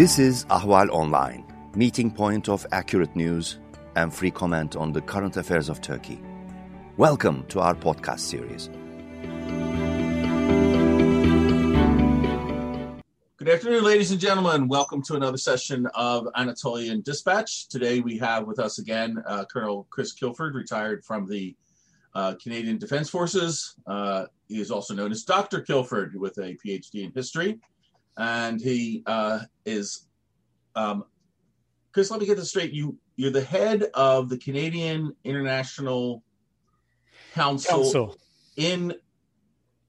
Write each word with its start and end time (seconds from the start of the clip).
This 0.00 0.18
is 0.18 0.46
Ahval 0.46 0.88
Online, 0.88 1.44
meeting 1.76 2.10
point 2.10 2.48
of 2.48 2.66
accurate 2.72 3.14
news 3.14 3.58
and 3.96 4.10
free 4.10 4.30
comment 4.30 4.74
on 4.74 4.92
the 4.92 5.02
current 5.02 5.36
affairs 5.36 5.68
of 5.68 5.82
Turkey. 5.82 6.18
Welcome 6.96 7.44
to 7.48 7.60
our 7.60 7.74
podcast 7.74 8.20
series. 8.20 8.70
Good 13.36 13.50
afternoon, 13.50 13.84
ladies 13.84 14.10
and 14.10 14.18
gentlemen. 14.18 14.68
Welcome 14.68 15.02
to 15.02 15.16
another 15.16 15.36
session 15.36 15.86
of 15.94 16.28
Anatolian 16.34 17.02
Dispatch. 17.02 17.68
Today 17.68 18.00
we 18.00 18.16
have 18.16 18.46
with 18.46 18.58
us 18.58 18.78
again 18.78 19.22
uh, 19.26 19.44
Colonel 19.52 19.86
Chris 19.90 20.14
Kilford, 20.14 20.54
retired 20.54 21.04
from 21.04 21.28
the 21.28 21.54
uh, 22.14 22.36
Canadian 22.42 22.78
Defense 22.78 23.10
Forces. 23.10 23.74
Uh, 23.86 24.24
he 24.48 24.62
is 24.62 24.70
also 24.70 24.94
known 24.94 25.12
as 25.12 25.24
Dr. 25.24 25.60
Kilford 25.60 26.16
with 26.16 26.38
a 26.38 26.56
PhD 26.64 27.04
in 27.04 27.12
history. 27.12 27.60
And 28.16 28.60
he 28.60 29.02
uh, 29.06 29.40
is, 29.64 30.06
um, 30.74 31.04
Chris, 31.92 32.10
let 32.10 32.20
me 32.20 32.26
get 32.26 32.36
this 32.36 32.50
straight. 32.50 32.72
You, 32.72 32.96
you're 33.16 33.30
the 33.30 33.42
head 33.44 33.84
of 33.94 34.28
the 34.28 34.38
Canadian 34.38 35.14
International 35.24 36.22
Council, 37.34 37.82
Council. 37.82 38.16
in 38.56 38.94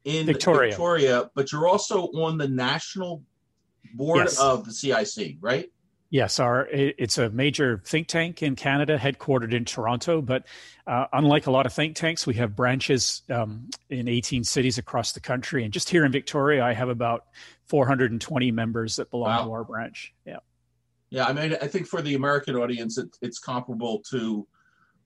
in 0.04 0.26
Victoria. 0.26 0.72
Victoria, 0.72 1.30
but 1.36 1.52
you're 1.52 1.68
also 1.68 2.06
on 2.08 2.38
the 2.38 2.48
national 2.48 3.24
board 3.94 4.26
Yes. 4.26 4.40
of 4.40 4.66
the 4.66 4.72
CIC, 4.72 5.38
right? 5.42 5.72
Yes, 6.10 6.42
our 6.42 6.68
it's 6.70 7.18
a 7.18 7.30
major 7.30 7.82
think 7.86 8.08
tank 8.10 8.44
in 8.44 8.58
Canada, 8.58 8.98
headquartered 8.98 9.54
in 9.54 9.64
Toronto. 9.64 10.22
But 10.22 10.46
uh, 10.86 11.06
unlike 11.14 11.48
a 11.48 11.52
lot 11.52 11.66
of 11.66 11.72
think 11.72 11.96
tanks, 11.96 12.28
we 12.28 12.34
have 12.34 12.54
branches 12.54 13.22
um, 13.30 13.70
in 13.90 14.10
18 14.10 14.44
cities 14.44 14.78
across 14.78 15.14
the 15.14 15.22
country. 15.22 15.64
And 15.64 15.72
just 15.72 15.90
here 15.90 16.04
in 16.04 16.12
Victoria, 16.12 16.66
I 16.66 16.74
have 16.74 16.90
about 16.90 17.28
420 17.72 18.52
members 18.52 18.98
that 18.98 19.10
belong 19.10 19.30
Wow. 19.30 19.46
to 19.46 19.52
our 19.54 19.64
branch. 19.64 20.14
Yeah, 20.26 20.40
Yeah, 21.10 21.26
I 21.26 21.32
mean, 21.32 21.56
I 21.62 21.68
think 21.68 21.88
for 21.88 22.02
the 22.02 22.16
American 22.16 22.58
audience, 22.58 22.98
it, 22.98 23.18
it's 23.22 23.40
comparable 23.40 24.04
to 24.10 24.46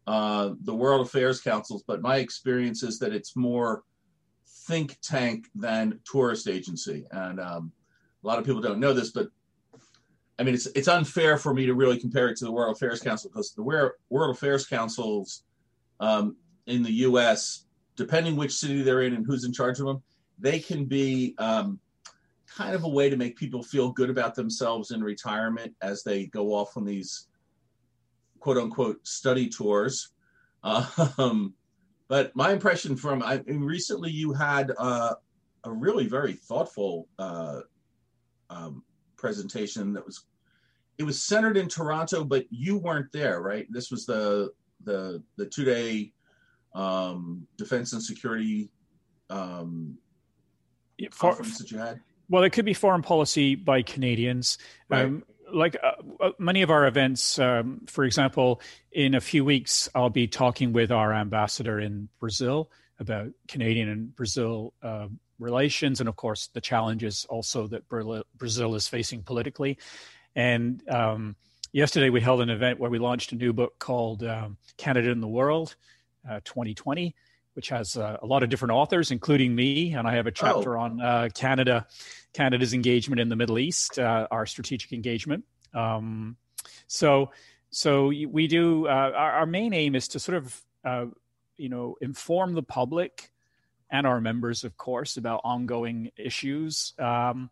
uh, 0.07 0.53
the 0.61 0.73
World 0.73 1.05
Affairs 1.05 1.39
Councils, 1.39 1.83
but 1.85 2.01
my 2.01 2.17
experience 2.17 2.81
is 2.81 2.97
that 2.99 3.13
it's 3.13 3.35
more 3.35 3.83
think 4.67 4.97
tank 5.01 5.47
than 5.53 5.99
tourist 6.11 6.47
agency. 6.47 7.05
And 7.11 7.39
um, 7.39 7.71
a 8.23 8.27
lot 8.27 8.39
of 8.39 8.45
people 8.45 8.61
don't 8.61 8.79
know 8.79 8.93
this, 8.93 9.11
but 9.11 9.27
I 10.39 10.43
mean, 10.43 10.55
it's 10.55 10.65
it's 10.67 10.87
unfair 10.87 11.37
for 11.37 11.53
me 11.53 11.67
to 11.67 11.75
really 11.75 11.99
compare 11.99 12.29
it 12.29 12.37
to 12.37 12.45
the 12.45 12.51
World 12.51 12.75
Affairs 12.75 12.99
Council 12.99 13.29
because 13.29 13.53
the 13.53 13.61
World 13.61 14.35
Affairs 14.35 14.65
Councils 14.65 15.43
um, 15.99 16.35
in 16.65 16.81
the 16.81 16.91
U.S., 17.09 17.65
depending 17.95 18.35
which 18.35 18.53
city 18.53 18.81
they're 18.81 19.03
in 19.03 19.13
and 19.13 19.25
who's 19.25 19.43
in 19.43 19.53
charge 19.53 19.79
of 19.79 19.85
them, 19.85 20.01
they 20.39 20.59
can 20.59 20.85
be 20.85 21.35
um, 21.37 21.79
kind 22.47 22.75
of 22.75 22.83
a 22.83 22.89
way 22.89 23.09
to 23.09 23.17
make 23.17 23.35
people 23.37 23.63
feel 23.63 23.91
good 23.91 24.09
about 24.09 24.35
themselves 24.35 24.91
in 24.91 25.03
retirement 25.03 25.73
as 25.81 26.03
they 26.03 26.27
go 26.27 26.53
off 26.53 26.77
on 26.77 26.85
these 26.85 27.27
quote 28.39 28.57
unquote 28.57 29.05
study 29.07 29.49
tours. 29.49 30.09
Um, 31.17 31.53
but 32.07 32.35
my 32.35 32.51
impression 32.51 32.95
from 32.95 33.21
I 33.23 33.41
mean, 33.45 33.61
recently, 33.61 34.11
you 34.11 34.33
had 34.33 34.71
uh, 34.77 35.13
a 35.63 35.71
really 35.71 36.07
very 36.07 36.33
thoughtful 36.33 37.07
uh, 37.19 37.61
um, 38.49 38.83
presentation 39.15 39.93
that 39.93 40.05
was 40.05 40.25
it 40.97 41.03
was 41.03 41.21
centered 41.21 41.57
in 41.57 41.67
Toronto, 41.67 42.23
but 42.23 42.45
you 42.49 42.77
weren't 42.77 43.11
there, 43.11 43.41
right? 43.41 43.67
This 43.69 43.91
was 43.91 44.05
the 44.05 44.51
the 44.83 45.21
the 45.37 45.45
two 45.45 45.65
day 45.65 46.13
um, 46.73 47.47
defense 47.57 47.93
and 47.93 48.01
security 48.01 48.69
um, 49.29 49.97
Yeah, 50.97 51.09
for- 51.11 51.29
conference 51.29 51.57
that 51.57 51.71
you 51.71 51.77
had. 51.79 51.99
Well, 52.29 52.43
it 52.43 52.51
could 52.51 52.65
be 52.65 52.73
foreign 52.73 53.01
policy 53.01 53.55
by 53.55 53.81
Canadians. 53.81 54.57
Right. 54.89 55.05
Um, 55.05 55.23
like 55.53 55.77
uh, 55.81 55.91
uh, 56.19 56.31
many 56.39 56.61
of 56.61 56.71
our 56.71 56.87
events, 56.87 57.37
um, 57.39 57.81
for 57.87 58.03
example, 58.03 58.61
in 58.91 59.15
a 59.15 59.21
few 59.21 59.45
weeks, 59.45 59.89
I'll 59.93 60.09
be 60.09 60.27
talking 60.27 60.73
with 60.73 60.91
our 60.91 61.13
ambassador 61.13 61.79
in 61.79 62.09
Brazil 62.19 62.71
about 62.99 63.27
Canadian 63.47 63.89
and 63.89 64.15
Brazil 64.15 64.73
uh, 64.81 65.07
relations, 65.39 65.99
and 65.99 66.09
of 66.09 66.15
course, 66.15 66.47
the 66.47 66.61
challenges 66.61 67.25
also 67.29 67.67
that 67.67 67.87
Brazil 67.87 68.75
is 68.75 68.87
facing 68.87 69.23
politically. 69.23 69.77
And 70.35 70.81
um, 70.89 71.35
yesterday, 71.71 72.09
we 72.09 72.21
held 72.21 72.41
an 72.41 72.49
event 72.49 72.79
where 72.79 72.89
we 72.89 72.99
launched 72.99 73.31
a 73.31 73.35
new 73.35 73.53
book 73.53 73.77
called 73.79 74.23
um, 74.23 74.57
Canada 74.77 75.11
in 75.11 75.21
the 75.21 75.27
World 75.27 75.75
uh, 76.29 76.39
2020, 76.43 77.15
which 77.55 77.69
has 77.69 77.97
uh, 77.97 78.17
a 78.21 78.25
lot 78.25 78.43
of 78.43 78.49
different 78.49 78.73
authors, 78.73 79.11
including 79.11 79.55
me. 79.55 79.93
And 79.93 80.07
I 80.07 80.15
have 80.15 80.27
a 80.27 80.31
chapter 80.31 80.77
on 80.77 81.01
uh, 81.01 81.29
Canada, 81.33 81.87
Canada's 82.33 82.73
engagement 82.73 83.19
in 83.19 83.29
the 83.29 83.35
Middle 83.35 83.57
East, 83.57 83.97
uh, 83.97 84.27
our 84.29 84.45
strategic 84.45 84.91
engagement. 84.91 85.45
Um, 85.73 86.35
so, 86.87 87.31
so 87.69 88.07
we 88.07 88.47
do. 88.47 88.87
Uh, 88.87 89.11
our, 89.15 89.31
our 89.31 89.45
main 89.45 89.73
aim 89.73 89.95
is 89.95 90.09
to 90.09 90.19
sort 90.19 90.37
of, 90.37 90.61
uh, 90.83 91.05
you 91.57 91.69
know, 91.69 91.95
inform 92.01 92.53
the 92.53 92.63
public 92.63 93.31
and 93.89 94.05
our 94.05 94.19
members, 94.19 94.65
of 94.65 94.77
course, 94.77 95.15
about 95.15 95.41
ongoing 95.43 96.11
issues. 96.17 96.93
Um, 96.99 97.49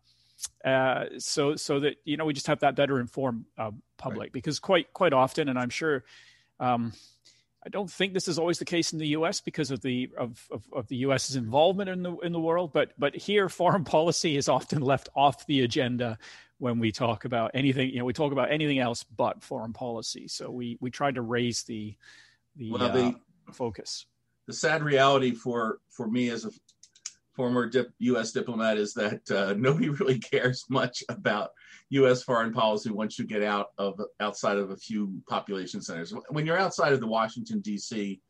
uh, 0.64 1.06
so, 1.18 1.56
so 1.56 1.80
that 1.80 1.96
you 2.04 2.18
know, 2.18 2.26
we 2.26 2.34
just 2.34 2.48
have 2.48 2.60
that 2.60 2.76
better 2.76 3.00
informed 3.00 3.46
uh, 3.56 3.70
public 3.96 4.32
because 4.32 4.58
quite 4.58 4.92
quite 4.92 5.14
often, 5.14 5.48
and 5.48 5.58
I'm 5.58 5.70
sure. 5.70 6.04
Um, 6.60 6.92
I 7.66 7.70
don't 7.70 7.90
think 7.90 8.12
this 8.12 8.28
is 8.28 8.38
always 8.38 8.58
the 8.58 8.64
case 8.66 8.92
in 8.92 8.98
the 8.98 9.08
U.S. 9.08 9.40
because 9.40 9.70
of 9.70 9.80
the 9.80 10.10
of, 10.18 10.46
of, 10.50 10.64
of 10.72 10.86
the 10.88 10.96
U.S.'s 10.96 11.34
involvement 11.36 11.88
in 11.88 12.02
the 12.02 12.14
in 12.18 12.32
the 12.32 12.40
world, 12.40 12.72
but 12.72 12.92
but 12.98 13.14
here 13.16 13.48
foreign 13.48 13.84
policy 13.96 14.36
is 14.36 14.48
often 14.48 14.82
left 14.82 15.08
off 15.14 15.46
the 15.46 15.62
agenda 15.62 16.18
when 16.58 16.78
we 16.78 16.92
talk 16.92 17.24
about 17.24 17.52
anything. 17.54 17.90
You 17.90 17.98
know, 18.00 18.04
we 18.04 18.12
talk 18.12 18.32
about 18.32 18.52
anything 18.52 18.78
else 18.78 19.02
but 19.02 19.42
foreign 19.42 19.72
policy. 19.72 20.28
So 20.28 20.50
we 20.50 20.76
we 20.80 20.90
tried 20.90 21.14
to 21.14 21.22
raise 21.22 21.62
the 21.62 21.94
the, 22.56 22.70
Well, 22.72 22.82
uh, 22.82 22.92
the- 22.92 23.14
focus. 23.52 24.06
the 24.46 24.52
sad 24.52 24.82
reality 24.82 25.30
for 25.32 25.78
for 25.90 26.06
me 26.06 26.28
as 26.30 26.44
a 26.44 26.50
former 27.34 27.66
dip, 27.68 27.92
U.S. 27.98 28.32
diplomat 28.32 28.78
is 28.78 28.94
that 28.94 29.30
uh, 29.30 29.54
nobody 29.58 29.88
really 30.00 30.18
cares 30.18 30.64
much 30.68 31.02
about 31.08 31.50
U.S. 31.90 32.22
foreign 32.22 32.52
policy 32.52 32.90
once 32.90 33.18
you 33.18 33.26
get 33.26 33.42
out 33.42 33.68
of 33.78 34.00
outside 34.20 34.56
of 34.56 34.70
a 34.70 34.76
few 34.76 35.20
population 35.28 35.80
centers. 35.82 36.14
When 36.30 36.46
you're 36.46 36.58
outside 36.58 36.92
of 36.92 37.00
the 37.00 37.06
Washington 37.06 37.60
D.C., 37.60 38.20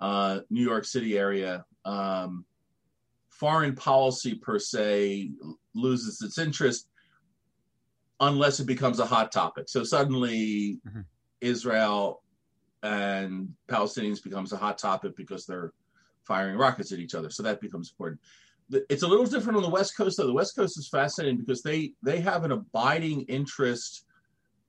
uh, 0.00 0.40
New 0.50 0.62
York 0.62 0.84
City 0.84 1.18
area, 1.18 1.64
um, 1.84 2.44
foreign 3.28 3.74
policy 3.74 4.34
per 4.34 4.58
se 4.58 5.30
loses 5.74 6.20
its 6.22 6.38
interest 6.38 6.88
unless 8.20 8.60
it 8.60 8.66
becomes 8.66 9.00
a 9.00 9.06
hot 9.06 9.32
topic. 9.32 9.68
So 9.68 9.82
suddenly, 9.84 10.78
Mhm. 10.86 11.04
Israel 11.40 12.22
and 12.84 13.54
Palestinians 13.68 14.22
becomes 14.22 14.52
a 14.52 14.56
hot 14.56 14.78
topic 14.78 15.16
because 15.16 15.44
they're 15.46 15.72
firing 16.24 16.56
rockets 16.56 16.92
at 16.92 16.98
each 16.98 17.14
other. 17.14 17.30
So 17.30 17.42
that 17.42 17.60
becomes 17.60 17.90
important. 17.90 18.20
It's 18.88 19.02
a 19.02 19.08
little 19.08 19.26
different 19.26 19.56
on 19.56 19.62
the 19.62 19.68
West 19.68 19.96
Coast, 19.96 20.16
though. 20.16 20.26
The 20.26 20.32
West 20.32 20.56
Coast 20.56 20.78
is 20.78 20.88
fascinating 20.88 21.38
because 21.38 21.62
they 21.62 21.92
they 22.02 22.20
have 22.20 22.44
an 22.44 22.52
abiding 22.52 23.22
interest 23.22 24.06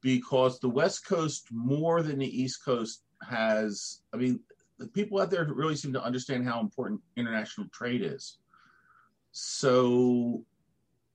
because 0.02 0.60
the 0.60 0.70
West 0.70 1.08
Coast 1.08 1.48
more 1.52 2.02
than 2.02 2.20
the 2.20 2.42
East 2.42 2.66
Coast 2.66 3.04
has. 3.30 4.02
I 4.14 4.18
mean, 4.18 4.40
the 4.78 4.88
people 4.88 5.22
out 5.22 5.32
there 5.32 5.46
really 5.46 5.76
seem 5.76 5.94
to 5.94 6.04
understand 6.04 6.46
how 6.46 6.60
important 6.60 7.02
international 7.16 7.68
trade 7.72 8.02
is. 8.02 8.40
So 9.32 10.44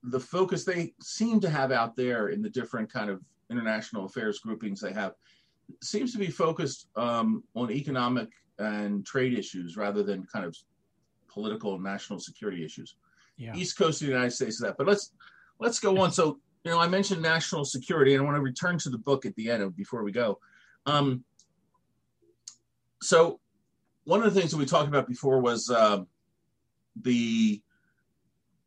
the 0.02 0.20
focus 0.20 0.64
they 0.64 0.94
seem 1.00 1.40
to 1.40 1.50
have 1.50 1.72
out 1.72 1.96
there 1.96 2.28
in 2.28 2.40
the 2.40 2.50
different 2.50 2.90
kind 2.92 3.10
of 3.10 3.20
international 3.50 4.06
affairs 4.06 4.38
groupings 4.38 4.80
they 4.80 4.92
have 4.92 5.14
seems 5.82 6.12
to 6.12 6.18
be 6.18 6.28
focused 6.28 6.88
um, 6.96 7.42
on 7.54 7.70
economic 7.70 8.28
and 8.58 9.06
trade 9.06 9.38
issues 9.38 9.76
rather 9.76 10.02
than 10.02 10.26
kind 10.26 10.44
of 10.44 10.56
political 11.28 11.74
and 11.74 11.84
national 11.84 12.18
security 12.18 12.64
issues. 12.64 12.96
Yeah. 13.36 13.54
East 13.54 13.78
Coast 13.78 14.00
of 14.00 14.08
the 14.08 14.12
United 14.12 14.32
States 14.32 14.54
is 14.54 14.60
that. 14.60 14.76
But 14.76 14.86
let's 14.86 15.12
let's 15.60 15.78
go 15.78 15.98
on. 15.98 16.12
So 16.12 16.38
you 16.64 16.72
know, 16.72 16.80
I 16.80 16.88
mentioned 16.88 17.22
national 17.22 17.64
security, 17.64 18.14
and 18.14 18.22
I 18.22 18.24
want 18.24 18.36
to 18.36 18.42
return 18.42 18.78
to 18.78 18.90
the 18.90 18.98
book 18.98 19.24
at 19.26 19.34
the 19.36 19.50
end 19.50 19.62
of 19.62 19.76
before 19.76 20.02
we 20.02 20.12
go. 20.12 20.38
Um, 20.86 21.24
so 23.00 23.40
one 24.04 24.22
of 24.22 24.32
the 24.32 24.40
things 24.40 24.52
that 24.52 24.56
we 24.56 24.66
talked 24.66 24.88
about 24.88 25.06
before 25.06 25.40
was 25.40 25.70
uh, 25.70 26.02
the, 27.02 27.62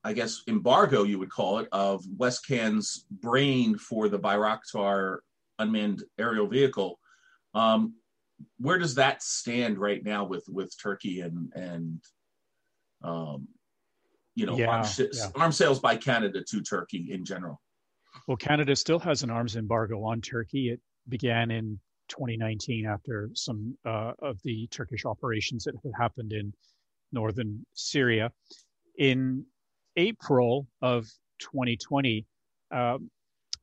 I 0.03 0.13
guess, 0.13 0.43
embargo 0.47 1.03
you 1.03 1.19
would 1.19 1.29
call 1.29 1.59
it 1.59 1.67
of 1.71 2.05
Wescam's 2.17 3.05
brain 3.09 3.77
for 3.77 4.07
the 4.07 4.19
Bayraktar 4.19 5.17
unmanned 5.59 6.03
aerial 6.17 6.47
vehicle. 6.47 6.99
Um, 7.53 7.95
where 8.59 8.77
does 8.77 8.95
that 8.95 9.21
stand 9.21 9.77
right 9.77 10.03
now 10.03 10.23
with 10.23 10.45
with 10.47 10.73
Turkey 10.81 11.21
and 11.21 11.51
and 11.53 12.01
um, 13.03 13.47
you 14.35 14.45
know 14.45 14.57
Yeah, 14.57 14.67
arms, 14.67 14.99
yeah. 14.99 15.27
arms 15.35 15.57
sales 15.57 15.79
by 15.79 15.95
Canada 15.97 16.43
to 16.49 16.61
Turkey 16.61 17.09
in 17.11 17.25
general? 17.25 17.61
Well, 18.27 18.37
Canada 18.37 18.75
still 18.75 18.99
has 18.99 19.23
an 19.23 19.29
arms 19.29 19.55
embargo 19.55 20.03
on 20.03 20.21
Turkey. 20.21 20.69
It 20.69 20.81
began 21.07 21.49
in 21.51 21.79
2019 22.09 22.85
after 22.85 23.29
some 23.33 23.77
uh, 23.85 24.13
of 24.19 24.37
the 24.43 24.67
Turkish 24.67 25.05
operations 25.05 25.63
that 25.63 25.75
had 25.83 25.93
happened 25.97 26.33
in 26.33 26.53
northern 27.11 27.65
Syria. 27.73 28.31
In 28.97 29.45
April 29.95 30.67
of 30.81 31.07
2020, 31.39 32.25
um, 32.71 33.09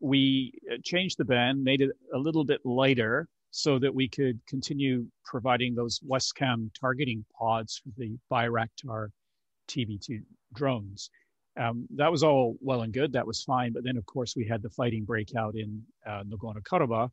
we 0.01 0.53
uh, 0.71 0.77
changed 0.85 1.19
the 1.19 1.25
ban, 1.25 1.63
made 1.63 1.81
it 1.81 1.91
a 2.15 2.19
little 2.19 2.45
bit 2.45 2.61
lighter 2.65 3.29
so 3.51 3.79
that 3.79 3.95
we 3.95 4.09
could 4.09 4.39
continue 4.47 5.07
providing 5.25 5.75
those 5.75 6.01
Wescam 6.01 6.71
targeting 6.79 7.25
pods 7.37 7.81
for 7.83 7.91
the 7.97 8.17
Bayraktar 8.31 9.09
TB2 9.69 10.23
drones. 10.55 11.11
Um, 11.59 11.87
that 11.97 12.11
was 12.11 12.23
all 12.23 12.57
well 12.61 12.83
and 12.83 12.93
good. 12.93 13.13
That 13.13 13.27
was 13.27 13.43
fine. 13.43 13.73
But 13.73 13.85
then, 13.85 13.97
of 13.97 14.07
course, 14.07 14.37
we 14.37 14.47
had 14.47 14.63
the 14.63 14.71
fighting 14.71 15.05
breakout 15.05 15.57
in 15.57 15.83
uh, 16.07 16.23
Nagorno-Karabakh, 16.25 17.11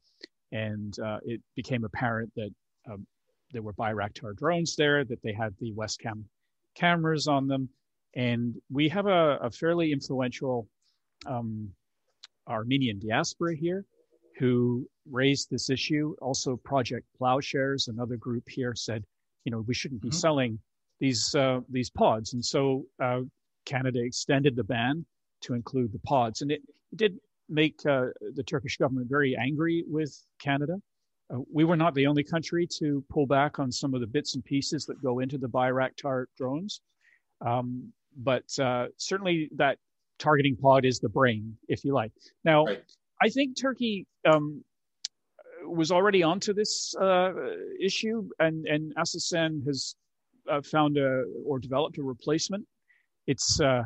and 0.51 0.97
uh, 0.99 1.19
it 1.23 1.41
became 1.55 1.83
apparent 1.83 2.31
that 2.35 2.51
um, 2.89 3.07
there 3.51 3.63
were 3.63 3.73
Bayraktar 3.73 4.35
drones 4.35 4.75
there, 4.75 5.03
that 5.05 5.21
they 5.23 5.33
had 5.33 5.55
the 5.59 5.71
Wescam 5.73 6.23
cameras 6.75 7.27
on 7.27 7.47
them. 7.47 7.69
And 8.15 8.55
we 8.69 8.87
have 8.89 9.07
a, 9.07 9.37
a 9.41 9.49
fairly 9.49 9.91
influential 9.91 10.67
um, 11.25 11.69
Armenian 12.47 12.99
diaspora 12.99 13.55
here 13.55 13.85
who 14.37 14.87
raised 15.09 15.49
this 15.49 15.69
issue. 15.69 16.15
Also, 16.21 16.57
Project 16.57 17.05
Plowshares, 17.17 17.87
another 17.87 18.17
group 18.17 18.43
here, 18.47 18.73
said, 18.75 19.03
you 19.43 19.51
know, 19.51 19.63
we 19.67 19.73
shouldn't 19.73 20.01
be 20.01 20.09
mm-hmm. 20.09 20.17
selling 20.17 20.59
these 20.99 21.33
uh, 21.35 21.59
these 21.69 21.89
pods. 21.89 22.33
And 22.33 22.43
so 22.43 22.85
uh, 23.01 23.21
Canada 23.65 23.99
extended 24.03 24.55
the 24.55 24.63
ban 24.63 25.05
to 25.41 25.53
include 25.53 25.91
the 25.91 25.99
pods, 25.99 26.41
and 26.41 26.51
it, 26.51 26.61
it 26.91 26.97
did 26.97 27.19
make 27.49 27.79
uh, 27.85 28.07
the 28.33 28.43
Turkish 28.43 28.77
government 28.77 29.07
very 29.09 29.35
angry 29.37 29.83
with 29.87 30.17
Canada. 30.39 30.77
Uh, 31.33 31.39
we 31.51 31.63
were 31.63 31.75
not 31.75 31.93
the 31.93 32.07
only 32.07 32.23
country 32.23 32.67
to 32.79 33.03
pull 33.09 33.27
back 33.27 33.59
on 33.59 33.71
some 33.71 33.93
of 33.93 34.01
the 34.01 34.07
bits 34.07 34.35
and 34.35 34.43
pieces 34.43 34.85
that 34.85 35.01
go 35.01 35.19
into 35.19 35.37
the 35.37 35.47
Bayraktar 35.47 36.25
drones, 36.37 36.81
um, 37.45 37.91
but 38.17 38.43
uh, 38.59 38.87
certainly 38.97 39.49
that 39.55 39.77
targeting 40.17 40.55
pod 40.55 40.85
is 40.85 40.99
the 40.99 41.09
brain, 41.09 41.55
if 41.67 41.83
you 41.83 41.93
like. 41.93 42.11
Now, 42.43 42.65
right. 42.65 42.83
I 43.21 43.29
think 43.29 43.59
Turkey 43.59 44.05
um, 44.25 44.63
was 45.65 45.91
already 45.91 46.23
onto 46.23 46.53
this 46.53 46.95
uh, 46.95 47.31
issue, 47.79 48.27
and 48.39 48.65
and 48.65 48.93
has 48.97 49.95
uh, 50.51 50.61
found 50.61 50.97
a 50.97 51.23
or 51.45 51.59
developed 51.59 51.97
a 51.97 52.03
replacement 52.03 52.65
it's 53.27 53.59
uh, 53.59 53.83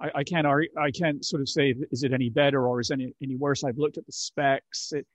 I, 0.00 0.10
I, 0.16 0.24
can't 0.24 0.46
argue, 0.46 0.70
I 0.78 0.90
can't 0.90 1.24
sort 1.24 1.42
of 1.42 1.48
say 1.48 1.74
is 1.90 2.02
it 2.02 2.12
any 2.12 2.30
better 2.30 2.66
or 2.66 2.80
is 2.80 2.90
any 2.90 3.12
any 3.22 3.36
worse. 3.36 3.64
I've 3.64 3.78
looked 3.78 3.98
at 3.98 4.06
the 4.06 4.12
specs. 4.12 4.92
It 4.92 5.06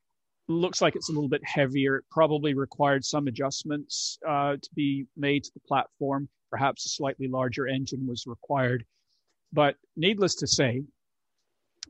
looks 0.47 0.81
like 0.81 0.95
it's 0.95 1.09
a 1.09 1.11
little 1.11 1.29
bit 1.29 1.41
heavier. 1.43 1.97
It 1.97 2.05
probably 2.11 2.53
required 2.53 3.03
some 3.03 3.27
adjustments 3.27 4.19
uh, 4.27 4.53
to 4.61 4.69
be 4.75 5.05
made 5.17 5.43
to 5.43 5.51
the 5.53 5.61
platform. 5.67 6.29
Perhaps 6.51 6.85
a 6.85 6.89
slightly 6.89 7.27
larger 7.27 7.67
engine 7.67 8.05
was 8.07 8.25
required. 8.27 8.85
But 9.51 9.75
needless 9.95 10.35
to 10.35 10.47
say, 10.47 10.83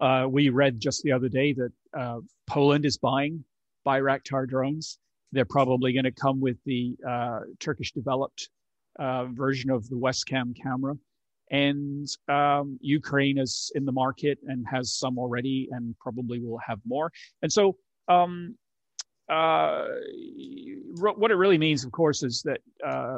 uh, 0.01 0.27
we 0.29 0.49
read 0.49 0.79
just 0.79 1.03
the 1.03 1.11
other 1.11 1.29
day 1.29 1.53
that 1.53 1.71
uh, 1.97 2.19
Poland 2.47 2.85
is 2.85 2.97
buying 2.97 3.43
Bayraktar 3.85 4.47
drones. 4.47 4.97
They're 5.31 5.45
probably 5.45 5.93
going 5.93 6.05
to 6.05 6.11
come 6.11 6.39
with 6.39 6.57
the 6.65 6.95
uh, 7.07 7.41
Turkish 7.59 7.91
developed 7.91 8.49
uh, 8.99 9.25
version 9.25 9.69
of 9.69 9.87
the 9.89 9.95
Wescam 9.95 10.55
camera 10.61 10.95
and 11.51 12.07
um, 12.27 12.79
Ukraine 12.81 13.37
is 13.37 13.71
in 13.75 13.85
the 13.85 13.91
market 13.91 14.39
and 14.47 14.65
has 14.67 14.93
some 14.93 15.19
already, 15.19 15.69
and 15.71 15.97
probably 15.99 16.39
will 16.39 16.59
have 16.65 16.79
more. 16.85 17.11
And 17.41 17.51
so, 17.51 17.77
um, 18.07 18.55
uh, 19.29 19.85
what 20.99 21.31
it 21.31 21.35
really 21.35 21.57
means, 21.57 21.83
of 21.83 21.91
course, 21.91 22.23
is 22.23 22.43
that 22.43 22.59
uh, 22.85 23.17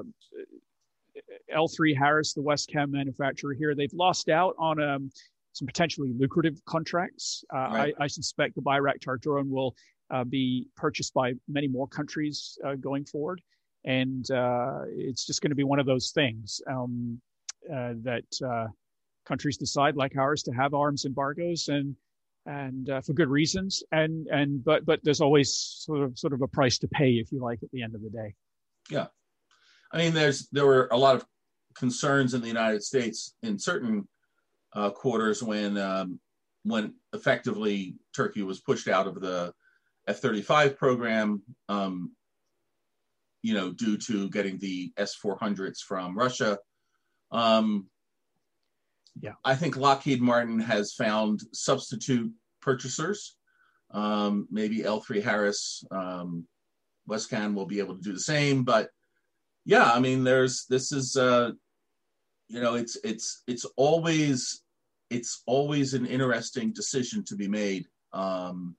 L3 1.54 1.98
Harris, 1.98 2.34
the 2.34 2.42
Wescam 2.42 2.92
manufacturer 2.92 3.54
here, 3.54 3.76
they've 3.76 3.94
lost 3.94 4.30
out 4.30 4.56
on 4.58 4.82
um, 4.82 5.12
some 5.58 5.66
potentially 5.66 6.14
lucrative 6.18 6.64
contracts. 6.66 7.44
Uh, 7.54 7.58
right. 7.58 7.94
I, 8.00 8.04
I, 8.04 8.08
suspect 8.08 8.56
the 8.56 8.62
Bayraktar 8.62 9.20
drone 9.20 9.50
will 9.50 9.76
uh, 10.12 10.24
be 10.24 10.68
purchased 10.76 11.14
by 11.14 11.34
many 11.48 11.68
more 11.68 11.88
countries 11.88 12.58
uh, 12.66 12.76
going 12.76 13.06
forward. 13.06 13.42
And 13.86 14.30
uh, 14.32 14.82
it's 14.90 15.26
just 15.26 15.42
going 15.42 15.52
to 15.52 15.56
be 15.56 15.64
one 15.64 15.80
of 15.80 15.86
those 15.86 16.12
things. 16.12 16.62
Um, 16.70 17.22
uh, 17.74 17.94
that 18.02 18.24
uh, 18.46 18.68
countries 19.26 19.58
decide, 19.58 19.96
like 19.96 20.16
ours, 20.16 20.44
to 20.44 20.52
have 20.52 20.74
arms 20.74 21.06
embargoes 21.06 21.68
and 21.68 21.96
and 22.46 22.90
uh, 22.90 23.02
for 23.02 23.12
good 23.14 23.28
reasons. 23.28 23.84
And 23.92 24.28
and 24.28 24.64
but 24.64 24.86
but 24.86 25.02
there's 25.04 25.22
always 25.22 25.54
sort 25.54 26.02
of 26.02 26.18
sort 26.18 26.34
of 26.34 26.42
a 26.42 26.48
price 26.48 26.78
to 26.80 26.88
pay, 26.88 27.12
if 27.14 27.32
you 27.32 27.42
like, 27.42 27.62
at 27.64 27.72
the 27.72 27.84
end 27.84 27.96
of 27.96 28.02
the 28.02 28.10
day. 28.10 28.34
Yeah, 28.90 29.08
I 29.92 29.98
mean, 29.98 30.14
there's 30.14 30.48
there 30.52 30.66
were 30.66 30.88
a 30.92 30.98
lot 30.98 31.16
of 31.16 31.26
concerns 31.76 32.34
in 32.34 32.42
the 32.42 32.48
United 32.48 32.84
States 32.84 33.36
in 33.44 33.60
certain 33.60 34.08
uh, 34.74 34.90
quarters 34.90 35.42
when 35.42 35.78
um, 35.78 36.20
when 36.64 36.94
effectively 37.14 37.96
Turkey 38.16 38.44
was 38.44 38.60
pushed 38.60 38.88
out 38.88 39.08
of 39.08 39.20
the 39.22 39.54
F-35 40.08 40.78
program. 40.78 41.42
Um, 41.70 42.12
you 43.44 43.54
know, 43.54 43.72
due 43.72 43.98
to 43.98 44.30
getting 44.30 44.58
the 44.58 44.92
S-400s 44.98 45.80
from 45.80 46.18
Russia, 46.18 46.58
um, 47.32 47.88
yeah, 49.22 49.34
I 49.44 49.56
think 49.56 49.78
Lockheed 49.78 50.22
Martin 50.22 50.60
has 50.60 50.94
found 50.94 51.42
substitute 51.54 52.32
purchasers. 52.62 53.36
Um, 53.92 54.48
maybe 54.52 54.80
L3 54.80 55.24
Harris, 55.24 55.84
um, 55.92 56.46
Wescam 57.10 57.54
will 57.54 57.66
be 57.66 57.80
able 57.80 57.96
to 57.96 58.02
do 58.02 58.14
the 58.14 58.20
same. 58.20 58.64
But 58.64 58.90
yeah, 59.66 59.92
I 59.92 60.00
mean, 60.00 60.24
there's 60.24 60.66
this 60.70 60.92
is 60.92 61.16
uh, 61.16 61.52
you 62.48 62.62
know, 62.62 62.76
it's 62.76 62.98
it's 63.04 63.44
it's 63.48 63.66
always 63.76 64.64
it's 65.10 65.44
always 65.46 65.94
an 65.94 66.06
interesting 66.06 66.72
decision 66.72 67.24
to 67.26 67.36
be 67.36 67.48
made 67.48 67.86
um, 68.14 68.76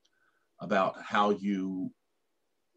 about 0.60 1.00
how 1.02 1.30
you 1.30 1.90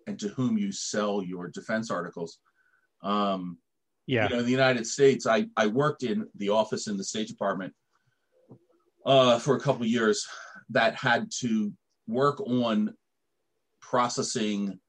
and 0.07 0.19
to 0.19 0.29
whom 0.29 0.57
you 0.57 0.71
sell 0.71 1.21
your 1.21 1.49
defense 1.49 1.91
articles. 1.91 2.39
Um, 3.03 3.57
yeah. 4.07 4.23
You 4.23 4.29
know, 4.29 4.39
in 4.39 4.45
the 4.45 4.51
United 4.51 4.87
States, 4.87 5.27
I, 5.27 5.45
I 5.55 5.67
worked 5.67 6.03
in 6.03 6.27
the 6.35 6.49
office 6.49 6.87
in 6.87 6.97
the 6.97 7.03
State 7.03 7.27
Department 7.27 7.73
uh, 9.05 9.39
for 9.39 9.55
a 9.55 9.59
couple 9.59 9.83
of 9.83 9.87
years 9.87 10.27
that 10.69 10.95
had 10.95 11.29
to 11.39 11.71
work 12.07 12.39
on 12.41 12.93
processing 13.81 14.79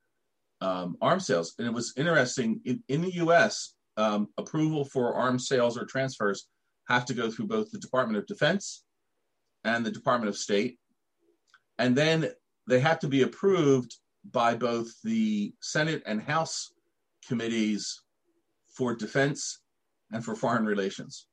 um, 0.60 0.96
arms 1.00 1.26
sales. 1.26 1.54
And 1.58 1.66
it 1.66 1.74
was 1.74 1.92
interesting 1.96 2.60
in, 2.64 2.82
in 2.88 3.02
the 3.02 3.14
US, 3.14 3.74
um, 4.02 4.28
approval 4.42 4.84
for 4.84 5.14
arms 5.14 5.48
sales 5.48 5.76
or 5.78 5.84
transfers 5.84 6.48
have 6.88 7.04
to 7.06 7.14
go 7.14 7.30
through 7.30 7.46
both 7.46 7.70
the 7.70 7.78
Department 7.86 8.18
of 8.18 8.26
Defense 8.26 8.84
and 9.64 9.84
the 9.84 9.90
Department 9.98 10.28
of 10.28 10.36
State. 10.36 10.78
And 11.78 11.96
then 11.96 12.18
they 12.68 12.80
have 12.80 12.98
to 13.00 13.08
be 13.08 13.22
approved 13.22 13.90
by 14.30 14.54
both 14.54 14.88
the 15.02 15.52
Senate 15.60 16.02
and 16.06 16.20
House 16.22 16.72
committees 17.28 18.02
for 18.76 18.94
defense 18.94 19.60
and 20.12 20.24
for 20.24 20.34
foreign 20.34 20.66
relations. 20.66 21.26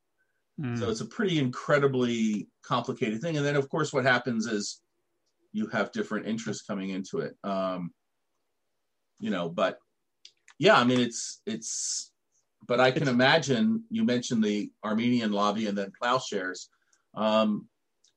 Mm. 0.59 0.77
So 0.77 0.89
it's 0.89 1.01
a 1.01 1.05
pretty 1.17 1.39
incredibly 1.39 2.47
complicated 2.63 3.21
thing. 3.21 3.37
And 3.37 3.45
then, 3.45 3.55
of 3.55 3.69
course, 3.69 3.93
what 3.93 4.05
happens 4.05 4.45
is 4.45 4.81
you 5.51 5.67
have 5.67 5.91
different 5.91 6.27
interests 6.27 6.63
coming 6.63 6.89
into 6.89 7.19
it. 7.19 7.33
Um, 7.43 7.91
you 9.19 9.29
know, 9.29 9.49
but 9.49 9.77
yeah, 10.57 10.77
I 10.77 10.83
mean, 10.83 10.99
it's 10.99 11.41
it's. 11.45 12.08
But 12.69 12.79
I 12.79 12.91
can 12.91 13.09
imagine 13.09 13.83
you 13.89 14.05
mentioned 14.05 14.43
the 14.43 14.71
Armenian 14.85 15.33
lobby 15.33 15.67
and 15.67 15.77
then 15.77 15.91
Plowshares. 15.99 16.69
Um, 17.15 17.67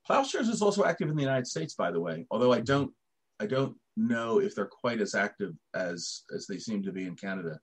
Plowshares 0.07 0.49
is 0.49 0.63
also 0.63 0.85
active 0.85 1.09
in 1.09 1.17
the 1.17 1.23
United 1.23 1.49
States, 1.49 1.75
by 1.75 1.91
the 1.91 2.01
way. 2.01 2.27
Although 2.31 2.53
I 2.53 2.61
don't, 2.61 2.93
I 3.41 3.47
don't 3.47 3.75
know 3.97 4.41
if 4.41 4.55
they're 4.55 4.67
quite 4.67 5.01
as 5.01 5.17
active 5.17 5.55
as 5.75 6.23
as 6.35 6.47
they 6.47 6.59
seem 6.59 6.85
to 6.85 6.93
be 6.93 7.07
in 7.07 7.17
Canada 7.17 7.59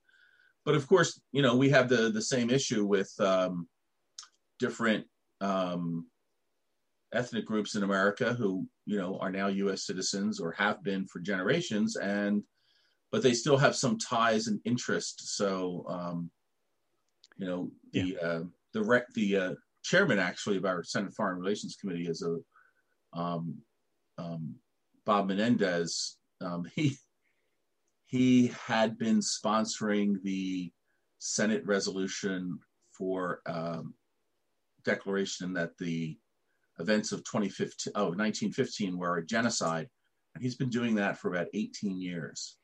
but 0.69 0.75
of 0.75 0.87
course, 0.87 1.19
you 1.31 1.41
know, 1.41 1.55
we 1.55 1.69
have 1.69 1.89
the 1.89 2.11
the 2.11 2.21
same 2.21 2.51
issue 2.51 2.85
with 2.85 3.11
um, 3.19 3.67
different 4.59 5.05
um, 5.41 6.05
ethnic 7.11 7.45
groups 7.45 7.73
in 7.73 7.81
America 7.81 8.33
who, 8.33 8.67
you 8.85 8.97
know, 8.97 9.17
are 9.19 9.31
now 9.31 9.47
U.S. 9.47 9.85
citizens 9.85 10.39
or 10.39 10.51
have 10.51 10.83
been 10.83 11.07
for 11.07 11.21
generations, 11.21 11.95
and 11.95 12.43
but 13.11 13.23
they 13.23 13.33
still 13.33 13.57
have 13.57 13.75
some 13.75 13.97
ties 13.97 14.45
and 14.45 14.59
interest. 14.65 15.35
So, 15.37 15.85
um, 15.89 16.29
you 17.39 17.47
know, 17.47 17.71
the 17.93 18.17
yeah. 18.21 18.27
uh, 18.27 18.43
the 18.73 18.83
rec- 18.83 19.13
the 19.15 19.37
uh, 19.37 19.53
chairman 19.83 20.19
actually 20.19 20.57
of 20.57 20.65
our 20.65 20.83
Senate 20.83 21.13
Foreign 21.15 21.39
Relations 21.39 21.77
Committee 21.79 22.07
is 22.07 22.21
a 22.21 22.37
um, 23.19 23.57
um, 24.17 24.55
Bob 25.05 25.27
Menendez. 25.27 26.17
Um, 26.41 26.69
he 26.75 26.95
he 28.05 28.47
had 28.67 28.97
been 28.97 29.19
sponsoring 29.19 30.21
the 30.23 30.71
Senate 31.19 31.65
resolution 31.65 32.59
for 32.91 33.41
um, 33.45 33.93
declaration 34.83 35.53
that 35.53 35.77
the 35.77 36.17
events 36.79 37.11
of 37.11 37.23
2015, 37.23 37.93
oh, 37.95 38.05
1915 38.05 38.97
were 38.97 39.17
a 39.17 39.25
genocide. 39.25 39.87
And 40.33 40.43
he's 40.43 40.55
been 40.55 40.69
doing 40.69 40.95
that 40.95 41.17
for 41.17 41.29
about 41.29 41.47
18 41.53 41.99
years. 41.99 42.57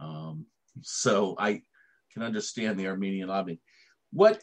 Um, 0.00 0.46
so 0.82 1.36
I 1.38 1.62
can 2.12 2.22
understand 2.22 2.78
the 2.78 2.88
Armenian 2.88 3.28
lobby. 3.28 3.60
What 4.12 4.40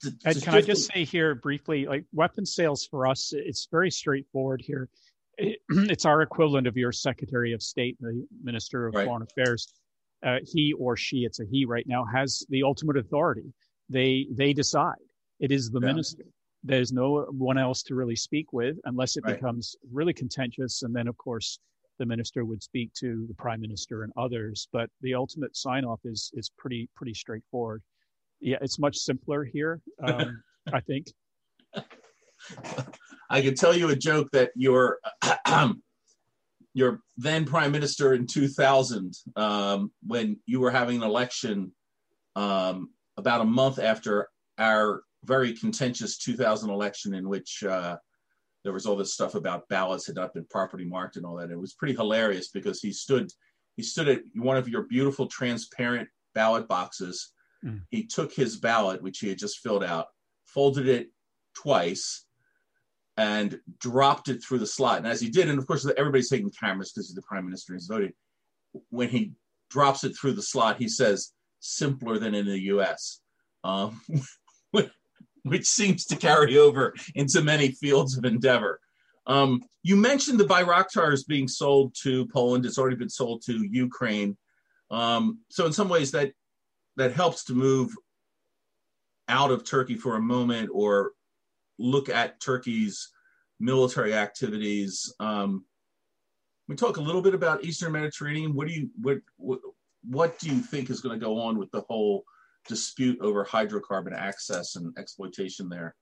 to, 0.00 0.10
to 0.10 0.40
can 0.40 0.54
I 0.54 0.60
just 0.60 0.90
say 0.92 1.04
here 1.04 1.34
briefly, 1.34 1.86
like 1.86 2.04
weapon 2.12 2.44
sales 2.44 2.86
for 2.86 3.06
us, 3.06 3.32
it's 3.34 3.68
very 3.70 3.90
straightforward 3.90 4.62
here. 4.64 4.88
it, 5.38 5.58
it's 5.70 6.04
our 6.04 6.22
equivalent 6.22 6.66
of 6.66 6.76
your 6.76 6.92
Secretary 6.92 7.52
of 7.52 7.62
State, 7.62 7.96
the 8.00 8.26
Minister 8.42 8.86
of 8.86 8.94
right. 8.94 9.06
Foreign 9.06 9.22
Affairs. 9.22 9.72
Uh, 10.24 10.38
he 10.44 10.72
or 10.72 10.96
she, 10.96 11.18
it's 11.18 11.40
a 11.40 11.44
he 11.50 11.64
right 11.64 11.86
now, 11.86 12.04
has 12.04 12.44
the 12.48 12.62
ultimate 12.62 12.96
authority. 12.96 13.52
They 13.88 14.26
they 14.30 14.52
decide. 14.52 14.94
It 15.40 15.52
is 15.52 15.70
the 15.70 15.80
yeah. 15.80 15.86
minister. 15.86 16.24
There's 16.64 16.92
no 16.92 17.26
one 17.30 17.58
else 17.58 17.82
to 17.84 17.94
really 17.94 18.16
speak 18.16 18.52
with 18.52 18.76
unless 18.86 19.16
it 19.16 19.24
right. 19.24 19.36
becomes 19.36 19.76
really 19.92 20.14
contentious, 20.14 20.82
and 20.82 20.94
then 20.94 21.06
of 21.06 21.16
course 21.16 21.58
the 21.98 22.06
minister 22.06 22.44
would 22.44 22.62
speak 22.62 22.92
to 22.94 23.24
the 23.28 23.34
prime 23.34 23.60
minister 23.60 24.02
and 24.02 24.12
others. 24.16 24.68
But 24.72 24.90
the 25.00 25.14
ultimate 25.14 25.56
sign 25.56 25.84
off 25.84 26.00
is 26.04 26.30
is 26.34 26.50
pretty 26.58 26.88
pretty 26.96 27.14
straightforward. 27.14 27.82
Yeah, 28.40 28.58
it's 28.60 28.78
much 28.78 28.96
simpler 28.96 29.44
here, 29.44 29.80
um, 30.02 30.42
I 30.72 30.80
think. 30.80 31.06
I 33.28 33.42
can 33.42 33.54
tell 33.54 33.76
you 33.76 33.90
a 33.90 33.96
joke 33.96 34.30
that 34.32 34.50
your 34.54 34.98
your 36.74 37.00
then 37.16 37.44
prime 37.46 37.72
minister 37.72 38.12
in 38.12 38.26
2000, 38.26 39.14
um, 39.36 39.90
when 40.06 40.38
you 40.46 40.60
were 40.60 40.70
having 40.70 40.98
an 40.98 41.02
election 41.02 41.72
um, 42.36 42.90
about 43.16 43.40
a 43.40 43.44
month 43.44 43.78
after 43.78 44.28
our 44.58 45.02
very 45.24 45.54
contentious 45.54 46.18
2000 46.18 46.70
election, 46.70 47.14
in 47.14 47.28
which 47.28 47.64
uh, 47.64 47.96
there 48.62 48.72
was 48.72 48.84
all 48.84 48.96
this 48.96 49.14
stuff 49.14 49.34
about 49.34 49.68
ballots 49.68 50.06
had 50.06 50.16
not 50.16 50.34
been 50.34 50.44
properly 50.50 50.84
marked 50.84 51.16
and 51.16 51.24
all 51.24 51.36
that. 51.36 51.50
It 51.50 51.58
was 51.58 51.74
pretty 51.74 51.94
hilarious 51.94 52.48
because 52.48 52.80
he 52.80 52.92
stood 52.92 53.30
he 53.76 53.82
stood 53.82 54.08
at 54.08 54.20
one 54.34 54.56
of 54.56 54.68
your 54.68 54.82
beautiful 54.82 55.26
transparent 55.26 56.08
ballot 56.34 56.66
boxes. 56.66 57.32
Mm. 57.64 57.82
He 57.90 58.06
took 58.06 58.32
his 58.32 58.56
ballot, 58.56 59.02
which 59.02 59.18
he 59.18 59.28
had 59.28 59.38
just 59.38 59.60
filled 59.60 59.84
out, 59.84 60.06
folded 60.44 60.88
it 60.88 61.08
twice, 61.54 62.24
and 63.16 63.60
dropped 63.78 64.28
it 64.28 64.42
through 64.42 64.58
the 64.58 64.66
slot. 64.66 64.98
And 64.98 65.06
as 65.06 65.20
he 65.20 65.30
did, 65.30 65.48
and 65.48 65.58
of 65.58 65.66
course 65.66 65.88
everybody's 65.96 66.28
taking 66.28 66.50
cameras 66.50 66.92
because 66.92 67.08
he's 67.08 67.14
the 67.14 67.22
prime 67.22 67.44
minister 67.44 67.72
and 67.72 67.80
he's 67.80 67.88
voting. 67.88 68.12
When 68.90 69.08
he 69.08 69.32
drops 69.70 70.04
it 70.04 70.16
through 70.16 70.34
the 70.34 70.42
slot, 70.42 70.76
he 70.78 70.88
says, 70.88 71.32
"Simpler 71.60 72.18
than 72.18 72.34
in 72.34 72.46
the 72.46 72.60
U.S." 72.64 73.20
Um, 73.64 74.00
which 75.42 75.66
seems 75.66 76.04
to 76.06 76.16
carry 76.16 76.58
over 76.58 76.94
into 77.14 77.42
many 77.42 77.70
fields 77.70 78.18
of 78.18 78.24
endeavor. 78.24 78.80
Um, 79.26 79.62
you 79.82 79.96
mentioned 79.96 80.38
the 80.38 80.44
Bayraktars 80.44 81.26
being 81.26 81.48
sold 81.48 81.94
to 82.02 82.26
Poland. 82.26 82.66
It's 82.66 82.78
already 82.78 82.96
been 82.96 83.08
sold 83.08 83.42
to 83.46 83.64
Ukraine. 83.70 84.36
Um, 84.90 85.40
so 85.48 85.66
in 85.66 85.72
some 85.72 85.88
ways 85.88 86.12
that 86.12 86.32
that 86.96 87.12
helps 87.12 87.44
to 87.44 87.54
move 87.54 87.94
out 89.28 89.50
of 89.50 89.64
Turkey 89.64 89.96
for 89.96 90.16
a 90.16 90.20
moment 90.20 90.70
or 90.72 91.12
look 91.78 92.08
at 92.08 92.40
Turkey's 92.40 93.08
military 93.60 94.14
activities. 94.14 95.12
Um, 95.20 95.64
we 96.68 96.76
talk 96.76 96.96
a 96.96 97.02
little 97.02 97.22
bit 97.22 97.34
about 97.34 97.64
Eastern 97.64 97.92
Mediterranean. 97.92 98.54
What 98.54 98.66
do 98.68 98.74
you 98.74 98.90
what 99.00 99.18
what, 99.36 99.60
what 100.08 100.38
do 100.38 100.48
you 100.48 100.60
think 100.60 100.90
is 100.90 101.00
going 101.00 101.18
to 101.18 101.24
go 101.24 101.38
on 101.38 101.58
with 101.58 101.70
the 101.70 101.82
whole 101.82 102.24
dispute 102.68 103.18
over 103.20 103.44
hydrocarbon 103.44 104.16
access 104.16 104.76
and 104.76 104.96
exploitation 104.98 105.68
there? 105.68 105.94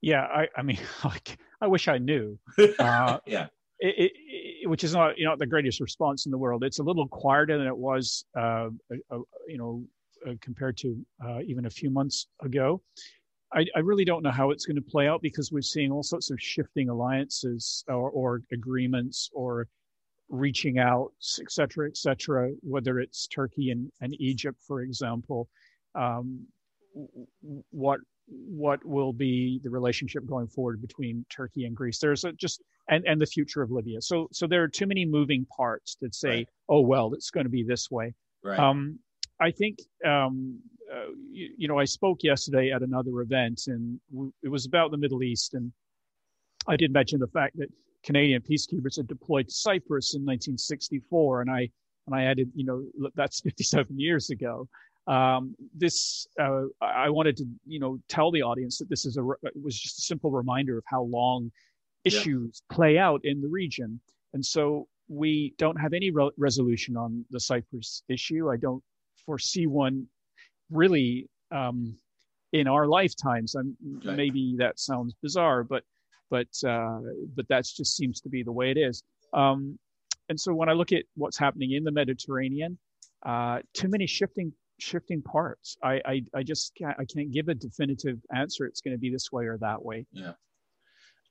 Yeah, 0.00 0.22
I, 0.22 0.48
I 0.56 0.62
mean, 0.62 0.78
like, 1.04 1.38
I 1.60 1.66
wish 1.66 1.88
I 1.88 1.98
knew. 1.98 2.38
Uh, 2.78 3.18
yeah. 3.26 3.46
It, 3.78 4.12
it, 4.62 4.68
which 4.68 4.84
is 4.84 4.94
not 4.94 5.18
you 5.18 5.26
know 5.26 5.36
the 5.36 5.46
greatest 5.46 5.80
response 5.80 6.24
in 6.24 6.32
the 6.32 6.38
world. 6.38 6.64
It's 6.64 6.78
a 6.78 6.82
little 6.82 7.06
quieter 7.08 7.58
than 7.58 7.66
it 7.66 7.76
was, 7.76 8.24
uh, 8.34 8.68
uh, 8.90 9.18
you 9.46 9.58
know, 9.58 9.84
compared 10.40 10.76
to 10.78 11.04
uh, 11.24 11.40
even 11.46 11.66
a 11.66 11.70
few 11.70 11.90
months 11.90 12.28
ago. 12.42 12.82
I, 13.54 13.64
I, 13.76 13.78
really 13.78 14.04
don't 14.04 14.24
know 14.24 14.32
how 14.32 14.50
it's 14.50 14.66
going 14.66 14.76
to 14.76 14.82
play 14.82 15.06
out 15.06 15.22
because 15.22 15.52
we're 15.52 15.62
seeing 15.62 15.92
all 15.92 16.02
sorts 16.02 16.32
of 16.32 16.40
shifting 16.40 16.88
alliances 16.88 17.84
or, 17.86 18.10
or 18.10 18.42
agreements 18.52 19.30
or 19.32 19.68
reaching 20.28 20.80
out, 20.80 21.12
et 21.40 21.52
cetera, 21.52 21.86
et 21.86 21.96
cetera, 21.96 22.50
whether 22.62 22.98
it's 22.98 23.28
Turkey 23.28 23.70
and, 23.70 23.90
and 24.00 24.20
Egypt, 24.20 24.58
for 24.66 24.80
example 24.80 25.48
um, 25.96 26.46
what 27.70 28.00
what 28.28 28.84
will 28.84 29.12
be 29.12 29.60
the 29.62 29.70
relationship 29.70 30.26
going 30.26 30.48
forward 30.48 30.80
between 30.80 31.24
Turkey 31.30 31.64
and 31.64 31.76
Greece. 31.76 31.98
There's 31.98 32.24
a, 32.24 32.32
just 32.32 32.62
and 32.88 33.04
and 33.06 33.20
the 33.20 33.26
future 33.26 33.62
of 33.62 33.70
Libya. 33.70 34.00
So 34.02 34.28
so 34.32 34.46
there 34.46 34.62
are 34.62 34.68
too 34.68 34.86
many 34.86 35.04
moving 35.04 35.46
parts 35.46 35.96
that 36.00 36.14
say, 36.14 36.28
right. 36.28 36.48
oh 36.68 36.80
well, 36.80 37.12
it's 37.14 37.30
going 37.30 37.44
to 37.44 37.50
be 37.50 37.62
this 37.62 37.90
way. 37.90 38.14
Right. 38.44 38.58
Um, 38.58 38.98
I 39.40 39.50
think 39.50 39.78
um, 40.04 40.58
uh, 40.92 41.10
you, 41.30 41.50
you, 41.56 41.68
know 41.68 41.78
I 41.78 41.84
spoke 41.84 42.22
yesterday 42.22 42.70
at 42.70 42.82
another 42.82 43.20
event, 43.20 43.64
and 43.66 44.00
w- 44.12 44.32
it 44.42 44.48
was 44.48 44.66
about 44.66 44.90
the 44.90 44.96
Middle 44.96 45.22
East, 45.22 45.54
and 45.54 45.72
I 46.66 46.76
did 46.76 46.92
mention 46.92 47.20
the 47.20 47.26
fact 47.28 47.56
that 47.58 47.68
Canadian 48.04 48.42
peacekeepers 48.42 48.96
had 48.96 49.06
deployed 49.06 49.48
to 49.48 49.54
Cyprus 49.54 50.14
in 50.14 50.22
1964, 50.22 51.42
and 51.42 51.50
I 51.50 51.68
and 52.06 52.14
I 52.14 52.24
added, 52.24 52.50
you 52.54 52.64
know, 52.64 53.10
that's 53.14 53.40
57 53.42 53.98
years 53.98 54.30
ago 54.30 54.68
um, 55.06 55.54
this 55.74 56.26
uh, 56.40 56.62
I 56.80 57.10
wanted 57.10 57.36
to 57.38 57.46
you 57.64 57.78
know 57.78 57.98
tell 58.08 58.30
the 58.30 58.42
audience 58.42 58.78
that 58.78 58.88
this 58.88 59.06
is 59.06 59.16
a 59.16 59.22
was 59.22 59.78
just 59.78 59.98
a 59.98 60.02
simple 60.02 60.30
reminder 60.30 60.78
of 60.78 60.84
how 60.86 61.02
long 61.02 61.50
issues 62.04 62.62
yeah. 62.70 62.74
play 62.74 62.98
out 62.98 63.20
in 63.24 63.40
the 63.40 63.48
region, 63.48 64.00
and 64.34 64.44
so 64.44 64.88
we 65.08 65.54
don't 65.58 65.80
have 65.80 65.92
any 65.92 66.10
re- 66.10 66.30
resolution 66.36 66.96
on 66.96 67.24
the 67.30 67.38
Cyprus 67.38 68.02
issue. 68.08 68.50
I 68.50 68.56
don't 68.56 68.82
foresee 69.26 69.66
one 69.66 70.06
really 70.70 71.28
um, 71.50 71.96
in 72.52 72.66
our 72.68 72.86
lifetimes. 72.86 73.54
I'm. 73.54 73.76
Maybe 74.04 74.56
that 74.58 74.78
sounds 74.78 75.14
bizarre, 75.22 75.64
but 75.64 75.82
but 76.30 76.48
uh, 76.66 77.00
but 77.34 77.46
that 77.48 77.64
just 77.64 77.96
seems 77.96 78.20
to 78.22 78.28
be 78.28 78.42
the 78.42 78.52
way 78.52 78.70
it 78.70 78.78
is. 78.78 79.02
Um, 79.34 79.78
and 80.28 80.40
so 80.40 80.54
when 80.54 80.68
I 80.68 80.72
look 80.72 80.92
at 80.92 81.04
what's 81.14 81.38
happening 81.38 81.72
in 81.72 81.84
the 81.84 81.92
Mediterranean, 81.92 82.78
uh, 83.24 83.58
too 83.74 83.88
many 83.88 84.06
shifting 84.06 84.52
shifting 84.78 85.22
parts. 85.22 85.76
I, 85.82 86.00
I, 86.04 86.22
I 86.34 86.42
just 86.42 86.72
can't, 86.76 86.96
I 86.98 87.04
can't 87.04 87.32
give 87.32 87.48
a 87.48 87.54
definitive 87.54 88.18
answer. 88.34 88.66
It's 88.66 88.80
going 88.80 88.94
to 88.94 88.98
be 88.98 89.10
this 89.10 89.32
way 89.32 89.46
or 89.46 89.58
that 89.58 89.82
way. 89.82 90.06
Yeah. 90.12 90.32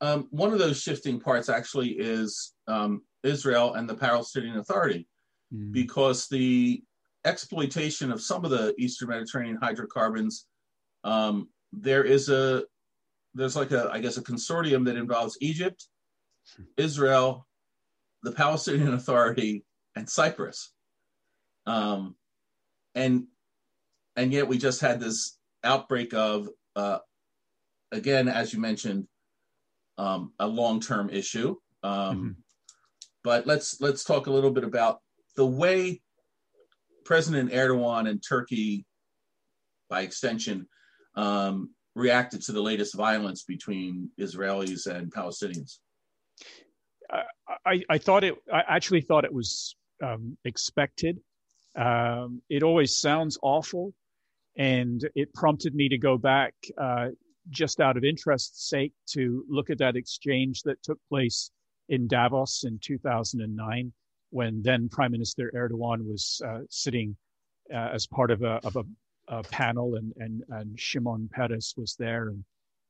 Um, 0.02 0.28
one 0.32 0.52
of 0.52 0.60
those 0.60 0.82
shifting 0.82 1.20
parts 1.20 1.48
actually 1.48 1.90
is 1.92 2.54
um, 2.68 3.04
Israel 3.24 3.75
and 3.75 3.90
the 3.90 3.96
Palestinian 3.96 4.58
Authority, 4.58 5.08
mm. 5.54 5.72
because 5.72 6.28
the 6.28 6.84
exploitation 7.25 8.12
of 8.12 8.22
some 8.22 8.46
of 8.46 8.51
the 8.51 8.74
Eastern 8.77 9.10
Mediterranean 9.10 9.58
hydrocarbons, 9.62 10.48
um, 11.03 11.50
there 11.72 12.03
is 12.03 12.29
a 12.29 12.63
there's 13.34 13.55
like 13.55 13.72
a 13.72 13.89
I 13.91 14.00
guess 14.00 14.17
a 14.17 14.24
consortium 14.24 14.86
that 14.86 14.96
involves 14.96 15.38
Egypt. 15.41 15.88
Israel, 16.77 17.48
the 18.24 18.32
Palestinian 18.32 18.94
Authority, 19.00 19.65
and 19.96 20.10
Cyprus. 20.10 20.72
Um, 21.65 22.15
and 22.94 23.25
and 24.15 24.32
yet 24.32 24.48
we 24.48 24.58
just 24.58 24.82
had 24.82 25.00
this 25.00 25.38
outbreak 25.63 26.13
of 26.13 26.50
uh, 26.75 27.00
again 27.91 28.27
as 28.27 28.53
you 28.53 28.60
mentioned 28.60 29.08
um, 29.98 30.34
a 30.39 30.48
long-term 30.48 31.10
issue 31.10 31.55
um, 31.84 32.17
mm-hmm. 32.17 32.29
but 33.24 33.46
let's 33.48 33.82
let's 33.82 34.03
talk 34.03 34.27
a 34.27 34.32
little 34.32 34.51
bit 34.51 34.63
about 34.63 35.00
the 35.36 35.46
way 35.46 36.01
president 37.06 37.52
erdogan 37.52 38.10
and 38.10 38.22
turkey 38.28 38.86
by 39.90 40.02
extension 40.02 40.68
um, 41.16 41.70
reacted 41.96 42.42
to 42.42 42.52
the 42.52 42.62
latest 42.62 42.96
violence 42.96 43.44
between 43.44 44.10
israelis 44.20 44.88
and 44.88 45.14
palestinians. 45.14 45.78
I, 47.66 47.84
I 47.90 47.98
thought 48.00 48.24
it 48.24 48.36
i 48.52 48.64
actually 48.68 49.02
thought 49.02 49.26
it 49.26 49.34
was 49.34 49.76
um, 50.04 50.38
expected. 50.44 51.20
Um, 51.76 52.42
it 52.50 52.64
always 52.64 52.98
sounds 52.98 53.38
awful 53.42 53.94
and 54.58 55.08
it 55.16 55.34
prompted 55.34 55.76
me 55.76 55.90
to 55.90 55.98
go 55.98 56.18
back 56.18 56.54
uh, 56.78 57.10
just 57.50 57.80
out 57.80 57.98
of 57.98 58.04
interest's 58.04 58.70
sake 58.70 58.94
to 59.10 59.44
look 59.50 59.70
at 59.70 59.78
that 59.80 59.96
exchange 59.96 60.62
that 60.64 60.82
took 60.82 61.00
place 61.10 61.52
in 61.90 62.08
Davos 62.08 62.64
in 62.64 62.80
2009 62.82 63.92
when 64.36 64.62
then 64.62 64.89
Prime 64.89 65.13
Minister 65.13 65.50
Erdogan 65.56 66.06
was 66.06 66.42
uh, 66.46 66.60
sitting 66.70 67.15
uh, 67.74 67.92
as 67.94 68.06
part 68.06 68.32
of 68.32 68.44
a, 68.44 68.60
of 68.65 68.75
a, 68.75 68.84
a, 69.30 69.44
panel 69.44 69.96
and, 69.96 70.12
and, 70.18 70.44
and 70.50 70.77
Shimon 70.77 71.30
Peres 71.32 71.74
was 71.77 71.96
there 71.98 72.27
and, 72.27 72.44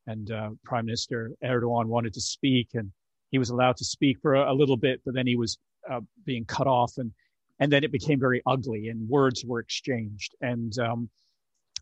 and 0.07 0.31
uh, 0.31 0.49
Prime 0.63 0.87
Minister 0.87 1.33
Erdogan 1.43 1.85
wanted 1.85 2.15
to 2.15 2.21
speak 2.21 2.69
and 2.73 2.91
he 3.29 3.37
was 3.37 3.51
allowed 3.51 3.77
to 3.77 3.85
speak 3.85 4.17
for 4.23 4.33
a, 4.33 4.51
a 4.51 4.55
little 4.55 4.75
bit, 4.75 5.01
but 5.05 5.13
then 5.13 5.27
he 5.27 5.35
was 5.35 5.59
uh, 5.87 6.01
being 6.25 6.45
cut 6.45 6.65
off 6.65 6.93
and, 6.97 7.11
and 7.59 7.71
then 7.71 7.83
it 7.83 7.91
became 7.91 8.19
very 8.19 8.41
ugly 8.47 8.87
and 8.87 9.07
words 9.07 9.45
were 9.45 9.59
exchanged 9.59 10.33
and 10.41 10.79
um, 10.79 11.11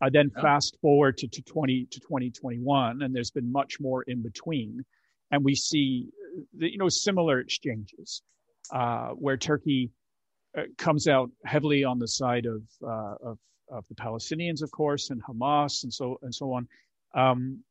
I 0.02 0.10
then 0.10 0.30
yeah. 0.36 0.42
fast 0.42 0.76
forward 0.82 1.16
to, 1.18 1.28
to 1.28 1.40
20 1.40 1.86
to 1.90 2.00
2021, 2.00 3.00
and 3.00 3.14
there's 3.14 3.30
been 3.30 3.50
much 3.50 3.78
more 3.80 4.02
in 4.02 4.22
between. 4.22 4.84
And 5.30 5.44
we 5.44 5.54
see, 5.54 6.08
the, 6.52 6.70
you 6.70 6.78
know, 6.78 6.88
similar 6.88 7.38
exchanges 7.38 8.20
uh, 8.72 9.08
where 9.10 9.36
Turkey 9.36 9.90
uh, 10.56 10.62
comes 10.78 11.08
out 11.08 11.30
heavily 11.44 11.84
on 11.84 11.98
the 11.98 12.08
side 12.08 12.46
of, 12.46 12.62
uh, 12.82 13.14
of, 13.22 13.38
of 13.70 13.84
the 13.88 13.94
Palestinians, 13.94 14.62
of 14.62 14.70
course, 14.70 15.10
and 15.10 15.22
Hamas, 15.22 15.82
and 15.84 15.92
so 15.92 16.18
and 16.22 16.34
so 16.34 16.52
on. 16.52 16.68
Um, 17.14 17.62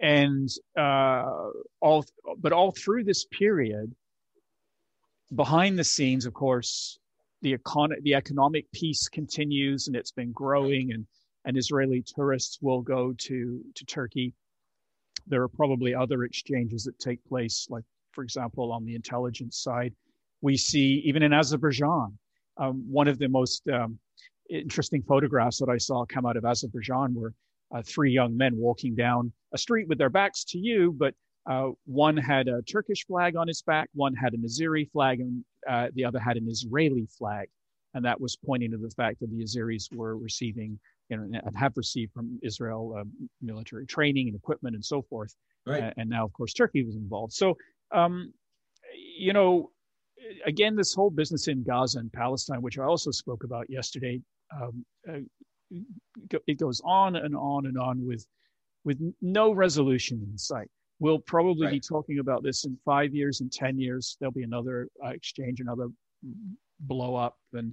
and 0.00 0.48
uh, 0.78 1.50
all 1.80 2.04
but 2.38 2.52
all 2.52 2.72
through 2.72 3.04
this 3.04 3.26
period 3.26 3.94
behind 5.34 5.78
the 5.78 5.84
scenes 5.84 6.26
of 6.26 6.34
course 6.34 6.98
the 7.42 7.56
econ- 7.56 8.02
the 8.02 8.14
economic 8.14 8.70
piece 8.72 9.08
continues 9.08 9.86
and 9.86 9.94
it's 9.94 10.10
been 10.10 10.32
growing 10.32 10.92
and 10.92 11.06
and 11.44 11.56
Israeli 11.56 12.02
tourists 12.02 12.58
will 12.60 12.80
go 12.80 13.12
to 13.18 13.60
to 13.74 13.84
Turkey 13.84 14.34
there 15.26 15.42
are 15.42 15.48
probably 15.48 15.94
other 15.94 16.24
exchanges 16.24 16.82
that 16.84 16.98
take 16.98 17.22
place 17.26 17.66
like 17.70 17.84
for 18.12 18.24
example 18.24 18.72
on 18.72 18.84
the 18.84 18.94
intelligence 18.94 19.58
side 19.58 19.94
we 20.40 20.56
see 20.56 21.02
even 21.04 21.22
in 21.22 21.32
Azerbaijan 21.32 22.18
um, 22.56 22.84
one 22.90 23.08
of 23.08 23.18
the 23.18 23.28
most 23.28 23.66
um, 23.68 23.98
interesting 24.50 25.02
photographs 25.02 25.58
that 25.58 25.68
I 25.68 25.78
saw 25.78 26.04
come 26.04 26.26
out 26.26 26.36
of 26.36 26.44
Azerbaijan 26.44 27.14
were 27.14 27.32
uh, 27.74 27.82
three 27.86 28.12
young 28.12 28.36
men 28.36 28.56
walking 28.56 28.94
down 28.94 29.32
a 29.54 29.58
street 29.58 29.88
with 29.88 29.98
their 29.98 30.10
backs 30.10 30.44
to 30.44 30.58
you, 30.58 30.94
but 30.96 31.14
uh, 31.48 31.70
one 31.86 32.16
had 32.16 32.48
a 32.48 32.62
Turkish 32.62 33.06
flag 33.06 33.36
on 33.36 33.48
his 33.48 33.62
back, 33.62 33.88
one 33.94 34.14
had 34.14 34.34
an 34.34 34.42
Azeri 34.42 34.90
flag, 34.90 35.20
and 35.20 35.44
uh, 35.68 35.88
the 35.94 36.04
other 36.04 36.18
had 36.18 36.36
an 36.36 36.46
Israeli 36.48 37.06
flag. 37.18 37.48
And 37.94 38.04
that 38.04 38.20
was 38.20 38.36
pointing 38.36 38.70
to 38.70 38.76
the 38.76 38.90
fact 38.90 39.20
that 39.20 39.30
the 39.30 39.42
Azeris 39.42 39.92
were 39.92 40.16
receiving 40.16 40.78
you 41.08 41.16
know, 41.16 41.40
and 41.44 41.56
have 41.56 41.72
received 41.76 42.12
from 42.12 42.38
Israel 42.42 42.96
um, 43.00 43.10
military 43.42 43.84
training 43.84 44.28
and 44.28 44.36
equipment 44.36 44.76
and 44.76 44.84
so 44.84 45.02
forth. 45.02 45.34
Right. 45.66 45.92
and 45.96 46.08
now, 46.08 46.24
of 46.24 46.32
course, 46.32 46.54
Turkey 46.54 46.84
was 46.84 46.96
involved. 46.96 47.32
So, 47.32 47.56
um, 47.92 48.32
you 49.18 49.32
know, 49.32 49.70
again, 50.46 50.76
this 50.76 50.94
whole 50.94 51.10
business 51.10 51.48
in 51.48 51.62
Gaza 51.62 51.98
and 51.98 52.12
Palestine, 52.12 52.62
which 52.62 52.78
I 52.78 52.84
also 52.84 53.10
spoke 53.10 53.44
about 53.44 53.68
yesterday, 53.68 54.20
um, 54.54 54.84
uh, 55.08 55.20
it 56.46 56.58
goes 56.58 56.80
on 56.84 57.16
and 57.16 57.36
on 57.36 57.66
and 57.66 57.78
on 57.78 58.06
with 58.06 58.26
with 58.84 58.98
no 59.20 59.52
resolution 59.52 60.26
in 60.30 60.38
sight. 60.38 60.68
We'll 60.98 61.18
probably 61.18 61.66
right. 61.66 61.72
be 61.72 61.80
talking 61.80 62.18
about 62.18 62.42
this 62.42 62.64
in 62.64 62.76
five 62.84 63.14
years 63.14 63.40
and 63.40 63.52
ten 63.52 63.78
years. 63.78 64.16
There'll 64.18 64.32
be 64.32 64.42
another 64.42 64.88
uh, 65.04 65.08
exchange, 65.08 65.60
another 65.60 65.88
blow 66.80 67.14
up, 67.14 67.36
and 67.52 67.72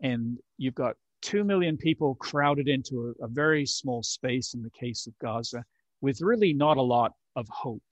and 0.00 0.38
you've 0.58 0.74
got 0.74 0.96
two 1.22 1.44
million 1.44 1.76
people 1.76 2.14
crowded 2.16 2.68
into 2.68 3.14
a, 3.20 3.24
a 3.24 3.28
very 3.28 3.66
small 3.66 4.02
space 4.02 4.54
in 4.54 4.62
the 4.62 4.70
case 4.70 5.06
of 5.06 5.18
Gaza, 5.18 5.64
with 6.00 6.20
really 6.20 6.52
not 6.52 6.76
a 6.76 6.82
lot 6.82 7.12
of 7.36 7.46
hope 7.48 7.82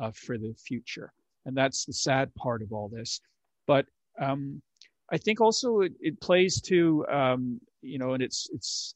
uh, 0.00 0.10
for 0.14 0.38
the 0.38 0.54
future. 0.54 1.12
And 1.44 1.56
that's 1.56 1.84
the 1.84 1.92
sad 1.92 2.34
part 2.34 2.60
of 2.62 2.72
all 2.72 2.88
this. 2.88 3.20
But 3.66 3.86
um, 4.20 4.62
I 5.10 5.18
think 5.18 5.40
also 5.40 5.80
it, 5.80 5.92
it 6.00 6.20
plays 6.20 6.60
to 6.62 7.06
um, 7.08 7.60
you 7.82 7.98
know, 7.98 8.14
and 8.14 8.22
it's 8.22 8.48
it's 8.52 8.94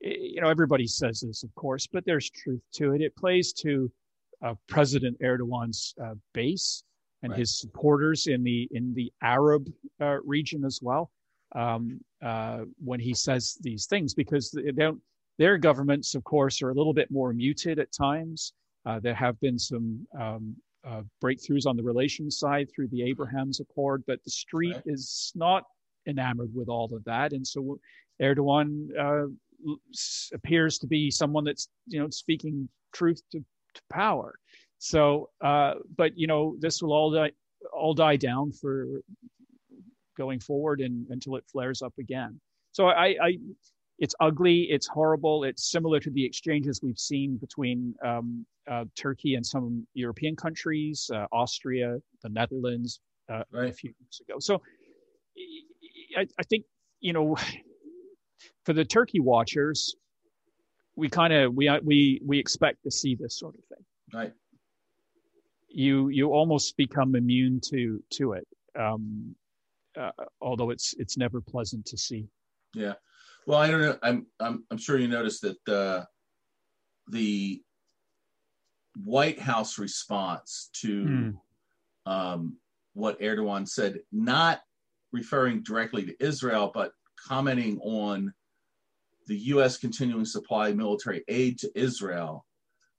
you 0.00 0.40
know 0.40 0.48
everybody 0.48 0.86
says 0.86 1.20
this, 1.20 1.42
of 1.42 1.54
course, 1.54 1.86
but 1.86 2.04
there's 2.04 2.30
truth 2.30 2.62
to 2.74 2.92
it. 2.92 3.00
It 3.00 3.16
plays 3.16 3.52
to 3.54 3.90
uh, 4.44 4.54
President 4.68 5.16
Erdogan's 5.22 5.94
uh, 6.02 6.14
base 6.34 6.82
and 7.22 7.30
right. 7.30 7.38
his 7.38 7.58
supporters 7.58 8.26
in 8.26 8.42
the 8.42 8.68
in 8.72 8.92
the 8.94 9.12
Arab 9.22 9.68
uh, 10.00 10.18
region 10.24 10.64
as 10.64 10.80
well. 10.82 11.10
Um, 11.54 12.00
uh, 12.24 12.60
when 12.82 12.98
he 12.98 13.12
says 13.12 13.58
these 13.60 13.86
things, 13.86 14.14
because 14.14 14.50
they 14.50 14.70
don't, 14.70 14.98
their 15.38 15.58
governments, 15.58 16.14
of 16.14 16.24
course, 16.24 16.62
are 16.62 16.70
a 16.70 16.74
little 16.74 16.94
bit 16.94 17.10
more 17.10 17.32
muted 17.34 17.78
at 17.78 17.92
times. 17.92 18.54
Uh, 18.86 18.98
there 18.98 19.14
have 19.14 19.38
been 19.40 19.58
some 19.58 20.06
um, 20.18 20.56
uh, 20.86 21.02
breakthroughs 21.22 21.66
on 21.66 21.76
the 21.76 21.82
relations 21.82 22.38
side 22.38 22.68
through 22.74 22.88
the 22.88 23.02
Abraham's 23.02 23.60
Accord, 23.60 24.02
but 24.06 24.22
the 24.24 24.30
street 24.30 24.74
right. 24.74 24.82
is 24.86 25.32
not 25.34 25.64
enamored 26.06 26.50
with 26.54 26.68
all 26.68 26.92
of 26.94 27.04
that, 27.04 27.32
and 27.32 27.46
so 27.46 27.78
Erdogan 28.20 28.88
uh, 28.98 29.26
appears 30.34 30.78
to 30.78 30.86
be 30.86 31.10
someone 31.10 31.44
that's 31.44 31.68
you 31.86 32.00
know 32.00 32.10
speaking 32.10 32.68
truth 32.92 33.22
to, 33.32 33.38
to 33.74 33.82
power. 33.90 34.34
So, 34.78 35.30
uh, 35.40 35.74
but 35.96 36.18
you 36.18 36.26
know, 36.26 36.56
this 36.58 36.82
will 36.82 36.92
all 36.92 37.12
die, 37.12 37.30
all 37.72 37.94
die 37.94 38.16
down 38.16 38.50
for 38.50 38.86
going 40.16 40.40
forward 40.40 40.80
and 40.80 41.06
until 41.10 41.36
it 41.36 41.44
flares 41.50 41.82
up 41.82 41.94
again. 41.98 42.40
So 42.72 42.88
I, 42.88 43.16
I 43.22 43.38
it's 44.02 44.16
ugly, 44.18 44.62
it's 44.62 44.88
horrible, 44.88 45.44
it's 45.44 45.70
similar 45.70 46.00
to 46.00 46.10
the 46.10 46.26
exchanges 46.26 46.80
we've 46.82 46.98
seen 46.98 47.36
between 47.36 47.94
um, 48.04 48.44
uh, 48.68 48.84
Turkey 48.96 49.36
and 49.36 49.46
some 49.46 49.86
European 49.94 50.34
countries, 50.34 51.08
uh, 51.14 51.26
Austria, 51.30 51.98
the 52.24 52.28
Netherlands, 52.28 52.98
uh, 53.32 53.44
right. 53.52 53.70
a 53.70 53.72
few 53.72 53.92
years 54.00 54.20
ago. 54.28 54.40
So 54.40 54.60
I, 56.18 56.26
I 56.36 56.42
think 56.50 56.64
you 56.98 57.12
know 57.12 57.36
for 58.64 58.72
the 58.72 58.84
turkey 58.84 59.20
watchers, 59.20 59.94
we 60.96 61.08
kind 61.08 61.32
of 61.32 61.54
we 61.54 61.70
we 61.84 62.20
we 62.26 62.40
expect 62.40 62.82
to 62.82 62.90
see 62.90 63.14
this 63.14 63.38
sort 63.38 63.54
of 63.54 63.64
thing. 63.66 63.84
Right. 64.12 64.32
You 65.68 66.08
you 66.08 66.32
almost 66.32 66.76
become 66.76 67.14
immune 67.14 67.60
to 67.70 68.02
to 68.14 68.32
it, 68.32 68.48
um, 68.76 69.36
uh, 69.96 70.10
although 70.40 70.70
it's 70.70 70.92
it's 70.98 71.16
never 71.16 71.40
pleasant 71.40 71.86
to 71.86 71.96
see. 71.96 72.26
Yeah. 72.74 72.94
Well, 73.46 73.58
I 73.58 73.70
don't 73.70 73.80
know. 73.80 73.98
I'm 74.02 74.26
I'm 74.40 74.64
I'm 74.70 74.78
sure 74.78 74.98
you 74.98 75.08
noticed 75.08 75.42
that 75.42 75.68
uh, 75.68 76.04
the 77.08 77.62
White 79.04 79.40
House 79.40 79.78
response 79.78 80.70
to 80.80 81.04
mm. 81.04 81.34
um, 82.06 82.56
what 82.94 83.20
Erdogan 83.20 83.68
said, 83.68 84.00
not 84.12 84.60
referring 85.12 85.62
directly 85.62 86.04
to 86.06 86.24
Israel, 86.24 86.70
but 86.72 86.92
commenting 87.16 87.78
on 87.80 88.32
the 89.26 89.36
U.S. 89.36 89.78
continuing 89.78 90.24
supply 90.24 90.72
military 90.72 91.24
aid 91.28 91.58
to 91.60 91.70
Israel 91.78 92.44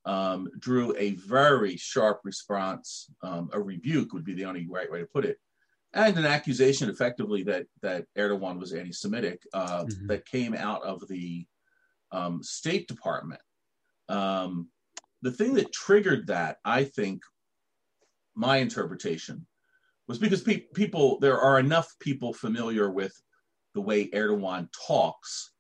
um, 0.06 0.50
drew 0.60 0.96
a 0.98 1.12
very 1.16 1.78
sharp 1.78 2.22
response. 2.24 3.10
Um, 3.22 3.50
a 3.54 3.62
rebuke 3.62 4.14
would 4.14 4.26
be 4.26 4.34
the 4.34 4.46
only 4.46 4.68
right 4.68 4.92
way 4.92 5.00
to 5.00 5.06
put 5.06 5.26
it, 5.26 5.38
and 5.94 6.18
an 6.18 6.26
accusation, 6.26 6.90
effectively, 6.90 7.44
that 7.44 7.66
that 7.82 8.06
Erdogan 8.18 8.60
was 8.60 8.74
anti-Semitic 8.74 9.42
uh, 9.54 9.84
mm-hmm. 9.84 10.08
that 10.08 10.26
came 10.26 10.56
out 10.56 10.84
of 10.84 11.08
the 11.08 11.46
um, 12.12 12.42
State 12.44 12.88
Department. 12.88 13.42
Um, 14.10 14.70
the 15.22 15.32
thing 15.32 15.54
that 15.56 15.72
triggered 15.72 16.28
that, 16.28 16.58
I 16.66 16.84
think, 16.84 17.22
my 18.36 18.58
interpretation 18.58 19.46
was 20.08 20.18
because 20.18 20.42
pe- 20.42 20.66
people 20.74 21.20
there 21.20 21.40
are 21.40 21.60
enough 21.60 21.94
people 22.00 22.34
familiar 22.34 22.90
with 22.90 23.14
the 23.74 23.82
way 23.82 24.10
Erdogan 24.10 24.68
talks 24.88 25.52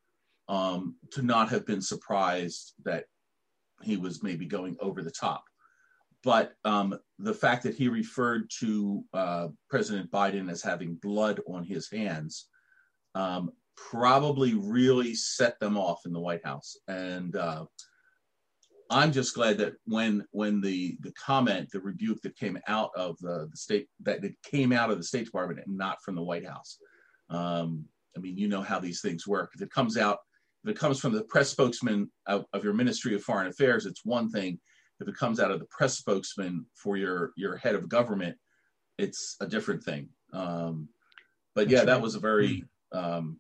um, 0.49 0.95
to 1.11 1.21
not 1.21 1.49
have 1.49 1.65
been 1.65 1.81
surprised 1.81 2.73
that 2.83 3.05
he 3.81 3.97
was 3.97 4.23
maybe 4.23 4.45
going 4.45 4.75
over 4.79 5.01
the 5.01 5.11
top. 5.11 5.43
But 6.23 6.53
um, 6.63 6.97
the 7.19 7.33
fact 7.33 7.63
that 7.63 7.75
he 7.75 7.89
referred 7.89 8.49
to 8.59 9.03
uh, 9.13 9.47
President 9.69 10.09
Biden 10.09 10.49
as 10.49 10.61
having 10.61 10.95
blood 10.95 11.41
on 11.47 11.63
his 11.63 11.89
hands 11.89 12.47
um, 13.15 13.51
probably 13.75 14.53
really 14.53 15.15
set 15.15 15.59
them 15.59 15.77
off 15.77 16.05
in 16.05 16.13
the 16.13 16.19
White 16.19 16.45
House. 16.45 16.77
And 16.87 17.35
uh, 17.35 17.65
I'm 18.89 19.11
just 19.11 19.35
glad 19.35 19.57
that 19.57 19.73
when 19.85 20.25
when 20.31 20.61
the 20.61 20.97
the 21.01 21.11
comment, 21.13 21.69
the 21.71 21.79
rebuke 21.79 22.21
that 22.21 22.37
came 22.37 22.59
out 22.67 22.91
of 22.95 23.17
the, 23.19 23.47
the 23.49 23.57
state 23.57 23.87
that 24.03 24.23
it 24.23 24.35
came 24.43 24.71
out 24.71 24.91
of 24.91 24.97
the 24.97 25.03
State 25.03 25.25
Department 25.25 25.61
and 25.65 25.77
not 25.77 26.01
from 26.03 26.15
the 26.15 26.23
White 26.23 26.47
House. 26.47 26.77
Um, 27.29 27.85
I 28.15 28.19
mean, 28.19 28.37
you 28.37 28.47
know 28.47 28.61
how 28.61 28.79
these 28.79 29.01
things 29.01 29.27
work. 29.27 29.51
If 29.55 29.61
it 29.61 29.71
comes 29.71 29.97
out 29.97 30.19
if 30.63 30.69
it 30.69 30.79
comes 30.79 30.99
from 30.99 31.11
the 31.11 31.23
press 31.23 31.49
spokesman 31.49 32.09
of, 32.25 32.45
of, 32.53 32.63
your 32.63 32.73
Ministry 32.73 33.15
of 33.15 33.23
Foreign 33.23 33.47
Affairs, 33.47 33.85
it's 33.85 34.05
one 34.05 34.29
thing. 34.29 34.59
If 34.99 35.07
it 35.07 35.15
comes 35.15 35.39
out 35.39 35.51
of 35.51 35.59
the 35.59 35.65
press 35.65 35.97
spokesman 35.97 36.65
for 36.75 36.97
your 36.97 37.31
your 37.35 37.57
head 37.57 37.75
of 37.75 37.89
government, 37.89 38.37
it's 38.97 39.35
a 39.41 39.47
different 39.47 39.83
thing. 39.83 40.09
Um, 40.31 40.89
but 41.55 41.69
yeah, 41.69 41.83
that 41.83 42.01
was 42.01 42.15
a 42.15 42.19
very 42.19 42.63
um, 42.91 43.39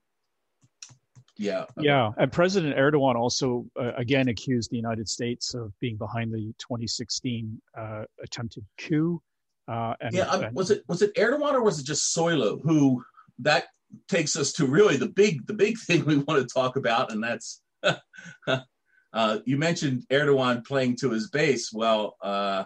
yeah 1.37 1.65
yeah. 1.79 2.11
And 2.17 2.31
President 2.31 2.75
Erdogan 2.75 3.15
also 3.15 3.65
uh, 3.79 3.93
again 3.97 4.29
accused 4.29 4.71
the 4.71 4.77
United 4.77 5.07
States 5.07 5.53
of 5.53 5.71
being 5.79 5.97
behind 5.97 6.33
the 6.33 6.53
2016 6.59 7.61
uh, 7.77 8.03
attempted 8.21 8.65
coup. 8.77 9.21
Uh, 9.67 9.93
and, 10.01 10.13
yeah, 10.13 10.23
um, 10.23 10.53
was 10.53 10.71
it 10.71 10.83
was 10.87 11.01
it 11.01 11.15
Erdogan 11.15 11.53
or 11.53 11.63
was 11.63 11.79
it 11.79 11.85
just 11.85 12.15
Soylu 12.15 12.61
who 12.63 13.03
that 13.39 13.65
takes 14.07 14.35
us 14.35 14.53
to 14.53 14.65
really 14.65 14.97
the 14.97 15.07
big 15.07 15.45
the 15.47 15.53
big 15.53 15.77
thing 15.87 16.05
we 16.05 16.17
want 16.17 16.41
to 16.41 16.53
talk 16.53 16.75
about, 16.75 17.11
and 17.11 17.23
that's 17.23 17.61
uh, 19.13 19.39
you 19.45 19.57
mentioned 19.57 20.05
Erdogan 20.11 20.65
playing 20.65 20.95
to 20.97 21.11
his 21.11 21.29
base. 21.29 21.71
Well, 21.71 22.17
uh, 22.21 22.65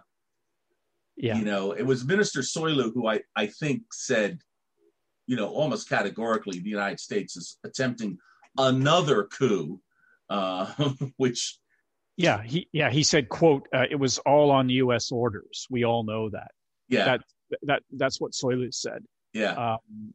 yeah. 1.17 1.37
you 1.37 1.43
know, 1.43 1.73
it 1.73 1.83
was 1.83 2.05
Minister 2.05 2.39
Soylu 2.39 2.93
who 2.93 3.07
I 3.07 3.21
I 3.35 3.47
think 3.47 3.83
said, 3.91 4.39
you 5.25 5.35
know, 5.35 5.49
almost 5.49 5.89
categorically, 5.89 6.59
the 6.59 6.69
United 6.69 6.99
States 6.99 7.35
is 7.35 7.57
attempting 7.65 8.17
another 8.57 9.25
coup, 9.25 9.81
uh, 10.29 10.71
which. 11.17 11.59
Yeah, 12.15 12.41
he 12.41 12.67
yeah 12.71 12.89
he 12.89 13.03
said, 13.03 13.29
"quote 13.29 13.67
uh, 13.71 13.85
It 13.91 13.99
was 13.99 14.17
all 14.19 14.49
on 14.49 14.69
U.S. 14.69 15.11
orders. 15.11 15.67
We 15.69 15.85
all 15.85 16.03
know 16.03 16.29
that. 16.31 16.49
Yeah, 16.89 17.05
that 17.05 17.21
that 17.63 17.83
that's 17.95 18.19
what 18.19 18.31
Soylu 18.31 18.73
said. 18.73 19.03
Yeah, 19.33 19.51
um, 19.51 20.13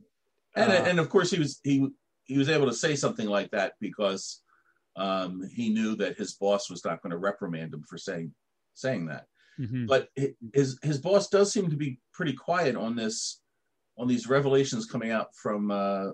and 0.57 0.73
uh, 0.73 0.85
and 0.85 0.99
of 0.99 1.09
course 1.11 1.31
he 1.31 1.39
was 1.39 1.61
he 1.63 1.87
he 2.25 2.39
was 2.39 2.49
able 2.49 2.67
to 2.67 2.75
say 2.75 2.97
something 2.97 3.29
like 3.29 3.53
that 3.53 3.75
because 3.81 4.42
um, 4.97 5.49
he 5.55 5.71
knew 5.71 5.97
that 5.97 6.17
his 6.17 6.35
boss 6.35 6.69
was 6.71 6.85
not 6.85 7.03
going 7.03 7.11
to 7.11 7.19
reprimand 7.19 7.73
him 7.73 7.85
for 7.89 7.99
saying 7.99 8.33
saying 8.75 9.07
that. 9.07 9.27
Mm-hmm. 9.61 9.87
But 9.87 10.09
his 10.55 10.79
his 10.83 10.99
boss 10.99 11.29
does 11.29 11.53
seem 11.53 11.71
to 11.71 11.77
be 11.77 11.99
pretty 12.13 12.33
quiet 12.33 12.77
on 12.77 12.97
this, 12.97 13.41
on 13.99 14.09
these 14.09 14.27
revelations 14.27 14.87
coming 14.87 15.11
out 15.11 15.29
from 15.35 15.71
uh, 15.71 16.11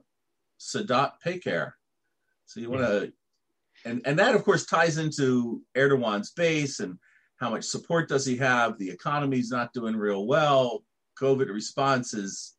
Sedat 0.61 1.13
Peker. 1.25 1.73
So 2.47 2.61
you 2.61 2.71
want 2.71 2.83
to, 2.83 3.13
and 3.85 4.03
and 4.05 4.19
that 4.19 4.35
of 4.35 4.45
course 4.45 4.67
ties 4.67 4.99
into 4.99 5.63
Erdogan's 5.77 6.33
base 6.33 6.81
and 6.81 6.99
how 7.37 7.51
much 7.51 7.65
support 7.65 8.09
does 8.09 8.27
he 8.27 8.37
have? 8.39 8.79
The 8.79 8.91
economy's 8.91 9.51
not 9.51 9.73
doing 9.73 9.97
real 9.97 10.27
well. 10.27 10.83
COVID 11.21 11.49
response 11.53 12.15
is, 12.15 12.57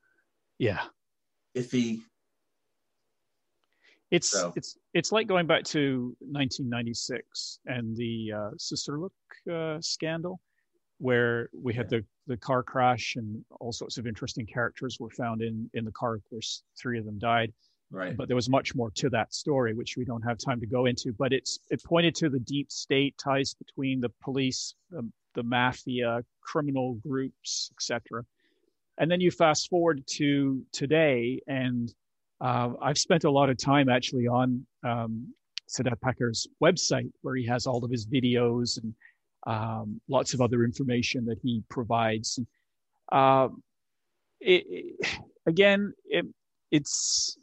yeah, 0.58 0.84
iffy. 1.58 2.00
It's 4.12 4.32
so. 4.32 4.54
it's 4.56 4.78
it's 4.94 5.12
like 5.12 5.28
going 5.28 5.46
back 5.46 5.64
to 5.66 6.16
1996 6.20 7.60
and 7.68 7.96
the 7.96 8.32
uh, 8.36 8.50
Susurluk 8.58 9.12
uh, 9.52 9.80
scandal, 9.82 10.40
where 10.98 11.50
we 11.54 11.74
had 11.74 11.92
yeah. 11.92 12.00
the 12.00 12.06
the 12.34 12.38
car 12.38 12.64
crash 12.64 13.16
and 13.16 13.44
all 13.60 13.72
sorts 13.72 13.98
of 13.98 14.08
interesting 14.08 14.48
characters 14.48 14.98
were 15.00 15.12
found 15.12 15.42
in 15.42 15.70
in 15.74 15.86
the 15.86 15.92
car. 15.92 16.16
Of 16.16 16.24
course, 16.30 16.64
three 16.80 16.98
of 16.98 17.06
them 17.06 17.20
died. 17.20 17.54
Right. 17.92 18.16
But 18.16 18.28
there 18.28 18.36
was 18.36 18.50
much 18.50 18.76
more 18.76 18.92
to 18.96 19.10
that 19.10 19.34
story, 19.34 19.74
which 19.74 19.98
we 19.98 20.06
don't 20.06 20.22
have 20.22 20.38
time 20.38 20.60
to 20.60 20.68
go 20.68 20.86
into. 20.86 21.12
But 21.14 21.34
it's 21.34 21.60
it 21.70 21.84
pointed 21.84 22.16
to 22.16 22.30
the 22.30 22.40
deep 22.40 22.72
state 22.72 23.16
ties 23.18 23.56
between 23.56 24.00
the 24.00 24.12
police, 24.24 24.76
the, 24.92 25.08
the 25.36 25.44
mafia, 25.44 26.24
criminal 26.42 26.96
groups, 26.96 27.72
etc. 27.76 28.24
And 28.98 29.10
then 29.10 29.22
you 29.22 29.32
fast 29.32 29.70
forward 29.70 30.04
to 30.18 30.64
today, 30.72 31.42
and 31.48 31.94
uh, 32.42 32.70
I've 32.82 32.98
spent 32.98 33.24
a 33.24 33.32
lot 33.32 33.50
of 33.50 33.58
time 33.58 33.90
actually 33.90 34.28
on 34.28 34.66
um, 34.84 35.34
Sedat 35.70 36.00
Peker's 36.02 36.48
website, 36.64 37.12
where 37.22 37.36
he 37.36 37.46
has 37.46 37.68
all 37.68 37.84
of 37.84 37.92
his 37.92 38.08
videos 38.08 38.82
and 38.82 38.94
um, 39.48 40.02
lots 40.08 40.34
of 40.34 40.42
other 40.42 40.64
information 40.64 41.26
that 41.26 41.38
he 41.42 41.64
provides. 41.70 42.40
Uh, 43.12 43.50
it, 44.40 44.64
it, 44.68 45.20
again, 45.46 45.94
it, 46.06 46.26
it's 46.72 47.38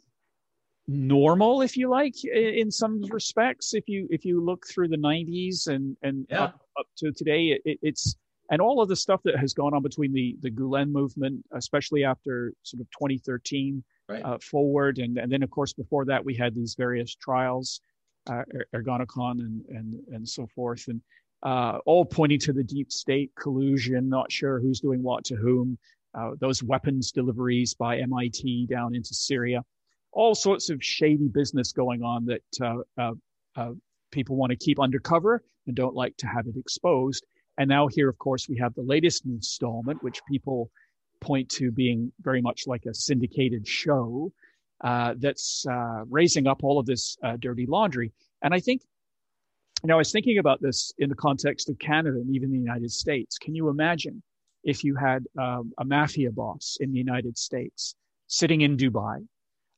normal, 0.87 1.61
if 1.61 1.77
you 1.77 1.89
like, 1.89 2.23
in 2.25 2.71
some 2.71 3.03
respects. 3.11 3.73
If 3.73 3.87
you 3.87 4.07
if 4.09 4.25
you 4.25 4.43
look 4.43 4.65
through 4.67 4.87
the 4.87 4.97
'90s 4.97 5.67
and 5.67 5.95
and 6.01 6.25
yeah. 6.29 6.45
up, 6.45 6.61
up 6.79 6.87
to 6.97 7.11
today, 7.11 7.59
it, 7.65 7.79
it's 7.81 8.15
and 8.49 8.61
all 8.61 8.81
of 8.81 8.87
the 8.87 8.95
stuff 8.95 9.21
that 9.25 9.37
has 9.37 9.53
gone 9.53 9.73
on 9.73 9.83
between 9.83 10.13
the 10.13 10.37
the 10.41 10.49
Gulen 10.49 10.91
movement, 10.91 11.43
especially 11.53 12.03
after 12.03 12.53
sort 12.63 12.81
of 12.81 12.87
2013 12.91 13.83
right. 14.09 14.23
uh, 14.23 14.37
forward. 14.39 14.99
And, 14.99 15.17
and 15.17 15.31
then, 15.31 15.43
of 15.43 15.49
course, 15.49 15.73
before 15.73 16.05
that, 16.05 16.23
we 16.23 16.35
had 16.35 16.55
these 16.55 16.75
various 16.77 17.15
trials, 17.15 17.81
uh, 18.29 18.43
er-, 18.53 18.67
and, 18.73 19.65
and, 19.69 19.99
and 20.11 20.27
so 20.27 20.47
forth, 20.47 20.87
and 20.87 21.01
uh, 21.43 21.77
all 21.85 22.03
pointing 22.03 22.39
to 22.39 22.53
the 22.53 22.63
deep 22.63 22.91
state 22.91 23.31
collusion, 23.39 24.09
not 24.09 24.31
sure 24.31 24.59
who's 24.59 24.79
doing 24.79 25.03
what 25.03 25.23
to 25.25 25.35
whom, 25.35 25.77
uh, 26.17 26.31
those 26.39 26.63
weapons 26.63 27.11
deliveries 27.11 27.75
by 27.75 27.99
MIT 27.99 28.67
down 28.67 28.95
into 28.95 29.13
Syria, 29.13 29.63
all 30.11 30.33
sorts 30.33 30.69
of 30.69 30.83
shady 30.83 31.27
business 31.27 31.71
going 31.71 32.01
on 32.01 32.25
that 32.25 32.41
uh, 32.97 33.13
uh, 33.55 33.71
people 34.11 34.35
want 34.35 34.49
to 34.49 34.55
keep 34.55 34.79
undercover 34.79 35.43
and 35.67 35.75
don't 35.75 35.95
like 35.95 36.15
to 36.17 36.27
have 36.27 36.47
it 36.47 36.57
exposed. 36.57 37.25
And 37.59 37.69
now 37.69 37.87
here, 37.87 38.09
of 38.09 38.17
course, 38.17 38.47
we 38.49 38.57
have 38.57 38.73
the 38.73 38.81
latest 38.81 39.25
installment, 39.25 40.01
which 40.01 40.21
people 40.29 40.71
point 41.19 41.49
to 41.49 41.71
being 41.71 42.11
very 42.21 42.41
much 42.41 42.67
like 42.67 42.85
a 42.85 42.93
syndicated 42.93 43.67
show 43.67 44.31
uh, 44.83 45.15
that's 45.17 45.65
uh, 45.69 46.03
raising 46.09 46.47
up 46.47 46.63
all 46.63 46.79
of 46.79 46.85
this 46.85 47.17
uh, 47.23 47.37
dirty 47.37 47.65
laundry. 47.65 48.11
And 48.41 48.53
I 48.53 48.59
think, 48.59 48.81
you 49.83 49.87
know, 49.87 49.95
I 49.95 49.97
was 49.97 50.11
thinking 50.11 50.37
about 50.37 50.61
this 50.61 50.93
in 50.97 51.09
the 51.09 51.15
context 51.15 51.69
of 51.69 51.79
Canada 51.79 52.17
and 52.17 52.35
even 52.35 52.51
the 52.51 52.57
United 52.57 52.91
States. 52.91 53.37
Can 53.37 53.55
you 53.55 53.69
imagine 53.69 54.21
if 54.63 54.83
you 54.83 54.95
had 54.95 55.25
um, 55.39 55.73
a 55.77 55.85
mafia 55.85 56.31
boss 56.31 56.77
in 56.79 56.91
the 56.91 56.97
United 56.97 57.37
States 57.37 57.95
sitting 58.27 58.61
in 58.61 58.77
Dubai, 58.77 59.25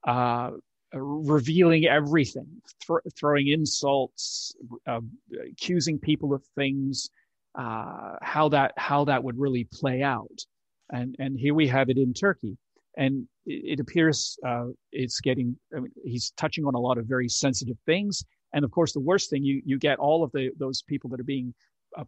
uh, 0.08 0.52
revealing 0.94 1.86
everything, 1.86 2.48
th- 2.88 3.00
throwing 3.18 3.48
insults, 3.48 4.56
um, 4.88 5.12
accusing 5.52 6.00
people 6.00 6.34
of 6.34 6.44
things, 6.56 7.10
uh, 7.56 8.16
how 8.22 8.50
that 8.50 8.74
how 8.78 9.06
that 9.06 9.24
would 9.24 9.38
really 9.38 9.66
play 9.66 10.02
out? 10.02 10.46
And 10.92 11.16
and 11.20 11.40
here 11.40 11.54
we 11.54 11.68
have 11.68 11.90
it 11.90 11.98
in 11.98 12.14
Turkey, 12.14 12.58
and 12.98 13.28
it, 13.46 13.74
it 13.74 13.80
appears 13.80 14.38
uh, 14.46 14.68
it's 14.92 15.20
getting. 15.22 15.58
I 15.76 15.80
mean, 15.80 15.92
he's 16.04 16.32
touching 16.38 16.66
on 16.66 16.76
a 16.76 16.80
lot 16.80 16.98
of 16.98 17.06
very 17.06 17.30
sensitive 17.30 17.78
things, 17.86 18.24
and 18.54 18.66
of 18.66 18.72
course, 18.72 18.94
the 18.94 19.00
worst 19.00 19.30
thing 19.30 19.44
you 19.44 19.62
you 19.66 19.78
get 19.78 20.00
all 20.00 20.24
of 20.24 20.32
the 20.32 20.52
those 20.58 20.82
people 20.82 21.10
that 21.12 21.20
are 21.20 21.26
being 21.26 21.54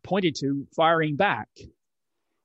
pointed 0.03 0.35
to 0.35 0.65
firing 0.75 1.15
back, 1.15 1.49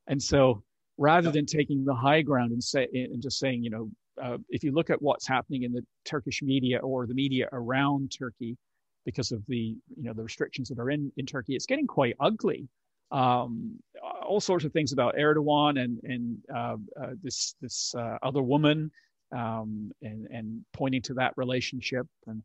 and 0.06 0.22
so 0.22 0.62
rather 0.98 1.30
than 1.30 1.44
taking 1.44 1.84
the 1.84 1.94
high 1.94 2.22
ground 2.22 2.52
and 2.52 2.62
say 2.62 2.88
and 2.92 3.22
just 3.22 3.38
saying, 3.38 3.62
you 3.62 3.70
know, 3.70 3.90
uh, 4.22 4.38
if 4.48 4.64
you 4.64 4.72
look 4.72 4.90
at 4.90 5.00
what's 5.02 5.26
happening 5.26 5.64
in 5.64 5.72
the 5.72 5.84
Turkish 6.04 6.42
media 6.42 6.78
or 6.78 7.06
the 7.06 7.14
media 7.14 7.48
around 7.52 8.12
Turkey, 8.16 8.56
because 9.04 9.32
of 9.32 9.42
the 9.46 9.76
you 9.96 10.02
know 10.02 10.12
the 10.12 10.22
restrictions 10.22 10.68
that 10.68 10.78
are 10.78 10.90
in 10.90 11.10
in 11.16 11.24
Turkey, 11.24 11.54
it's 11.54 11.66
getting 11.66 11.86
quite 11.86 12.14
ugly. 12.20 12.68
Um, 13.10 13.78
all 14.26 14.40
sorts 14.40 14.64
of 14.64 14.72
things 14.72 14.92
about 14.92 15.14
Erdogan 15.16 15.80
and 15.82 16.00
and 16.02 16.38
uh, 16.54 16.76
uh, 17.00 17.12
this 17.22 17.54
this 17.60 17.94
uh, 17.96 18.18
other 18.22 18.42
woman, 18.42 18.90
um, 19.34 19.90
and 20.02 20.26
and 20.30 20.64
pointing 20.72 21.02
to 21.02 21.14
that 21.14 21.32
relationship, 21.36 22.06
and 22.26 22.42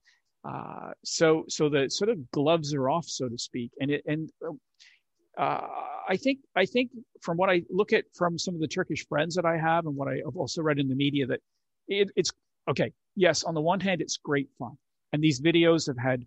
uh, 0.48 0.92
so 1.04 1.46
so 1.48 1.70
the 1.70 1.90
sort 1.90 2.10
of 2.10 2.32
gloves 2.32 2.74
are 2.74 2.90
off, 2.90 3.06
so 3.06 3.28
to 3.28 3.38
speak, 3.38 3.72
and 3.80 3.92
it 3.92 4.04
and. 4.06 4.30
Uh, 5.38 5.66
I 6.10 6.18
think 6.18 6.40
I 6.58 6.66
think 6.66 6.92
from 7.22 7.38
what 7.38 7.50
I 7.50 7.64
look 7.70 7.94
at 7.94 8.04
from 8.14 8.38
some 8.38 8.54
of 8.54 8.60
the 8.60 8.68
Turkish 8.68 9.08
friends 9.08 9.34
that 9.36 9.46
I 9.46 9.58
have 9.58 9.86
and 9.86 9.96
what 9.96 10.10
I 10.10 10.16
have 10.26 10.36
also 10.36 10.62
read 10.62 10.78
in 10.78 10.90
the 10.90 10.96
media 10.96 11.26
that 11.28 11.40
it, 11.88 12.10
it's 12.18 12.32
okay. 12.70 12.92
Yes, 13.16 13.46
on 13.46 13.54
the 13.54 13.62
one 13.62 13.80
hand, 13.80 14.02
it's 14.02 14.18
great 14.18 14.50
fun, 14.60 14.78
and 15.14 15.24
these 15.24 15.40
videos 15.40 15.88
have 15.88 15.98
had 15.98 16.26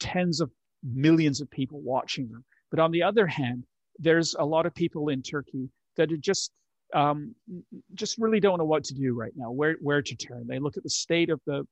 tens 0.00 0.42
of 0.42 0.50
millions 0.82 1.40
of 1.40 1.50
people 1.50 1.80
watching 1.80 2.28
them. 2.28 2.44
But 2.70 2.80
on 2.80 2.90
the 2.90 3.02
other 3.02 3.26
hand, 3.26 3.64
there's 3.98 4.34
a 4.38 4.44
lot 4.44 4.66
of 4.66 4.74
people 4.74 5.08
in 5.08 5.22
Turkey 5.22 5.68
that 5.96 6.12
are 6.12 6.16
just 6.16 6.52
um, 6.94 7.34
just 7.94 8.16
really 8.18 8.40
don't 8.40 8.58
know 8.58 8.64
what 8.64 8.84
to 8.84 8.94
do 8.94 9.14
right 9.14 9.32
now, 9.36 9.50
where 9.50 9.76
where 9.80 10.02
to 10.02 10.16
turn. 10.16 10.46
They 10.46 10.58
look 10.58 10.76
at 10.76 10.82
the 10.82 10.90
state 10.90 11.30
of 11.30 11.40
the 11.46 11.66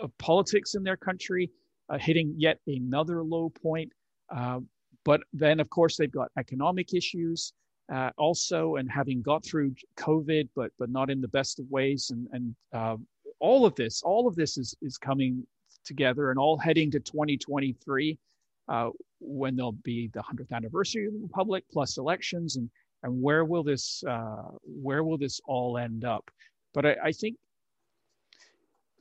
of 0.00 0.16
politics 0.18 0.74
in 0.74 0.82
their 0.82 0.96
country, 0.96 1.50
uh, 1.88 1.98
hitting 1.98 2.34
yet 2.36 2.58
another 2.66 3.22
low 3.22 3.50
point. 3.50 3.92
Uh, 4.34 4.60
but 5.04 5.20
then, 5.32 5.60
of 5.60 5.70
course, 5.70 5.96
they've 5.96 6.10
got 6.10 6.30
economic 6.38 6.94
issues 6.94 7.52
uh, 7.92 8.10
also, 8.18 8.76
and 8.76 8.90
having 8.90 9.22
got 9.22 9.44
through 9.44 9.74
COVID, 9.96 10.48
but 10.56 10.72
but 10.78 10.90
not 10.90 11.10
in 11.10 11.20
the 11.20 11.28
best 11.28 11.60
of 11.60 11.70
ways, 11.70 12.10
and 12.10 12.26
and 12.32 12.54
uh, 12.72 12.96
all 13.38 13.66
of 13.66 13.74
this, 13.76 14.02
all 14.02 14.26
of 14.26 14.34
this 14.34 14.56
is 14.58 14.74
is 14.82 14.98
coming 14.98 15.46
together, 15.84 16.30
and 16.30 16.38
all 16.38 16.56
heading 16.56 16.90
to 16.90 17.00
2023 17.00 18.18
uh, 18.68 18.90
when 19.20 19.56
there'll 19.56 19.72
be 19.72 20.08
the 20.12 20.20
100th 20.20 20.52
anniversary 20.52 21.06
of 21.06 21.12
the 21.12 21.18
republic 21.20 21.64
plus 21.72 21.98
elections 21.98 22.56
and 22.56 22.70
and 23.02 23.22
where 23.22 23.44
will 23.44 23.62
this 23.62 24.02
uh, 24.08 24.48
where 24.62 25.04
will 25.04 25.18
this 25.18 25.40
all 25.46 25.78
end 25.78 26.04
up 26.04 26.30
but 26.72 26.86
I, 26.86 26.96
I 27.04 27.12
think 27.12 27.36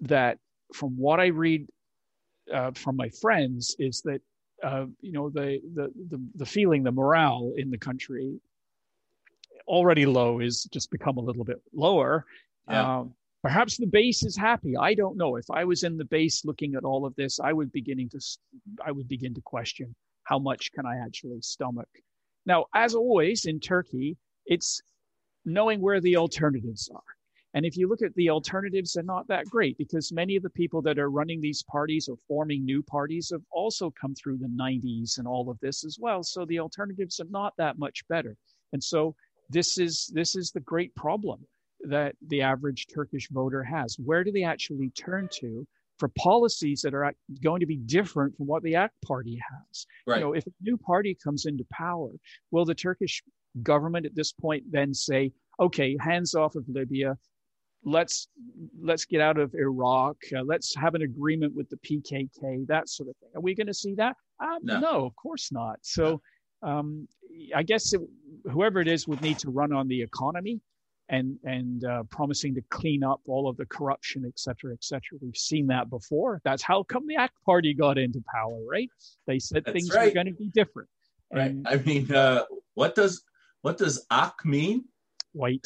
that 0.02 0.38
from 0.74 0.98
what 0.98 1.20
I 1.20 1.28
read 1.28 1.68
uh, 2.54 2.72
from 2.72 2.96
my 2.96 3.10
friends 3.10 3.76
is 3.80 4.02
that 4.02 4.22
uh, 4.64 4.86
you 5.02 5.12
know 5.12 5.30
the, 5.30 5.62
the 5.74 5.92
the 6.10 6.22
the 6.36 6.46
feeling 6.46 6.84
the 6.84 6.92
morale 6.92 7.54
in 7.58 7.70
the 7.70 7.78
country 7.78 8.40
already 9.68 10.06
low 10.06 10.40
is 10.40 10.64
just 10.72 10.92
become 10.92 11.18
a 11.18 11.22
little 11.22 11.44
bit 11.44 11.62
lower 11.74 12.26
yeah. 12.70 13.00
um, 13.00 13.14
Perhaps 13.44 13.76
the 13.76 13.88
base 13.88 14.24
is 14.24 14.38
happy. 14.38 14.78
I 14.78 14.94
don't 14.94 15.18
know. 15.18 15.36
If 15.36 15.52
I 15.52 15.66
was 15.66 15.84
in 15.84 15.98
the 15.98 16.06
base 16.06 16.46
looking 16.46 16.76
at 16.76 16.86
all 16.86 17.06
of 17.06 17.14
this, 17.16 17.42
I 17.42 17.52
would 17.52 17.74
beginning 17.74 18.10
to 18.10 18.20
I 18.86 18.92
would 18.92 19.10
begin 19.10 19.34
to 19.34 19.42
question 19.42 19.94
how 20.24 20.40
much 20.40 20.72
can 20.72 20.86
I 20.86 20.96
actually 20.98 21.42
stomach. 21.42 21.90
Now, 22.46 22.66
as 22.74 22.96
always 22.96 23.46
in 23.46 23.60
Turkey, 23.60 24.18
it's 24.46 24.82
knowing 25.44 25.82
where 25.82 26.00
the 26.00 26.16
alternatives 26.16 26.90
are. 26.94 27.02
And 27.54 27.66
if 27.66 27.76
you 27.76 27.90
look 27.90 28.02
at 28.02 28.16
the 28.16 28.30
alternatives, 28.30 28.94
they're 28.94 29.04
not 29.04 29.28
that 29.28 29.46
great 29.46 29.78
because 29.78 30.14
many 30.14 30.38
of 30.38 30.44
the 30.44 30.50
people 30.50 30.82
that 30.84 30.98
are 30.98 31.12
running 31.12 31.42
these 31.42 31.64
parties 31.64 32.08
or 32.08 32.16
forming 32.28 32.64
new 32.64 32.82
parties 32.82 33.30
have 33.32 33.44
also 33.52 33.92
come 33.92 34.16
through 34.16 34.38
the 34.38 34.48
90s 34.48 35.18
and 35.18 35.28
all 35.28 35.50
of 35.50 35.60
this 35.60 35.84
as 35.84 35.98
well. 36.00 36.24
So 36.24 36.46
the 36.46 36.60
alternatives 36.60 37.20
are 37.20 37.30
not 37.30 37.54
that 37.58 37.78
much 37.78 38.08
better. 38.08 38.38
And 38.72 38.82
so 38.82 39.16
this 39.50 39.78
is 39.78 40.10
this 40.14 40.36
is 40.38 40.52
the 40.52 40.62
great 40.62 40.96
problem 40.96 41.46
that 41.84 42.16
the 42.28 42.42
average 42.42 42.88
Turkish 42.94 43.30
voter 43.30 43.64
has. 43.64 43.98
Where 44.04 44.24
do 44.24 44.32
they 44.32 44.44
actually 44.44 44.90
turn 44.92 45.30
to 45.40 45.68
for 46.00 46.10
policies 46.18 46.82
that 46.82 46.94
are 46.94 47.14
going 47.44 47.60
to 47.60 47.66
be 47.66 47.78
different 47.78 48.36
from 48.36 48.48
what 48.48 48.64
the 48.64 48.76
AK 48.76 48.92
party 49.06 49.40
has? 49.52 49.86
Right. 50.08 50.18
You 50.18 50.24
know, 50.24 50.34
if 50.34 50.46
a 50.48 50.52
new 50.62 50.78
party 50.78 51.18
comes 51.22 51.46
into 51.46 51.66
power, 51.72 52.10
will 52.52 52.66
the 52.66 52.76
Turkish 52.76 53.22
government 53.62 54.06
at 54.06 54.16
this 54.16 54.32
point 54.32 54.64
then 54.72 54.94
say, 54.94 55.32
okay, 55.60 55.96
hands 56.00 56.34
off 56.34 56.56
of 56.56 56.64
Libya, 56.68 57.18
let's 57.86 58.28
let's 58.82 59.06
get 59.06 59.22
out 59.22 59.38
of 59.38 59.54
Iraq, 59.54 60.16
uh, 60.36 60.42
let's 60.44 60.74
have 60.76 60.96
an 60.96 61.02
agreement 61.02 61.54
with 61.54 61.70
the 61.70 61.78
PKK, 61.78 62.66
that 62.68 62.90
sort 62.90 63.10
of 63.10 63.16
thing. 63.18 63.30
Are 63.36 63.42
we 63.42 63.54
going 63.54 63.68
to 63.68 63.74
see 63.74 63.94
that? 63.96 64.16
Um, 64.40 64.60
no. 64.64 64.80
no. 64.80 65.06
of 65.06 65.16
course 65.16 65.52
not. 65.52 65.78
So 65.82 66.22
um, 66.64 67.08
I 67.54 67.64
guess 67.64 67.94
it, 67.94 68.02
whoever 68.52 68.80
it 68.80 68.88
is 68.88 69.08
would 69.08 69.22
need 69.22 69.38
to 69.40 69.50
run 69.50 69.74
on 69.74 69.88
the 69.88 70.02
economy 70.02 70.60
and 71.10 71.38
and 71.44 71.84
uh, 71.86 72.04
promising 72.10 72.56
to 72.56 72.62
clean 72.70 73.04
up 73.04 73.22
all 73.28 73.50
of 73.50 73.58
the 73.58 73.66
corruption, 73.66 74.24
et 74.26 74.40
cetera, 74.40 74.74
et 74.74 74.84
cetera. 74.84 75.18
We've 75.22 75.36
seen 75.36 75.68
that 75.68 75.90
before. 75.90 76.42
That's 76.44 76.64
how 76.64 76.84
come 76.84 77.08
the 77.08 77.16
AK 77.16 77.32
Party 77.46 77.74
got 77.74 77.98
into 77.98 78.24
power, 78.34 78.60
right? 78.70 78.90
They 79.28 79.40
said 79.40 79.64
That's 79.66 79.74
things 79.74 79.94
right. 79.94 80.08
were 80.08 80.14
going 80.14 80.28
to 80.28 80.34
be 80.34 80.50
different. 80.54 80.90
Right. 81.34 81.52
And, 81.52 81.68
I 81.68 81.78
mean, 81.78 82.12
uh, 82.14 82.44
what 82.76 82.96
does 82.96 83.24
what 83.62 83.78
does 83.78 84.06
"ak" 84.12 84.46
mean? 84.46 84.86
White. 85.34 85.66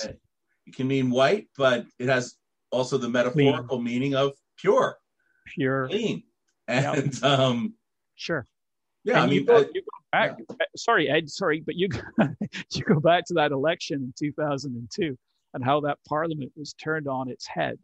It 0.66 0.76
can 0.76 0.88
mean 0.88 1.10
white, 1.10 1.48
but 1.58 1.86
it 2.00 2.08
has 2.10 2.36
also 2.72 2.98
the 2.98 3.10
metaphorical 3.10 3.78
clean. 3.78 3.84
meaning 3.84 4.16
of 4.16 4.34
pure, 4.58 4.98
pure, 5.56 5.88
clean, 5.88 6.24
and 6.68 7.14
yep. 7.14 7.24
um, 7.24 7.74
sure. 8.16 8.46
Yeah, 9.04 9.14
and 9.14 9.24
I 9.24 9.26
mean, 9.28 9.36
you 9.36 9.46
go, 9.46 9.60
you 9.60 9.82
go 9.82 9.98
back. 10.12 10.38
Yeah. 10.38 10.56
Uh, 10.60 10.66
sorry, 10.76 11.10
Ed. 11.10 11.30
Sorry, 11.30 11.62
but 11.66 11.76
you 11.76 11.88
you 12.74 12.84
go 12.84 13.00
back 13.00 13.26
to 13.28 13.34
that 13.36 13.52
election 13.52 14.04
in 14.04 14.14
2002 14.18 15.18
and 15.58 15.66
how 15.66 15.80
that 15.80 15.98
parliament 16.08 16.52
was 16.56 16.74
turned 16.74 17.08
on 17.08 17.30
its 17.30 17.48
head, 17.48 17.80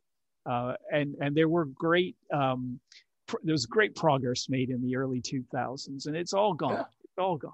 uh, 0.45 0.73
and 0.91 1.15
and 1.19 1.35
there 1.35 1.49
were 1.49 1.65
great 1.65 2.15
um, 2.31 2.79
pr- 3.25 3.37
there 3.43 3.53
was 3.53 3.65
great 3.65 3.95
progress 3.95 4.47
made 4.47 4.69
in 4.69 4.79
the 4.79 4.95
early 4.95 5.21
2000s, 5.21 6.05
and 6.05 6.15
it's 6.15 6.33
all 6.33 6.53
gone. 6.53 6.73
Yeah. 6.73 6.83
It's 7.03 7.17
all 7.17 7.37
gone. 7.37 7.51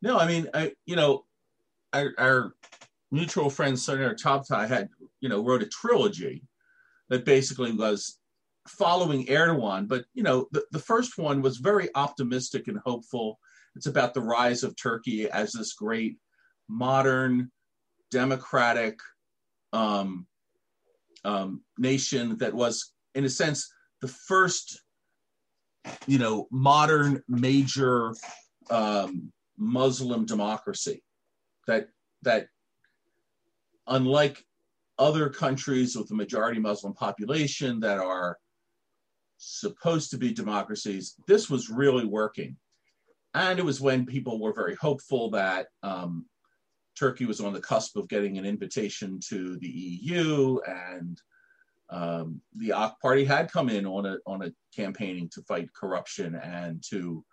No, 0.00 0.16
I 0.16 0.28
mean, 0.28 0.48
I 0.54 0.72
you 0.86 0.94
know, 0.94 1.24
our, 1.92 2.12
our 2.18 2.54
mutual 3.10 3.50
friend 3.50 3.76
Soner 3.76 4.14
Cagaptay 4.14 4.68
had 4.68 4.88
you 5.20 5.28
know 5.28 5.44
wrote 5.44 5.64
a 5.64 5.66
trilogy 5.66 6.44
that 7.08 7.24
basically 7.24 7.72
was 7.72 8.20
following 8.68 9.26
Erdogan, 9.26 9.88
but 9.88 10.04
you 10.14 10.22
know, 10.22 10.46
the, 10.52 10.64
the 10.70 10.78
first 10.78 11.18
one 11.18 11.42
was 11.42 11.56
very 11.56 11.88
optimistic 11.96 12.68
and 12.68 12.78
hopeful. 12.78 13.40
It's 13.74 13.86
about 13.86 14.14
the 14.14 14.20
rise 14.20 14.62
of 14.62 14.76
Turkey 14.76 15.28
as 15.28 15.50
this 15.50 15.72
great 15.72 16.18
modern 16.68 17.50
democratic 18.12 19.00
um, 19.72 20.26
um, 21.24 21.62
nation 21.78 22.36
that 22.38 22.54
was, 22.54 22.92
in 23.14 23.24
a 23.24 23.28
sense, 23.28 23.72
the 24.00 24.08
first, 24.08 24.82
you 26.06 26.18
know, 26.18 26.46
modern 26.50 27.22
major 27.28 28.14
um, 28.70 29.32
Muslim 29.58 30.24
democracy 30.26 31.02
that 31.66 31.88
that 32.22 32.46
unlike 33.86 34.44
other 34.98 35.28
countries 35.28 35.96
with 35.96 36.10
a 36.10 36.14
majority 36.14 36.60
Muslim 36.60 36.92
population 36.92 37.80
that 37.80 37.98
are 37.98 38.38
supposed 39.38 40.10
to 40.10 40.18
be 40.18 40.32
democracies, 40.32 41.14
this 41.26 41.50
was 41.50 41.68
really 41.68 42.04
working. 42.04 42.56
And 43.34 43.58
it 43.58 43.64
was 43.64 43.80
when 43.80 44.06
people 44.06 44.40
were 44.40 44.52
very 44.52 44.76
hopeful 44.76 45.30
that 45.30 45.66
um, 45.82 46.26
Turkey 46.98 47.26
was 47.26 47.40
on 47.40 47.52
the 47.52 47.60
cusp 47.60 47.96
of 47.96 48.08
getting 48.08 48.38
an 48.38 48.44
invitation 48.44 49.18
to 49.28 49.58
the 49.58 49.68
EU, 49.68 50.58
and 50.66 51.20
um, 51.90 52.40
the 52.56 52.70
AK 52.70 53.00
Party 53.00 53.24
had 53.24 53.52
come 53.52 53.68
in 53.68 53.86
on 53.86 54.06
a 54.06 54.16
on 54.26 54.42
a 54.42 54.52
campaigning 54.74 55.28
to 55.34 55.42
fight 55.42 55.68
corruption 55.74 56.34
and 56.36 56.82
to, 56.90 57.24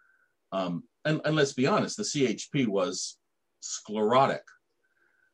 um, 0.52 0.84
and, 1.06 1.22
and 1.26 1.36
let's 1.36 1.54
be 1.54 1.68
honest, 1.68 1.98
the 1.98 2.04
CHP 2.04 2.68
was 2.68 3.18
sclerotic. 3.62 4.44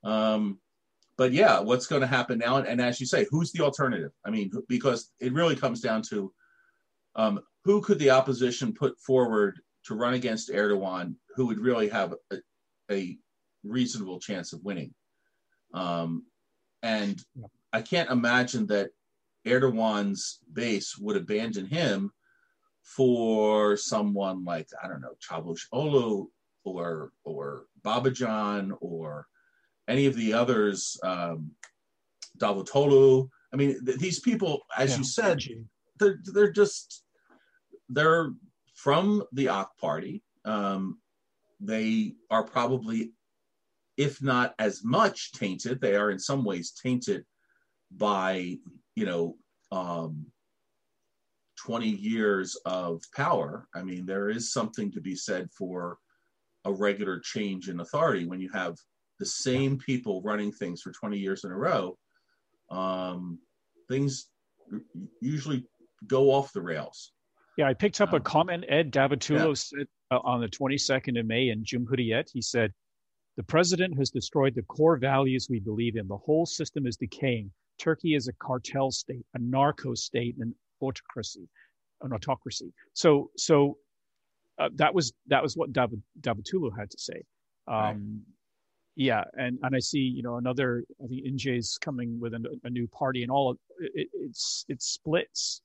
Um, 0.03 0.59
but 1.17 1.31
yeah, 1.31 1.59
what's 1.59 1.88
going 1.88 2.01
to 2.01 2.07
happen 2.07 2.39
now? 2.39 2.57
And 2.57 2.81
as 2.81 2.99
you 2.99 3.05
say, 3.05 3.25
who's 3.29 3.51
the 3.51 3.63
alternative? 3.63 4.11
I 4.25 4.29
mean, 4.29 4.51
because 4.67 5.11
it 5.19 5.33
really 5.33 5.55
comes 5.55 5.81
down 5.81 6.01
to 6.09 6.31
um, 7.15 7.39
who 7.63 7.81
could 7.81 7.99
the 7.99 8.09
opposition 8.09 8.73
put 8.73 8.99
forward 8.99 9.59
to 9.85 9.95
run 9.95 10.13
against 10.13 10.51
Erdogan, 10.51 11.15
who 11.35 11.47
would 11.47 11.59
really 11.59 11.88
have 11.89 12.13
a, 12.31 12.38
a 12.91 13.17
reasonable 13.65 14.19
chance 14.19 14.54
of 14.54 14.63
winning. 14.63 14.93
Um, 15.73 16.25
and 16.84 17.19
I 17.73 17.82
can't 17.82 18.10
imagine 18.10 18.67
that 18.67 18.91
Erdogan's 19.45 20.39
base 20.51 20.97
would 20.97 21.17
abandon 21.17 21.65
him 21.65 22.12
for 22.82 23.75
someone 23.78 24.43
like 24.43 24.67
I 24.84 24.88
don't 24.88 25.01
know 25.01 25.15
Çavuşoğlu 25.28 26.28
or 26.63 27.12
or 27.23 27.65
Babacan 27.84 28.71
or 28.82 29.28
any 29.88 30.06
of 30.08 30.15
the 30.15 30.34
others, 30.34 30.97
um, 31.04 31.51
Davutoglu. 32.38 33.30
I 33.54 33.56
mean, 33.56 33.86
th- 33.86 33.99
these 33.99 34.19
people, 34.19 34.62
as 34.75 34.91
yeah. 34.91 34.97
you 34.97 35.04
said, 35.04 35.39
they're 35.99 36.19
they're 36.34 36.51
just 36.51 37.04
they're 37.89 38.32
from 38.73 39.23
the 39.32 39.47
AK 39.47 39.69
Party. 39.80 40.23
Um, 40.43 40.99
they 41.60 42.13
are 42.30 42.43
probably 42.43 43.13
if 43.97 44.21
not 44.21 44.53
as 44.60 44.84
much 44.84 45.31
tainted, 45.31 45.79
they 45.79 45.95
are 45.95 46.12
in 46.12 46.19
some 46.19 46.43
ways 46.43 46.71
tainted 46.71 47.23
by, 47.91 48.58
you 48.95 49.05
know, 49.05 49.38
um, 49.71 50.25
20 51.58 51.88
years 51.88 52.55
of 52.65 53.01
power. 53.15 53.67
I 53.73 53.84
mean, 53.84 54.05
there 54.05 54.29
is 54.29 54.51
something 54.51 54.91
to 54.91 55.01
be 55.01 55.15
said 55.15 55.49
for 55.58 55.97
a 56.65 56.73
regular 56.73 57.19
change 57.19 57.69
in 57.69 57.79
authority 57.79 58.25
when 58.25 58.41
you 58.41 58.49
have 58.53 58.75
the 59.19 59.25
same 59.25 59.77
people 59.77 60.21
running 60.21 60.51
things 60.51 60.81
for 60.81 60.91
20 60.91 61.17
years 61.17 61.43
in 61.43 61.51
a 61.51 61.58
row. 61.58 61.97
Um, 62.69 63.39
things 63.89 64.27
usually 65.21 65.65
go 66.08 66.31
off 66.31 66.51
the 66.53 66.62
rails. 66.62 67.13
Yeah, 67.58 67.67
I 67.67 67.73
picked 67.73 68.01
up 68.01 68.10
um, 68.10 68.15
a 68.15 68.19
comment 68.19 68.65
Ed 68.67 68.91
Davutoglu 68.91 69.47
yeah. 69.47 69.53
said 69.53 69.88
uh, 70.12 70.19
on 70.23 70.41
the 70.41 70.47
22nd 70.47 71.19
of 71.19 71.25
May 71.25 71.49
in 71.49 71.63
Cumhuriyet. 71.63 72.29
He 72.34 72.41
said, 72.41 72.73
the 73.37 73.43
president 73.43 73.97
has 73.97 74.09
destroyed 74.09 74.55
the 74.55 74.61
core 74.63 74.97
values 74.97 75.47
we 75.49 75.59
believe 75.59 75.97
in. 75.97 76.07
The 76.07 76.17
whole 76.17 76.45
system 76.45 76.87
is 76.87 76.95
decaying. 76.95 77.51
Turkey 77.77 78.15
is 78.15 78.27
a 78.27 78.33
cartel 78.33 78.91
state, 78.91 79.25
a 79.33 79.39
narco 79.39 79.93
state, 79.93 80.35
an 80.39 80.55
autocracy, 80.81 81.47
an 82.01 82.13
autocracy. 82.13 82.71
So, 82.93 83.29
so 83.35 83.77
uh, 84.57 84.69
that 84.75 84.93
was 84.93 85.13
that 85.27 85.43
was 85.43 85.57
what 85.57 85.73
Dav- 85.73 85.91
Davutoglu 86.21 86.71
had 86.77 86.89
to 86.91 86.97
say. 86.97 87.23
Um, 87.67 87.75
right. 87.75 87.97
Yeah, 88.97 89.23
and 89.37 89.59
and 89.63 89.75
I 89.75 89.79
see 89.79 89.99
you 89.99 90.23
know 90.23 90.37
another. 90.37 90.85
I 91.03 91.07
think 91.07 91.25
Ince's 91.25 91.77
coming 91.77 92.17
with 92.17 92.33
a, 92.33 92.59
a 92.63 92.69
new 92.69 92.87
party, 92.87 93.23
and 93.23 93.31
all 93.31 93.51
of 93.51 93.57
it, 93.79 94.07
it's 94.13 94.63
it 94.69 94.81
splits, 94.81 95.61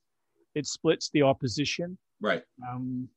it 0.56 0.66
splits 0.66 1.11
the 1.11 1.22
opposition. 1.22 1.96
Right. 2.20 2.42
Um, 2.68 3.09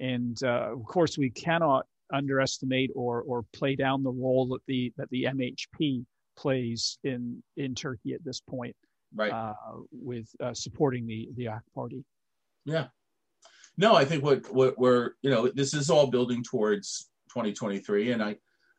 and 0.00 0.42
uh, 0.42 0.72
of 0.72 0.84
course, 0.86 1.18
we 1.18 1.28
cannot 1.28 1.86
underestimate 2.12 2.90
or 2.94 3.22
or 3.22 3.44
play 3.52 3.74
down 3.74 4.02
the 4.02 4.10
role 4.10 4.46
that 4.48 4.60
the 4.66 4.92
that 4.96 5.10
the 5.10 5.24
MHP 5.24 6.04
plays 6.36 6.98
in 7.04 7.42
in 7.56 7.74
Turkey 7.74 8.14
at 8.14 8.24
this 8.24 8.40
point, 8.40 8.76
right? 9.14 9.32
Uh, 9.32 9.54
with 9.90 10.28
uh, 10.40 10.54
supporting 10.54 11.06
the 11.06 11.28
the 11.36 11.46
AK 11.46 11.62
party. 11.74 12.04
Yeah, 12.64 12.86
no, 13.76 13.94
I 13.94 14.04
think 14.04 14.22
what 14.22 14.52
what 14.52 14.78
we're 14.78 15.12
you 15.22 15.30
know 15.30 15.48
this 15.48 15.74
is 15.74 15.90
all 15.90 16.06
building 16.06 16.42
towards 16.42 17.10
2023, 17.30 18.12
and 18.12 18.22
I 18.22 18.36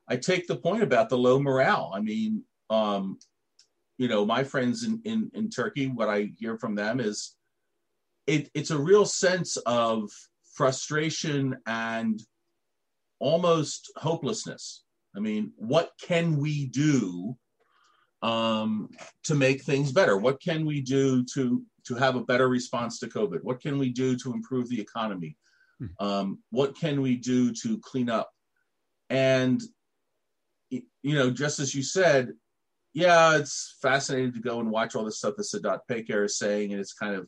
I 0.07 0.17
take 0.17 0.47
the 0.47 0.55
point 0.55 0.83
about 0.83 1.09
the 1.09 1.17
low 1.17 1.39
morale. 1.39 1.91
I 1.93 2.01
mean, 2.01 2.43
um, 2.69 3.17
you 3.97 4.07
know, 4.07 4.25
my 4.25 4.43
friends 4.43 4.83
in 4.83 5.01
in 5.05 5.31
in 5.33 5.49
Turkey, 5.49 5.87
what 5.87 6.09
I 6.09 6.31
hear 6.37 6.57
from 6.57 6.75
them 6.75 6.99
is 6.99 7.35
it 8.27 8.49
it's 8.53 8.71
a 8.71 8.79
real 8.79 9.05
sense 9.05 9.57
of 9.65 10.09
frustration 10.53 11.57
and 11.65 12.21
almost 13.23 13.89
hopelessness. 13.95 14.83
I 15.15 15.19
mean, 15.19 15.53
what 15.55 15.91
can 16.01 16.37
we 16.37 16.65
do 16.67 17.37
um, 18.21 18.89
to 19.23 19.33
make 19.33 19.63
things 19.63 19.93
better? 19.93 20.17
What 20.17 20.41
can 20.41 20.65
we 20.65 20.81
do 20.81 21.23
to 21.33 21.63
to 21.87 21.95
have 21.95 22.15
a 22.15 22.23
better 22.23 22.49
response 22.49 22.99
to 22.99 23.07
COVID? 23.07 23.39
What 23.41 23.61
can 23.61 23.77
we 23.77 23.89
do 23.89 24.17
to 24.17 24.33
improve 24.33 24.69
the 24.69 24.79
economy? 24.79 25.37
Hmm. 25.79 26.05
Um, 26.05 26.39
what 26.49 26.77
can 26.77 27.01
we 27.01 27.15
do 27.15 27.53
to 27.53 27.79
clean 27.79 28.09
up? 28.09 28.29
And 29.09 29.61
you 30.69 31.15
know, 31.15 31.29
just 31.31 31.59
as 31.59 31.73
you 31.73 31.83
said, 31.83 32.33
yeah, 32.93 33.37
it's 33.37 33.77
fascinating 33.81 34.33
to 34.33 34.39
go 34.39 34.59
and 34.59 34.69
watch 34.69 34.95
all 34.95 35.05
the 35.05 35.11
stuff 35.11 35.35
that 35.37 35.43
Sedat 35.43 35.79
Peker 35.89 36.25
is 36.25 36.37
saying, 36.37 36.71
and 36.71 36.81
it's 36.81 36.93
kind 36.93 37.15
of 37.15 37.27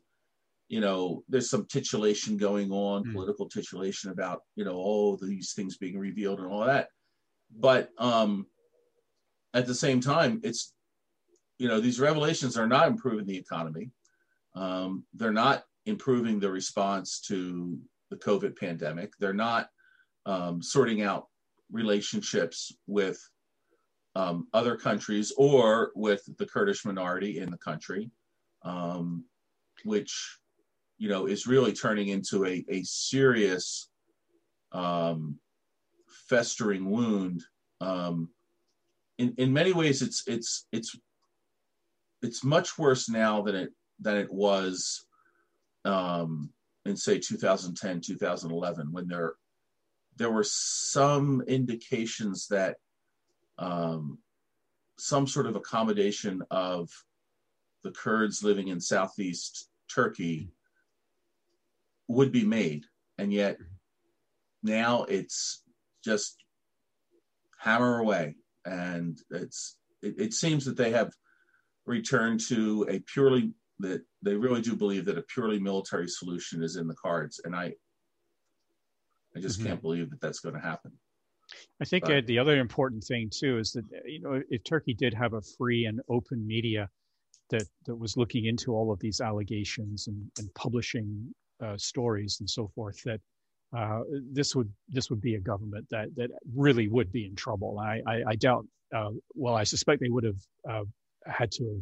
you 0.68 0.80
know, 0.80 1.24
there's 1.30 1.50
some 1.50 1.66
titulation 1.66 2.38
going 2.38 2.72
on, 2.72 3.06
mm. 3.06 3.14
political 3.14 3.48
titulation 3.48 4.12
about, 4.12 4.42
you 4.56 4.66
know, 4.66 4.76
all 4.76 5.18
these 5.18 5.54
things 5.54 5.78
being 5.78 5.98
revealed 5.98 6.40
and 6.40 6.52
all 6.52 6.66
that. 6.66 6.90
But 7.58 7.90
um, 7.98 8.48
at 9.54 9.68
the 9.68 9.76
same 9.76 10.02
time, 10.02 10.42
it's, 10.44 10.74
you 11.60 11.68
know, 11.68 11.80
these 11.80 12.00
revelations 12.00 12.58
are 12.58 12.68
not 12.68 12.88
improving 12.88 13.26
the 13.26 13.38
economy. 13.38 13.92
Um, 14.56 15.06
they're 15.14 15.32
not 15.32 15.64
improving 15.86 16.40
the 16.40 16.52
response 16.52 17.22
to 17.28 17.78
the 18.10 18.18
COVID 18.18 18.58
pandemic. 18.58 19.12
They're 19.20 19.34
not 19.34 19.70
um, 20.26 20.62
sorting 20.62 21.04
out 21.04 21.28
relationships 21.72 22.74
with 22.88 23.20
um, 24.16 24.48
other 24.54 24.78
countries 24.78 25.32
or 25.38 25.92
with 25.96 26.24
the 26.38 26.46
Kurdish 26.46 26.86
minority 26.86 27.40
in 27.40 27.52
the 27.52 27.58
country, 27.58 28.10
um, 28.64 29.26
which 29.84 30.40
you 30.98 31.10
know, 31.10 31.26
is 31.26 31.48
really 31.48 31.74
turning 31.74 32.08
into 32.08 32.46
a, 32.46 32.64
a 32.70 32.84
serious 32.84 33.90
um, 34.72 35.40
festering 36.28 36.90
wound. 36.90 37.44
Um, 37.82 38.30
in 39.18 39.34
in 39.38 39.54
many 39.54 39.74
ways, 39.74 40.02
it's 40.02 40.24
it's 40.28 40.68
it's 40.72 40.98
it's 42.22 42.44
much 42.44 42.78
worse 42.78 43.10
now 43.10 43.42
than 43.42 43.56
it 43.56 43.70
than 44.00 44.18
it 44.18 44.32
was 44.32 45.06
um, 45.86 46.52
in 46.86 46.98
say 46.98 47.20
2010 47.20 48.02
2011 48.02 48.92
when 48.92 49.08
there 49.08 49.34
there 50.18 50.32
were 50.32 50.46
some 50.46 51.42
indications 51.48 52.48
that 52.48 52.78
um, 53.58 54.18
some 54.98 55.28
sort 55.28 55.46
of 55.46 55.56
accommodation 55.56 56.42
of 56.52 56.90
the 57.84 57.92
Kurds 57.92 58.44
living 58.44 58.70
in 58.70 58.80
southeast 58.80 59.70
Turkey 59.94 60.50
would 62.08 62.32
be 62.32 62.46
made, 62.46 62.86
and 63.18 63.32
yet 63.32 63.58
now 64.64 65.04
it's 65.04 65.64
just 66.04 66.36
hammer 67.60 68.00
away, 68.00 68.36
and 68.66 69.20
it's 69.32 69.78
it, 70.02 70.16
it 70.20 70.34
seems 70.34 70.66
that 70.66 70.78
they 70.78 70.92
have 70.92 71.12
returned 71.86 72.40
to 72.48 72.86
a 72.90 73.00
purely 73.00 73.54
that 73.80 74.02
they 74.22 74.36
really 74.36 74.62
do 74.62 74.76
believe 74.76 75.06
that 75.06 75.18
a 75.18 75.24
purely 75.24 75.60
military 75.60 76.08
solution 76.08 76.64
is 76.64 76.76
in 76.78 76.88
the 76.88 76.96
cards, 76.96 77.42
and 77.44 77.56
I 77.56 77.74
I 79.36 79.40
just 79.40 79.60
mm-hmm. 79.60 79.70
can't 79.70 79.82
believe 79.82 80.10
that 80.10 80.22
that's 80.22 80.40
going 80.40 80.56
to 80.56 80.62
happen. 80.62 80.92
I 81.82 81.86
think 81.86 82.10
uh, 82.10 82.22
the 82.26 82.40
other 82.40 82.60
important 82.60 83.04
thing 83.04 83.30
too 83.32 83.60
is 83.60 83.72
that 83.74 83.84
you 84.06 84.22
know 84.22 84.42
if 84.50 84.64
Turkey 84.64 84.94
did 84.94 85.14
have 85.14 85.34
a 85.34 85.42
free 85.58 85.86
and 85.86 86.02
open 86.10 86.46
media 86.46 86.90
that 87.50 87.66
that 87.86 87.96
was 87.96 88.18
looking 88.18 88.46
into 88.46 88.74
all 88.74 88.92
of 88.92 89.00
these 89.00 89.22
allegations 89.22 90.08
and, 90.08 90.32
and 90.40 90.54
publishing 90.56 91.34
uh, 91.64 91.78
stories 91.78 92.38
and 92.40 92.50
so 92.50 92.70
forth, 92.76 93.02
that 93.04 93.20
uh, 93.76 94.02
this 94.32 94.56
would 94.56 94.72
this 94.90 95.10
would 95.10 95.22
be 95.22 95.36
a 95.36 95.40
government 95.40 95.86
that 95.90 96.16
that 96.16 96.32
really 96.56 96.88
would 96.88 97.12
be 97.12 97.26
in 97.26 97.36
trouble. 97.36 97.80
I 97.80 98.02
I, 98.08 98.24
I 98.30 98.36
doubt. 98.36 98.66
Uh, 98.96 99.10
well, 99.34 99.56
I 99.56 99.64
suspect 99.64 100.00
they 100.02 100.10
would 100.10 100.24
have 100.24 100.42
uh, 100.70 100.84
had 101.26 101.52
to 101.52 101.64
have. 101.64 101.82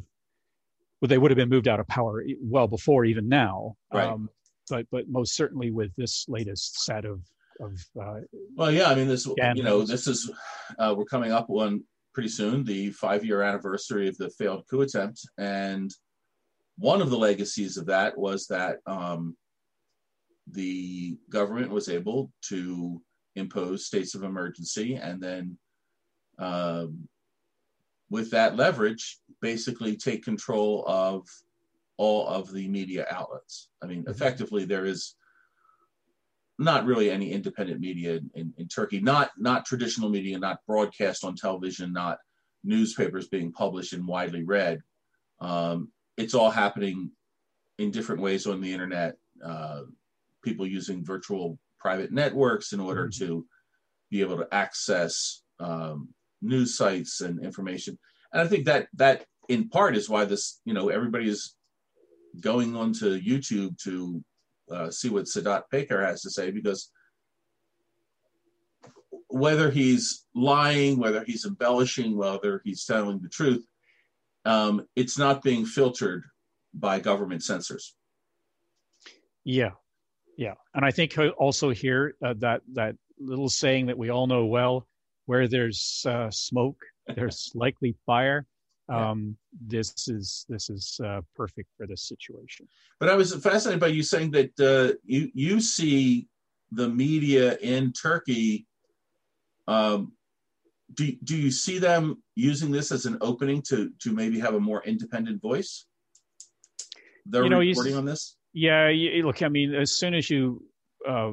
Well, 1.02 1.10
they 1.10 1.18
would 1.18 1.32
have 1.32 1.38
been 1.38 1.50
moved 1.50 1.68
out 1.68 1.82
of 1.82 1.88
power 1.88 2.24
well 2.42 2.68
before 2.68 3.04
even 3.04 3.28
now. 3.28 3.76
Right. 3.92 4.08
Um, 4.08 4.30
but 4.70 4.86
but 4.92 5.10
most 5.10 5.36
certainly 5.36 5.72
with 5.72 5.96
this 5.96 6.26
latest 6.28 6.84
set 6.84 7.06
of 7.06 7.22
of 7.60 7.80
uh, 8.02 8.20
well 8.56 8.72
yeah 8.72 8.90
i 8.90 8.96
mean 8.96 9.08
this 9.08 9.26
you 9.56 9.64
know 9.64 9.86
this 9.86 10.08
is 10.08 10.32
uh, 10.80 10.94
we're 10.98 11.06
coming 11.06 11.32
up 11.32 11.50
on 11.50 11.84
pretty 12.14 12.30
soon 12.30 12.64
the 12.64 12.90
five 12.92 13.24
year 13.24 13.42
anniversary 13.42 14.08
of 14.08 14.18
the 14.18 14.30
failed 14.32 14.64
coup 14.70 14.82
attempt 14.82 15.28
and 15.38 15.94
one 16.78 17.02
of 17.02 17.10
the 17.10 17.18
legacies 17.18 17.78
of 17.78 17.86
that 17.86 18.18
was 18.18 18.48
that 18.48 18.78
um, 18.88 19.36
the 20.52 21.18
government 21.30 21.72
was 21.72 21.90
able 21.90 22.32
to 22.42 23.02
impose 23.36 23.86
states 23.86 24.14
of 24.16 24.24
emergency 24.24 24.96
and 24.96 25.22
then 25.22 25.58
um, 26.40 27.08
with 28.10 28.30
that 28.32 28.56
leverage 28.56 29.20
basically 29.42 29.96
take 29.96 30.24
control 30.24 30.84
of 30.88 31.28
all 31.98 32.28
of 32.28 32.52
the 32.54 32.68
media 32.68 33.06
outlets 33.10 33.70
i 33.82 33.88
mean 33.88 34.02
mm-hmm. 34.02 34.12
effectively 34.12 34.66
there 34.66 34.86
is 34.86 35.16
not 36.60 36.86
really 36.86 37.10
any 37.10 37.32
independent 37.32 37.80
media 37.80 38.20
in, 38.36 38.54
in 38.58 38.68
Turkey, 38.68 39.00
not 39.00 39.32
not 39.38 39.66
traditional 39.66 40.10
media, 40.10 40.38
not 40.38 40.60
broadcast 40.68 41.24
on 41.24 41.36
television, 41.36 41.92
not 41.92 42.20
newspapers 42.64 43.28
being 43.28 43.52
published 43.52 43.94
and 43.94 44.08
widely 44.08 44.44
read. 44.44 44.82
Um, 45.42 45.92
it's 46.18 46.34
all 46.34 46.52
happening 46.52 47.12
in 47.80 47.92
different 47.92 48.22
ways 48.22 48.46
on 48.46 48.62
the 48.62 48.72
internet. 48.72 49.16
Uh, 49.44 49.82
people 50.44 50.68
using 50.68 51.04
virtual 51.04 51.58
private 51.80 52.12
networks 52.12 52.74
in 52.74 52.80
order 52.80 53.08
mm-hmm. 53.08 53.26
to 53.26 53.46
be 54.10 54.22
able 54.22 54.38
to 54.38 54.48
access 54.54 55.42
um, 55.60 56.10
news 56.42 56.78
sites 56.78 57.22
and 57.22 57.44
information. 57.44 57.98
And 58.32 58.42
I 58.42 58.48
think 58.48 58.66
that 58.66 58.88
that 58.94 59.26
in 59.50 59.70
part 59.70 59.96
is 59.96 60.10
why 60.10 60.26
this, 60.26 60.62
you 60.66 60.74
know, 60.74 60.90
everybody 60.90 61.30
is 61.30 61.56
going 62.40 62.76
onto 62.76 63.20
YouTube 63.20 63.78
to 63.84 64.24
uh, 64.72 64.90
see 64.90 65.10
what 65.10 65.26
Sedat 65.26 65.64
Peker 65.72 66.06
has 66.06 66.22
to 66.22 66.30
say 66.30 66.52
because 66.52 66.92
whether 69.28 69.72
he's 69.72 70.26
lying, 70.36 71.00
whether 71.00 71.24
he's 71.24 71.46
embellishing, 71.46 72.16
whether 72.16 72.62
he's 72.64 72.86
telling 72.86 73.20
the 73.20 73.30
truth, 73.30 73.66
um, 74.46 74.86
it's 74.96 75.18
not 75.18 75.42
being 75.42 75.66
filtered 75.66 76.24
by 76.74 77.00
government 77.00 77.44
censors. 77.44 77.96
Yeah, 79.44 79.72
yeah, 80.38 80.54
and 80.74 80.86
I 80.86 80.92
think 80.92 81.18
also 81.38 81.70
here 81.70 82.16
uh, 82.26 82.34
that 82.40 82.62
that 82.74 82.96
little 83.20 83.50
saying 83.50 83.88
that 83.88 83.98
we 83.98 84.10
all 84.10 84.28
know 84.28 84.46
well: 84.46 84.88
where 85.26 85.48
there's 85.48 86.06
uh, 86.08 86.30
smoke, 86.32 86.78
there's 87.16 87.52
likely 87.56 87.96
fire 88.06 88.46
um, 88.90 89.38
this 89.66 90.08
is 90.08 90.46
this 90.50 90.70
is 90.70 91.00
uh, 91.04 91.22
perfect 91.36 91.70
for 91.78 91.88
this 91.88 92.08
situation. 92.08 92.68
But 93.00 93.10
I 93.10 93.16
was 93.16 93.34
fascinated 93.36 93.80
by 93.80 93.88
you 93.88 94.04
saying 94.04 94.32
that 94.32 94.60
uh, 94.60 94.96
you 95.06 95.30
you 95.34 95.62
see 95.62 96.28
the 96.72 96.90
media 96.90 97.58
in 97.58 97.94
Turkey. 97.94 98.68
Um, 99.68 100.14
do 100.94 101.12
do 101.24 101.38
you 101.38 101.50
see 101.50 101.80
them 101.80 102.22
using 102.36 102.72
this 102.72 102.92
as 102.92 103.06
an 103.06 103.18
opening 103.22 103.62
to 103.64 103.92
to 104.00 104.12
maybe 104.12 104.40
have 104.40 104.54
a 104.54 104.60
more 104.60 104.84
independent 104.84 105.42
voice? 105.42 105.86
They're 107.26 107.44
you 107.44 107.50
know, 107.50 107.60
reporting 107.60 107.96
on 107.96 108.06
this. 108.06 108.36
Yeah, 108.54 108.90
you, 108.90 109.26
look, 109.26 109.42
I 109.42 109.50
mean, 109.50 109.74
as 109.74 109.92
soon 109.92 110.14
as 110.14 110.30
you 110.30 110.64
uh, 111.08 111.32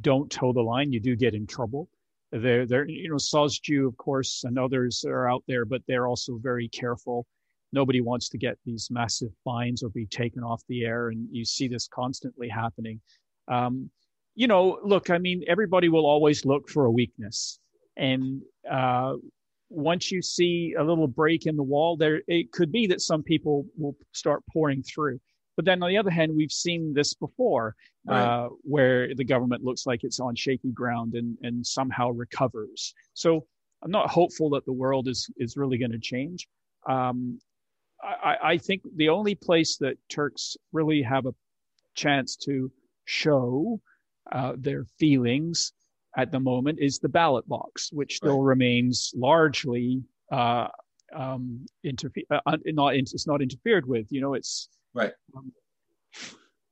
don't 0.00 0.30
toe 0.30 0.52
the 0.52 0.62
line, 0.62 0.92
you 0.92 1.00
do 1.00 1.16
get 1.16 1.34
in 1.34 1.46
trouble. 1.46 1.88
They're, 2.32 2.66
they're, 2.66 2.88
you 2.88 3.08
know, 3.08 3.16
Sozcu, 3.16 3.86
of 3.86 3.96
course, 3.96 4.44
and 4.44 4.58
others 4.58 5.04
are 5.06 5.28
out 5.28 5.42
there, 5.48 5.64
but 5.64 5.82
they're 5.88 6.06
also 6.06 6.38
very 6.40 6.68
careful. 6.68 7.26
Nobody 7.72 8.00
wants 8.00 8.28
to 8.30 8.38
get 8.38 8.56
these 8.64 8.88
massive 8.90 9.30
fines 9.44 9.82
or 9.82 9.88
be 9.90 10.06
taken 10.06 10.42
off 10.42 10.62
the 10.68 10.84
air, 10.84 11.08
and 11.08 11.28
you 11.30 11.44
see 11.44 11.66
this 11.66 11.88
constantly 11.88 12.48
happening. 12.48 13.00
Um, 13.48 13.90
you 14.34 14.46
know, 14.46 14.78
look, 14.84 15.10
I 15.10 15.18
mean, 15.18 15.42
everybody 15.48 15.88
will 15.88 16.06
always 16.06 16.44
look 16.44 16.68
for 16.68 16.84
a 16.84 16.90
weakness, 16.90 17.58
and 17.96 18.42
uh, 18.70 19.14
once 19.70 20.12
you 20.12 20.22
see 20.22 20.74
a 20.78 20.84
little 20.84 21.08
break 21.08 21.46
in 21.46 21.56
the 21.56 21.62
wall, 21.62 21.96
there 21.96 22.22
it 22.28 22.52
could 22.52 22.70
be 22.70 22.86
that 22.88 23.00
some 23.00 23.22
people 23.22 23.66
will 23.76 23.96
start 24.12 24.42
pouring 24.52 24.82
through. 24.82 25.18
But 25.56 25.64
then 25.64 25.82
on 25.82 25.88
the 25.88 25.96
other 25.96 26.10
hand, 26.10 26.32
we've 26.36 26.52
seen 26.52 26.92
this 26.94 27.14
before, 27.14 27.74
right. 28.06 28.20
uh, 28.20 28.48
where 28.62 29.14
the 29.14 29.24
government 29.24 29.64
looks 29.64 29.86
like 29.86 30.04
it's 30.04 30.20
on 30.20 30.34
shaky 30.34 30.70
ground 30.70 31.14
and, 31.14 31.36
and 31.42 31.66
somehow 31.66 32.10
recovers. 32.10 32.94
So 33.14 33.46
I'm 33.82 33.90
not 33.90 34.10
hopeful 34.10 34.50
that 34.50 34.64
the 34.66 34.72
world 34.72 35.08
is 35.08 35.28
is 35.36 35.56
really 35.56 35.78
going 35.78 35.92
to 35.92 35.98
change. 35.98 36.46
Um, 36.88 37.38
I, 38.02 38.36
I 38.42 38.58
think 38.58 38.82
the 38.96 39.08
only 39.08 39.34
place 39.34 39.76
that 39.78 39.96
Turks 40.08 40.56
really 40.72 41.02
have 41.02 41.26
a 41.26 41.34
chance 41.94 42.36
to 42.36 42.70
show 43.06 43.80
uh, 44.32 44.52
their 44.56 44.84
feelings 44.98 45.72
at 46.16 46.30
the 46.30 46.40
moment 46.40 46.78
is 46.80 46.98
the 46.98 47.08
ballot 47.08 47.46
box, 47.48 47.90
which 47.92 48.16
still 48.16 48.42
right. 48.42 48.48
remains 48.48 49.12
largely 49.14 50.02
uh, 50.32 50.68
um, 51.14 51.64
interfe- 51.84 52.26
uh, 52.30 52.56
not 52.66 52.94
it's 52.94 53.26
not 53.26 53.42
interfered 53.42 53.86
with. 53.86 54.06
You 54.10 54.20
know, 54.20 54.34
it's 54.34 54.68
Right. 54.96 55.12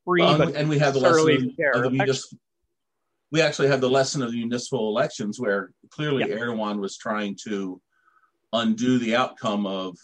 free, 0.06 0.22
well, 0.22 0.56
and 0.56 0.68
we 0.68 0.78
have 0.78 0.94
the 0.94 1.00
lesson 1.00 1.54
of, 1.58 1.76
of 1.76 1.82
the 1.82 1.90
municipal, 1.90 2.38
we 3.30 3.42
actually 3.42 3.68
have 3.68 3.82
the 3.82 3.90
lesson 3.90 4.22
of 4.22 4.30
the 4.30 4.38
municipal 4.38 4.88
elections 4.88 5.38
where 5.38 5.72
clearly 5.90 6.24
yeah. 6.26 6.36
Erdogan 6.36 6.80
was 6.80 6.96
trying 6.96 7.36
to 7.46 7.82
undo 8.54 8.98
the 8.98 9.14
outcome 9.14 9.66
of 9.66 9.98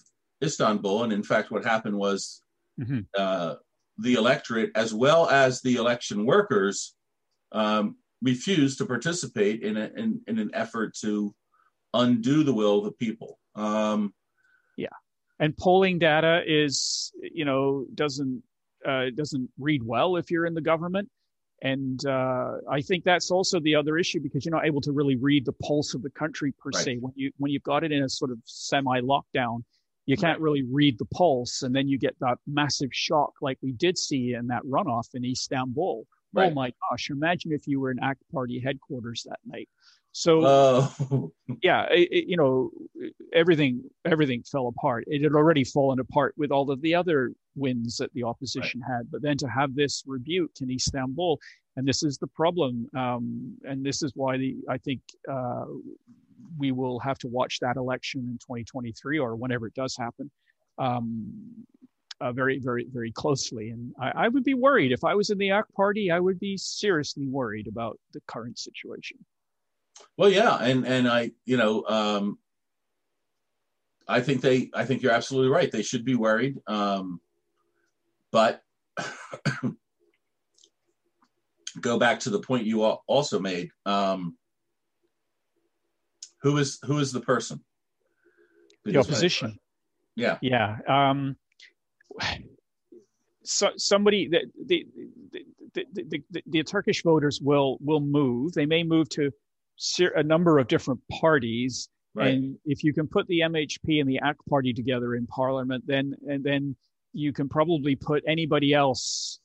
Istanbul. 0.44 1.04
And 1.04 1.14
in 1.14 1.22
fact, 1.22 1.50
what 1.50 1.64
happened 1.64 1.96
was 1.96 2.42
mm-hmm. 2.78 3.00
uh, 3.16 3.54
the 3.98 4.14
electorate, 4.14 4.72
as 4.74 4.92
well 4.92 5.30
as 5.30 5.62
the 5.62 5.76
election 5.76 6.26
workers, 6.26 6.94
um, 7.52 7.96
refused 8.20 8.78
to 8.78 8.86
participate 8.86 9.62
in, 9.62 9.78
a, 9.78 9.90
in, 9.96 10.20
in, 10.26 10.38
an 10.38 10.50
effort 10.52 10.94
to 11.00 11.34
undo 11.94 12.42
the 12.42 12.52
will 12.52 12.78
of 12.78 12.84
the 12.84 12.92
people. 12.92 13.38
Um, 13.54 14.12
and 15.40 15.56
polling 15.56 15.98
data 15.98 16.42
is 16.46 17.10
you 17.20 17.44
know 17.44 17.86
doesn't 17.94 18.42
uh, 18.86 19.06
doesn't 19.16 19.50
read 19.58 19.82
well 19.82 20.16
if 20.16 20.30
you're 20.30 20.46
in 20.46 20.54
the 20.54 20.60
government 20.60 21.08
and 21.62 22.06
uh, 22.06 22.52
I 22.70 22.80
think 22.80 23.04
that's 23.04 23.30
also 23.30 23.60
the 23.60 23.74
other 23.74 23.98
issue 23.98 24.20
because 24.20 24.46
you're 24.46 24.54
not 24.54 24.64
able 24.64 24.80
to 24.82 24.92
really 24.92 25.16
read 25.16 25.44
the 25.44 25.52
pulse 25.52 25.92
of 25.92 26.02
the 26.02 26.10
country 26.10 26.52
per 26.52 26.70
right. 26.74 26.84
se 26.84 26.96
when 27.00 27.12
you 27.16 27.32
when 27.38 27.50
you've 27.50 27.64
got 27.64 27.82
it 27.82 27.90
in 27.90 28.02
a 28.04 28.08
sort 28.08 28.30
of 28.30 28.38
semi 28.44 29.00
lockdown 29.00 29.64
you 30.06 30.16
can't 30.16 30.38
right. 30.38 30.40
really 30.40 30.62
read 30.62 30.98
the 30.98 31.04
pulse 31.06 31.62
and 31.62 31.74
then 31.74 31.88
you 31.88 31.98
get 31.98 32.16
that 32.20 32.38
massive 32.46 32.90
shock 32.92 33.32
like 33.40 33.58
we 33.62 33.72
did 33.72 33.98
see 33.98 34.34
in 34.34 34.46
that 34.48 34.62
runoff 34.64 35.08
in 35.14 35.24
Istanbul. 35.24 36.04
Oh 36.06 36.40
right. 36.40 36.50
Oh 36.50 36.54
my 36.54 36.72
gosh! 36.90 37.10
Imagine 37.10 37.52
if 37.52 37.66
you 37.66 37.80
were 37.80 37.90
in 37.90 37.98
AKP 37.98 38.16
Party 38.32 38.60
headquarters 38.60 39.24
that 39.28 39.38
night. 39.44 39.68
So 40.12 40.42
uh, 40.42 40.88
yeah, 41.62 41.84
it, 41.90 42.08
it, 42.10 42.28
you 42.28 42.36
know, 42.36 42.70
everything 43.32 43.82
everything 44.04 44.42
fell 44.42 44.68
apart. 44.68 45.04
It 45.06 45.22
had 45.22 45.34
already 45.34 45.64
fallen 45.64 46.00
apart 46.00 46.34
with 46.36 46.50
all 46.50 46.70
of 46.70 46.80
the 46.82 46.94
other 46.94 47.32
wins 47.54 47.96
that 47.98 48.12
the 48.12 48.24
opposition 48.24 48.80
right. 48.80 48.96
had, 48.96 49.10
but 49.10 49.22
then 49.22 49.36
to 49.38 49.46
have 49.46 49.74
this 49.74 50.02
rebuke 50.06 50.52
in 50.60 50.70
Istanbul, 50.70 51.38
and 51.76 51.86
this 51.86 52.02
is 52.02 52.18
the 52.18 52.26
problem. 52.26 52.88
Um, 52.96 53.56
and 53.64 53.84
this 53.84 54.02
is 54.02 54.12
why 54.14 54.36
the, 54.36 54.56
I 54.68 54.78
think 54.78 55.00
uh, 55.30 55.64
we 56.58 56.72
will 56.72 56.98
have 57.00 57.18
to 57.18 57.28
watch 57.28 57.60
that 57.60 57.76
election 57.76 58.22
in 58.22 58.38
2023 58.38 59.18
or 59.18 59.36
whenever 59.36 59.66
it 59.66 59.74
does 59.74 59.96
happen 59.96 60.30
um, 60.78 61.32
uh, 62.20 62.32
very, 62.32 62.58
very, 62.58 62.86
very 62.90 63.12
closely. 63.12 63.70
And 63.70 63.94
I, 64.00 64.24
I, 64.24 64.28
would 64.28 64.44
be 64.44 64.54
worried 64.54 64.92
if 64.92 65.04
I 65.04 65.14
was 65.14 65.30
in 65.30 65.38
the 65.38 65.50
AK 65.50 65.72
party. 65.74 66.10
I 66.10 66.20
would 66.20 66.38
be 66.38 66.56
seriously 66.56 67.26
worried 67.26 67.66
about 67.66 67.98
the 68.12 68.20
current 68.26 68.58
situation. 68.58 69.18
Well, 70.16 70.28
yeah, 70.28 70.56
and 70.56 70.86
and 70.86 71.08
I, 71.08 71.32
you 71.44 71.56
know, 71.56 71.84
um, 71.86 72.38
I 74.06 74.20
think 74.20 74.40
they, 74.40 74.70
I 74.74 74.84
think 74.84 75.02
you're 75.02 75.12
absolutely 75.12 75.50
right. 75.50 75.70
They 75.70 75.82
should 75.82 76.04
be 76.04 76.14
worried, 76.14 76.58
um, 76.66 77.20
but 78.32 78.62
go 81.80 81.98
back 81.98 82.20
to 82.20 82.30
the 82.30 82.40
point 82.40 82.66
you 82.66 82.82
also 82.84 83.38
made. 83.38 83.70
Um, 83.86 84.36
who 86.42 86.56
is 86.58 86.78
who 86.84 86.98
is 86.98 87.12
the 87.12 87.20
person? 87.20 87.62
The 88.84 88.98
opposition. 88.98 89.58
Yeah. 90.16 90.38
Yeah. 90.40 90.78
Um, 90.88 91.36
so 93.44 93.70
somebody 93.76 94.28
the 94.28 94.40
the, 94.66 94.86
the 95.74 95.86
the, 95.92 96.22
the, 96.30 96.42
the 96.46 96.62
Turkish 96.64 97.02
voters 97.02 97.40
will 97.40 97.78
will 97.80 98.00
move. 98.00 98.52
They 98.52 98.66
may 98.66 98.82
move 98.82 99.08
to 99.10 99.30
a 100.14 100.22
number 100.22 100.58
of 100.58 100.68
different 100.68 101.00
parties. 101.20 101.88
Right. 102.14 102.34
And 102.34 102.58
if 102.64 102.82
you 102.82 102.92
can 102.92 103.06
put 103.06 103.26
the 103.28 103.40
MHP 103.40 104.00
and 104.00 104.08
the 104.08 104.16
AK 104.16 104.36
party 104.48 104.72
together 104.72 105.14
in 105.14 105.26
parliament, 105.26 105.84
then 105.86 106.14
and 106.28 106.42
then 106.42 106.76
you 107.12 107.32
can 107.32 107.48
probably 107.48 107.96
put 107.96 108.22
anybody 108.26 108.74
else 108.74 109.38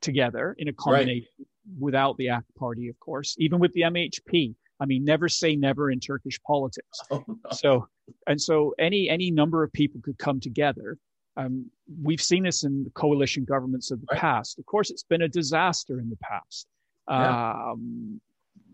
together 0.00 0.54
in 0.58 0.68
a 0.68 0.72
combination 0.72 1.28
right. 1.38 1.46
without 1.78 2.16
the 2.16 2.28
AK 2.28 2.44
party, 2.58 2.88
of 2.88 2.98
course, 3.00 3.36
even 3.38 3.58
with 3.58 3.72
the 3.72 3.82
MHP. 3.82 4.54
I 4.80 4.86
mean, 4.86 5.04
never 5.04 5.28
say 5.28 5.56
never 5.56 5.90
in 5.90 6.00
Turkish 6.00 6.40
politics. 6.46 7.00
Oh, 7.10 7.22
no. 7.26 7.34
So, 7.52 7.88
and 8.26 8.40
so 8.40 8.74
any 8.78 9.10
any 9.10 9.30
number 9.30 9.62
of 9.62 9.72
people 9.72 10.00
could 10.02 10.18
come 10.18 10.40
together. 10.40 10.96
Um, 11.36 11.70
we've 12.02 12.20
seen 12.20 12.42
this 12.42 12.64
in 12.64 12.84
the 12.84 12.90
coalition 12.90 13.44
governments 13.44 13.90
of 13.90 14.00
the 14.00 14.06
right. 14.10 14.20
past. 14.20 14.58
Of 14.58 14.66
course, 14.66 14.90
it's 14.90 15.04
been 15.04 15.22
a 15.22 15.28
disaster 15.28 16.00
in 16.00 16.08
the 16.08 16.16
past. 16.16 16.66
Yeah. 17.08 17.70
Um, 17.70 18.20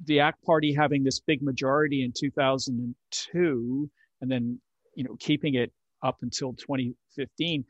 the 0.04 0.18
AK 0.18 0.34
Party 0.44 0.74
having 0.74 1.04
this 1.04 1.20
big 1.20 1.42
majority 1.42 2.04
in 2.04 2.12
2002, 2.12 3.90
and 4.20 4.30
then 4.30 4.60
you 4.94 5.04
know 5.04 5.16
keeping 5.18 5.54
it 5.54 5.72
up 6.02 6.18
until 6.22 6.52
2015 6.54 7.64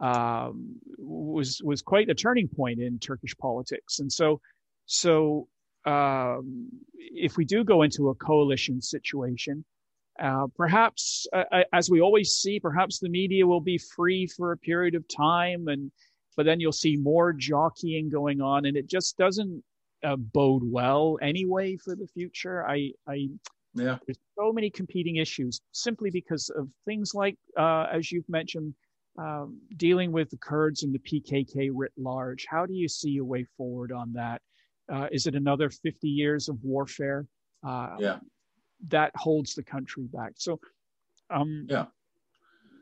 um, 0.00 0.76
was 0.98 1.60
was 1.62 1.82
quite 1.82 2.08
a 2.08 2.14
turning 2.14 2.48
point 2.48 2.80
in 2.80 2.98
Turkish 2.98 3.36
politics. 3.36 3.98
And 3.98 4.12
so, 4.12 4.40
so 4.86 5.48
um, 5.84 6.68
if 6.94 7.36
we 7.36 7.44
do 7.44 7.64
go 7.64 7.82
into 7.82 8.08
a 8.10 8.14
coalition 8.14 8.80
situation, 8.80 9.64
uh, 10.22 10.46
perhaps, 10.56 11.26
uh, 11.32 11.62
as 11.72 11.90
we 11.90 12.00
always 12.00 12.30
see, 12.30 12.60
perhaps 12.60 12.98
the 12.98 13.08
media 13.08 13.46
will 13.46 13.60
be 13.60 13.78
free 13.78 14.26
for 14.26 14.52
a 14.52 14.56
period 14.56 14.94
of 14.94 15.04
time, 15.08 15.68
and 15.68 15.90
but 16.36 16.46
then 16.46 16.60
you'll 16.60 16.72
see 16.72 16.96
more 16.96 17.32
jockeying 17.32 18.08
going 18.08 18.40
on, 18.40 18.66
and 18.66 18.76
it 18.76 18.88
just 18.88 19.16
doesn't 19.16 19.62
uh, 20.04 20.16
bode 20.16 20.62
well 20.64 21.18
anyway 21.22 21.76
for 21.76 21.94
the 21.96 22.06
future. 22.06 22.66
I, 22.66 22.92
I, 23.06 23.28
yeah, 23.74 23.98
there's 24.06 24.18
so 24.38 24.52
many 24.52 24.70
competing 24.70 25.16
issues 25.16 25.60
simply 25.72 26.10
because 26.10 26.48
of 26.50 26.68
things 26.84 27.14
like, 27.14 27.36
uh, 27.56 27.86
as 27.92 28.10
you've 28.10 28.28
mentioned, 28.28 28.74
um, 29.18 29.60
dealing 29.76 30.12
with 30.12 30.30
the 30.30 30.36
Kurds 30.36 30.84
and 30.84 30.94
the 30.94 30.98
PKK 31.00 31.70
writ 31.72 31.92
large. 31.96 32.46
How 32.48 32.66
do 32.66 32.72
you 32.72 32.88
see 32.88 33.18
a 33.18 33.24
way 33.24 33.46
forward 33.56 33.92
on 33.92 34.12
that? 34.14 34.40
Uh, 34.92 35.08
is 35.12 35.26
it 35.26 35.34
another 35.34 35.70
50 35.70 36.08
years 36.08 36.48
of 36.48 36.56
warfare? 36.62 37.26
Uh, 37.66 37.96
yeah. 37.98 38.18
That 38.88 39.12
holds 39.16 39.54
the 39.54 39.62
country 39.62 40.04
back. 40.04 40.32
So, 40.36 40.60
um, 41.30 41.66
yeah. 41.68 41.86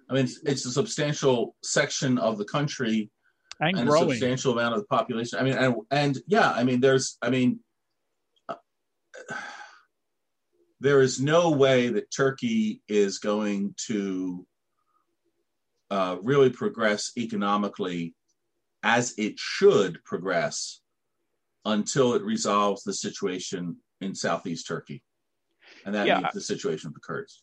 I 0.08 0.14
mean, 0.14 0.24
it's, 0.24 0.40
it's, 0.44 0.66
a 0.66 0.70
substantial 0.70 1.56
section 1.64 2.18
of 2.18 2.38
the 2.38 2.44
country 2.44 3.10
and, 3.60 3.78
and 3.78 3.88
a 3.88 3.92
substantial 3.92 4.52
amount 4.52 4.74
of 4.74 4.80
the 4.80 4.86
population. 4.86 5.38
I 5.38 5.42
mean, 5.42 5.54
and, 5.54 5.74
and 5.90 6.18
yeah, 6.26 6.50
I 6.50 6.64
mean, 6.64 6.80
there's, 6.80 7.16
I 7.22 7.30
mean, 7.30 7.60
uh, 8.48 8.54
there 10.80 11.00
is 11.00 11.20
no 11.20 11.50
way 11.50 11.88
that 11.88 12.10
Turkey 12.10 12.82
is 12.86 13.18
going 13.18 13.74
to 13.86 14.46
uh, 15.90 16.16
really 16.22 16.50
progress 16.50 17.12
economically 17.16 18.14
as 18.82 19.14
it 19.16 19.38
should 19.38 20.02
progress 20.04 20.80
until 21.64 22.14
it 22.14 22.22
resolves 22.22 22.82
the 22.84 22.92
situation 22.92 23.76
in 24.00 24.14
southeast 24.14 24.66
Turkey. 24.66 25.02
And 25.84 25.94
that 25.94 26.06
yeah. 26.06 26.18
means 26.18 26.34
the 26.34 26.40
situation 26.40 26.88
of 26.88 26.94
the 26.94 27.00
Kurds. 27.00 27.42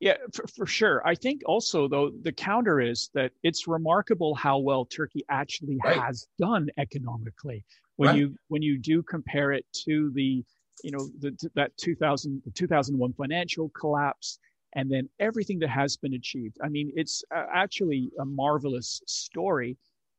Yeah, 0.00 0.16
for, 0.32 0.46
for 0.46 0.66
sure. 0.66 1.06
I 1.06 1.14
think 1.14 1.42
also, 1.44 1.86
though, 1.86 2.10
the 2.22 2.32
counter 2.32 2.80
is 2.80 3.10
that 3.14 3.32
it's 3.42 3.68
remarkable 3.68 4.34
how 4.34 4.58
well 4.58 4.86
Turkey 4.86 5.22
actually 5.28 5.78
right. 5.84 5.98
has 5.98 6.26
done 6.38 6.68
economically. 6.78 7.64
When 7.96 8.08
right. 8.08 8.18
you 8.18 8.34
when 8.48 8.62
you 8.62 8.78
do 8.78 9.02
compare 9.02 9.52
it 9.52 9.66
to 9.84 10.10
the, 10.14 10.42
you 10.82 10.90
know, 10.90 11.06
the, 11.18 11.36
that 11.54 11.76
2000 11.76 12.40
the 12.46 12.50
2001 12.52 13.12
financial 13.12 13.68
collapse, 13.78 14.38
and 14.74 14.90
then 14.90 15.06
everything 15.18 15.58
that 15.58 15.68
has 15.68 15.98
been 15.98 16.14
achieved. 16.14 16.56
I 16.64 16.68
mean, 16.68 16.90
it's 16.96 17.22
uh, 17.34 17.44
actually 17.52 18.10
a 18.20 18.24
marvelous 18.24 19.02
story 19.06 19.76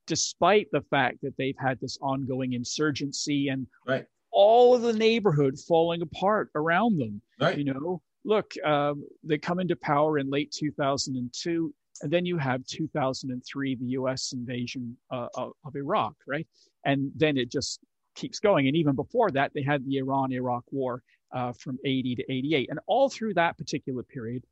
despite 0.07 0.67
the 0.71 0.81
fact 0.81 1.17
that 1.21 1.35
they've 1.37 1.57
had 1.57 1.79
this 1.79 1.97
ongoing 2.01 2.53
insurgency 2.53 3.47
and 3.47 3.65
right. 3.87 4.05
all 4.31 4.75
of 4.75 4.81
the 4.81 4.93
neighborhood 4.93 5.57
falling 5.67 6.01
apart 6.01 6.49
around 6.53 6.99
them. 6.99 7.21
Right. 7.39 7.57
You 7.57 7.65
know, 7.65 8.01
look, 8.23 8.53
um, 8.63 9.05
they 9.23 9.37
come 9.37 9.59
into 9.59 9.75
power 9.75 10.19
in 10.19 10.29
late 10.29 10.51
2002, 10.51 11.73
and 12.01 12.11
then 12.11 12.25
you 12.25 12.37
have 12.37 12.65
2003, 12.65 13.75
the 13.75 13.85
U.S. 13.85 14.33
invasion 14.33 14.97
uh, 15.11 15.27
of, 15.35 15.75
Iraq, 15.75 16.15
right? 16.27 16.47
And 16.85 17.11
then 17.15 17.37
it 17.37 17.51
just 17.51 17.79
keeps 18.15 18.39
going. 18.39 18.67
And 18.67 18.75
even 18.75 18.95
before 18.95 19.31
that, 19.31 19.51
they 19.53 19.61
had 19.61 19.85
the 19.85 19.97
Iran-Iraq 19.97 20.63
War 20.71 21.03
uh, 21.31 21.53
from 21.53 21.77
80 21.85 22.15
to 22.15 22.31
88, 22.31 22.69
and 22.69 22.79
all 22.87 23.09
through 23.09 23.35
that 23.35 23.57
particular 23.57 24.03
period, 24.03 24.43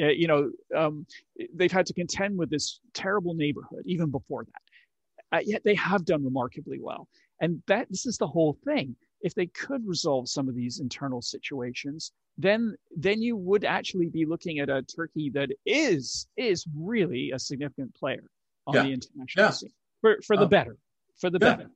uh, 0.00 0.08
you 0.08 0.26
know, 0.26 0.50
um, 0.76 1.06
they've 1.54 1.72
had 1.72 1.86
to 1.86 1.94
contend 1.94 2.36
with 2.36 2.50
this 2.50 2.80
terrible 2.92 3.34
neighborhood 3.34 3.82
even 3.86 4.10
before 4.10 4.44
that. 4.44 5.36
Uh, 5.36 5.42
yet 5.44 5.64
they 5.64 5.74
have 5.74 6.04
done 6.04 6.24
remarkably 6.24 6.78
well. 6.80 7.08
And 7.40 7.62
that 7.66 7.88
this 7.90 8.06
is 8.06 8.18
the 8.18 8.26
whole 8.26 8.56
thing. 8.64 8.96
If 9.20 9.34
they 9.34 9.46
could 9.46 9.86
resolve 9.86 10.28
some 10.28 10.48
of 10.48 10.54
these 10.54 10.80
internal 10.80 11.22
situations, 11.22 12.12
then 12.38 12.76
then 12.96 13.22
you 13.22 13.36
would 13.36 13.64
actually 13.64 14.08
be 14.08 14.26
looking 14.26 14.58
at 14.58 14.68
a 14.68 14.82
Turkey 14.82 15.30
that 15.30 15.50
is 15.64 16.26
is 16.36 16.66
really 16.76 17.30
a 17.32 17.38
significant 17.38 17.94
player 17.94 18.24
on 18.66 18.74
yeah. 18.74 18.82
the 18.82 18.92
international 18.92 19.46
yeah. 19.46 19.50
scene 19.50 19.72
for 20.00 20.16
for 20.26 20.36
the 20.36 20.44
um, 20.44 20.48
better, 20.48 20.76
for 21.18 21.30
the 21.30 21.38
yeah. 21.40 21.56
better. 21.56 21.70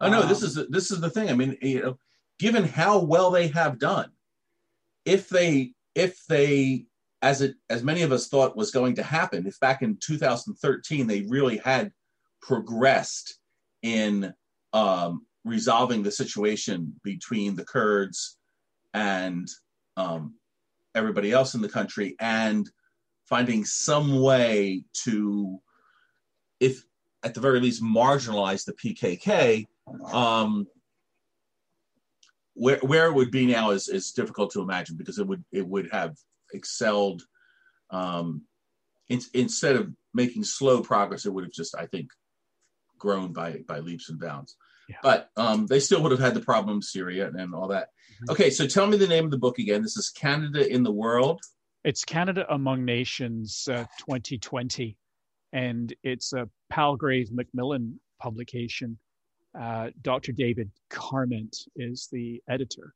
I 0.00 0.08
know 0.08 0.22
um, 0.22 0.28
this 0.28 0.42
is 0.42 0.54
this 0.68 0.90
is 0.90 1.00
the 1.00 1.10
thing. 1.10 1.30
I 1.30 1.34
mean, 1.34 1.56
you 1.60 1.82
know, 1.82 1.98
given 2.38 2.64
how 2.64 3.00
well 3.00 3.30
they 3.30 3.48
have 3.48 3.78
done, 3.78 4.10
if 5.04 5.28
they 5.28 5.72
if 5.94 6.24
they 6.26 6.86
as 7.22 7.40
it 7.40 7.54
as 7.70 7.82
many 7.82 8.02
of 8.02 8.12
us 8.12 8.28
thought 8.28 8.56
was 8.56 8.70
going 8.70 8.94
to 8.96 9.02
happen 9.02 9.46
if 9.46 9.58
back 9.58 9.82
in 9.82 9.96
2013 9.96 11.06
they 11.06 11.22
really 11.22 11.56
had 11.56 11.90
progressed 12.42 13.38
in 13.82 14.34
um, 14.74 15.24
resolving 15.44 16.02
the 16.02 16.10
situation 16.10 16.94
between 17.02 17.54
the 17.54 17.64
kurds 17.64 18.38
and 18.94 19.48
um, 19.96 20.34
everybody 20.94 21.32
else 21.32 21.54
in 21.54 21.60
the 21.60 21.68
country 21.68 22.16
and 22.20 22.70
finding 23.28 23.64
some 23.64 24.20
way 24.20 24.84
to 24.92 25.60
if 26.60 26.82
at 27.22 27.34
the 27.34 27.40
very 27.40 27.60
least 27.60 27.82
marginalize 27.82 28.64
the 28.64 28.72
pkk 28.72 29.66
um, 30.12 30.66
where, 32.54 32.78
where 32.78 33.06
it 33.06 33.14
would 33.14 33.30
be 33.30 33.46
now 33.46 33.70
is, 33.70 33.88
is 33.88 34.12
difficult 34.12 34.52
to 34.52 34.62
imagine 34.62 34.96
because 34.96 35.18
it 35.18 35.26
would 35.26 35.44
it 35.52 35.66
would 35.66 35.90
have 35.92 36.16
excelled. 36.52 37.22
Um, 37.90 38.42
in, 39.08 39.20
instead 39.34 39.76
of 39.76 39.92
making 40.14 40.44
slow 40.44 40.80
progress, 40.80 41.26
it 41.26 41.32
would 41.32 41.44
have 41.44 41.52
just, 41.52 41.76
I 41.76 41.86
think, 41.86 42.08
grown 42.98 43.32
by 43.32 43.58
by 43.66 43.80
leaps 43.80 44.08
and 44.08 44.18
bounds. 44.18 44.56
Yeah. 44.88 44.96
But 45.02 45.30
um, 45.36 45.66
they 45.66 45.80
still 45.80 46.02
would 46.02 46.12
have 46.12 46.20
had 46.20 46.34
the 46.34 46.40
problem 46.40 46.82
Syria 46.82 47.30
and 47.34 47.54
all 47.54 47.68
that. 47.68 47.88
Mm-hmm. 48.14 48.32
Okay, 48.32 48.50
so 48.50 48.66
tell 48.66 48.86
me 48.86 48.96
the 48.96 49.06
name 49.06 49.24
of 49.24 49.30
the 49.30 49.38
book 49.38 49.58
again. 49.58 49.82
This 49.82 49.96
is 49.96 50.10
Canada 50.10 50.70
in 50.70 50.82
the 50.82 50.92
World. 50.92 51.40
It's 51.84 52.04
Canada 52.04 52.46
Among 52.50 52.84
Nations 52.84 53.68
uh, 53.70 53.84
2020, 53.98 54.96
and 55.52 55.94
it's 56.02 56.32
a 56.32 56.48
Palgrave 56.70 57.30
Macmillan 57.32 58.00
publication. 58.20 58.98
Uh, 59.58 59.90
Dr. 60.02 60.32
David 60.32 60.70
Carment 60.88 61.56
is 61.76 62.08
the 62.10 62.42
editor, 62.48 62.94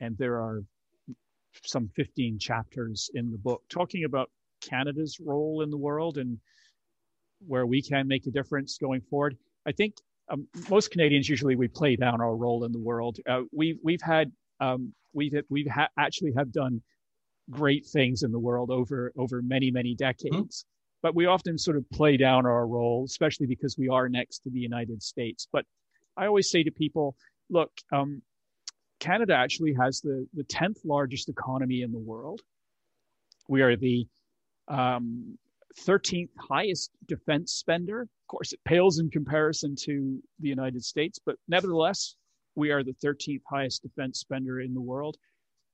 and 0.00 0.16
there 0.16 0.36
are 0.40 0.62
some 1.64 1.90
15 1.96 2.38
chapters 2.38 3.10
in 3.14 3.30
the 3.30 3.38
book 3.38 3.62
talking 3.68 4.04
about 4.04 4.30
Canada's 4.60 5.18
role 5.20 5.62
in 5.62 5.70
the 5.70 5.76
world 5.76 6.18
and 6.18 6.38
where 7.46 7.66
we 7.66 7.82
can 7.82 8.06
make 8.06 8.26
a 8.26 8.30
difference 8.30 8.78
going 8.78 9.00
forward. 9.00 9.36
I 9.66 9.72
think 9.72 9.94
um, 10.30 10.46
most 10.68 10.90
Canadians 10.90 11.28
usually 11.28 11.56
we 11.56 11.68
play 11.68 11.96
down 11.96 12.20
our 12.20 12.36
role 12.36 12.64
in 12.64 12.72
the 12.72 12.78
world. 12.78 13.18
Uh, 13.28 13.42
we 13.52 13.78
we've 13.82 14.02
had 14.02 14.30
um, 14.60 14.92
we've 15.12 15.34
we've 15.48 15.68
ha- 15.68 15.88
actually 15.98 16.32
have 16.36 16.52
done 16.52 16.80
great 17.50 17.84
things 17.86 18.22
in 18.22 18.30
the 18.30 18.38
world 18.38 18.70
over 18.70 19.12
over 19.16 19.42
many 19.42 19.70
many 19.70 19.94
decades. 19.94 20.62
Mm-hmm. 20.62 20.66
But 21.02 21.14
we 21.14 21.26
often 21.26 21.56
sort 21.56 21.78
of 21.78 21.90
play 21.90 22.16
down 22.18 22.44
our 22.44 22.66
role, 22.66 23.04
especially 23.06 23.46
because 23.46 23.76
we 23.78 23.88
are 23.88 24.08
next 24.08 24.40
to 24.40 24.50
the 24.50 24.60
United 24.60 25.02
States. 25.02 25.48
But 25.50 25.64
I 26.16 26.26
always 26.26 26.50
say 26.50 26.62
to 26.62 26.70
people, 26.70 27.16
look, 27.48 27.72
um, 27.90 28.20
Canada 28.98 29.34
actually 29.34 29.74
has 29.74 30.00
the 30.00 30.26
the 30.34 30.44
tenth 30.44 30.78
largest 30.84 31.28
economy 31.28 31.82
in 31.82 31.90
the 31.90 31.98
world. 31.98 32.40
We 33.48 33.62
are 33.62 33.76
the 33.76 34.06
um, 34.68 35.38
13th 35.78 36.30
highest 36.38 36.90
defense 37.06 37.52
spender. 37.52 38.02
Of 38.02 38.28
course, 38.28 38.52
it 38.52 38.60
pales 38.64 38.98
in 38.98 39.10
comparison 39.10 39.74
to 39.82 40.20
the 40.40 40.48
United 40.48 40.84
States, 40.84 41.18
but 41.24 41.36
nevertheless, 41.48 42.16
we 42.54 42.70
are 42.70 42.82
the 42.82 42.94
13th 43.04 43.42
highest 43.48 43.82
defense 43.82 44.20
spender 44.20 44.60
in 44.60 44.74
the 44.74 44.80
world. 44.80 45.16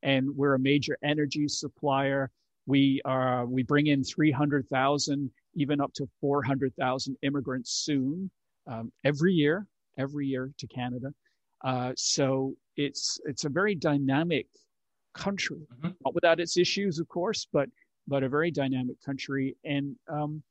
And 0.03 0.28
we're 0.36 0.55
a 0.55 0.59
major 0.59 0.99
energy 1.03 1.49
supplier. 1.49 2.30
We 2.66 3.01
are 3.05 3.47
we 3.47 3.62
bring 3.62 3.86
in 3.86 4.05
300,000, 4.05 5.30
even 5.55 5.80
up 5.80 5.92
to 5.94 6.07
400,000 6.20 7.16
immigrants 7.22 7.72
soon 7.72 8.30
um, 8.66 8.92
every 9.05 9.32
year, 9.32 9.66
every 9.99 10.26
year 10.26 10.53
to 10.59 10.66
Canada. 10.66 11.12
Uh, 11.64 11.92
so 11.97 12.55
it's 12.76 13.18
it's 13.24 13.44
a 13.44 13.49
very 13.49 13.74
dynamic 13.74 14.47
country, 15.14 15.66
mm-hmm. 15.78 15.90
not 16.05 16.14
without 16.14 16.40
its 16.40 16.57
issues, 16.57 16.99
of 16.99 17.09
course, 17.09 17.47
but 17.53 17.68
but 18.07 18.22
a 18.22 18.28
very 18.28 18.50
dynamic 18.50 18.96
country. 19.04 19.57
And 19.64 19.96
um, 20.09 20.42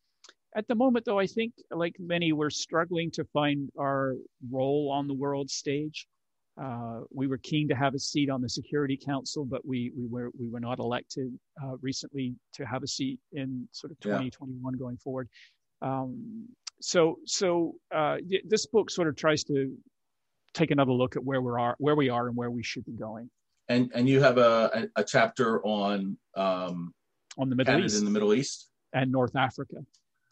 at 0.55 0.67
the 0.67 0.75
moment, 0.75 1.05
though, 1.05 1.19
I 1.19 1.27
think, 1.27 1.53
like 1.71 1.95
many, 1.99 2.31
we're 2.31 2.49
struggling 2.49 3.11
to 3.11 3.25
find 3.25 3.69
our 3.77 4.15
role 4.49 4.91
on 4.93 5.07
the 5.07 5.13
world 5.13 5.49
stage. 5.49 6.07
Uh, 6.61 7.01
we 7.11 7.27
were 7.27 7.37
keen 7.37 7.67
to 7.67 7.75
have 7.75 7.93
a 7.95 7.99
seat 7.99 8.29
on 8.29 8.41
the 8.41 8.47
Security 8.47 8.97
Council, 8.97 9.43
but 9.43 9.65
we 9.65 9.91
we 9.97 10.07
were 10.07 10.31
we 10.39 10.47
were 10.47 10.61
not 10.61 10.79
elected 10.79 11.37
uh, 11.61 11.75
recently 11.81 12.33
to 12.53 12.65
have 12.65 12.81
a 12.81 12.87
seat 12.87 13.19
in 13.33 13.67
sort 13.73 13.91
of 13.91 13.99
2021 13.99 14.73
yeah. 14.73 14.79
going 14.79 14.97
forward. 14.97 15.27
Um, 15.81 16.47
so 16.79 17.19
so 17.25 17.75
uh, 17.93 18.17
this 18.45 18.65
book 18.67 18.89
sort 18.89 19.09
of 19.09 19.17
tries 19.17 19.43
to 19.45 19.75
take 20.53 20.71
another 20.71 20.93
look 20.93 21.17
at 21.17 21.23
where 21.23 21.41
we 21.41 21.51
are 21.51 21.75
where 21.77 21.95
we 21.95 22.09
are 22.09 22.27
and 22.27 22.37
where 22.37 22.51
we 22.51 22.63
should 22.63 22.85
be 22.85 22.93
going. 22.93 23.29
And 23.67 23.91
and 23.93 24.07
you 24.07 24.21
have 24.21 24.37
a 24.37 24.87
a, 24.95 25.03
chapter 25.03 25.61
on 25.65 26.17
um, 26.35 26.93
on 27.37 27.49
the 27.49 27.55
Middle 27.55 27.73
Canada 27.73 27.85
East 27.85 27.99
in 27.99 28.05
the 28.05 28.11
Middle 28.11 28.33
East 28.33 28.69
and 28.93 29.11
North 29.11 29.35
Africa. 29.35 29.77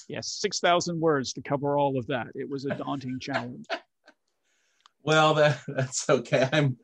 Yes, 0.08 0.28
six 0.28 0.60
thousand 0.60 1.00
words 1.00 1.34
to 1.34 1.42
cover 1.42 1.78
all 1.78 1.98
of 1.98 2.08
that. 2.08 2.28
It 2.36 2.50
was 2.50 2.66
a 2.66 2.76
daunting 2.76 3.20
challenge. 3.22 3.66
Well, 5.04 5.34
that, 5.36 5.60
that's 5.68 6.10
okay. 6.10 6.48
I'm 6.52 6.78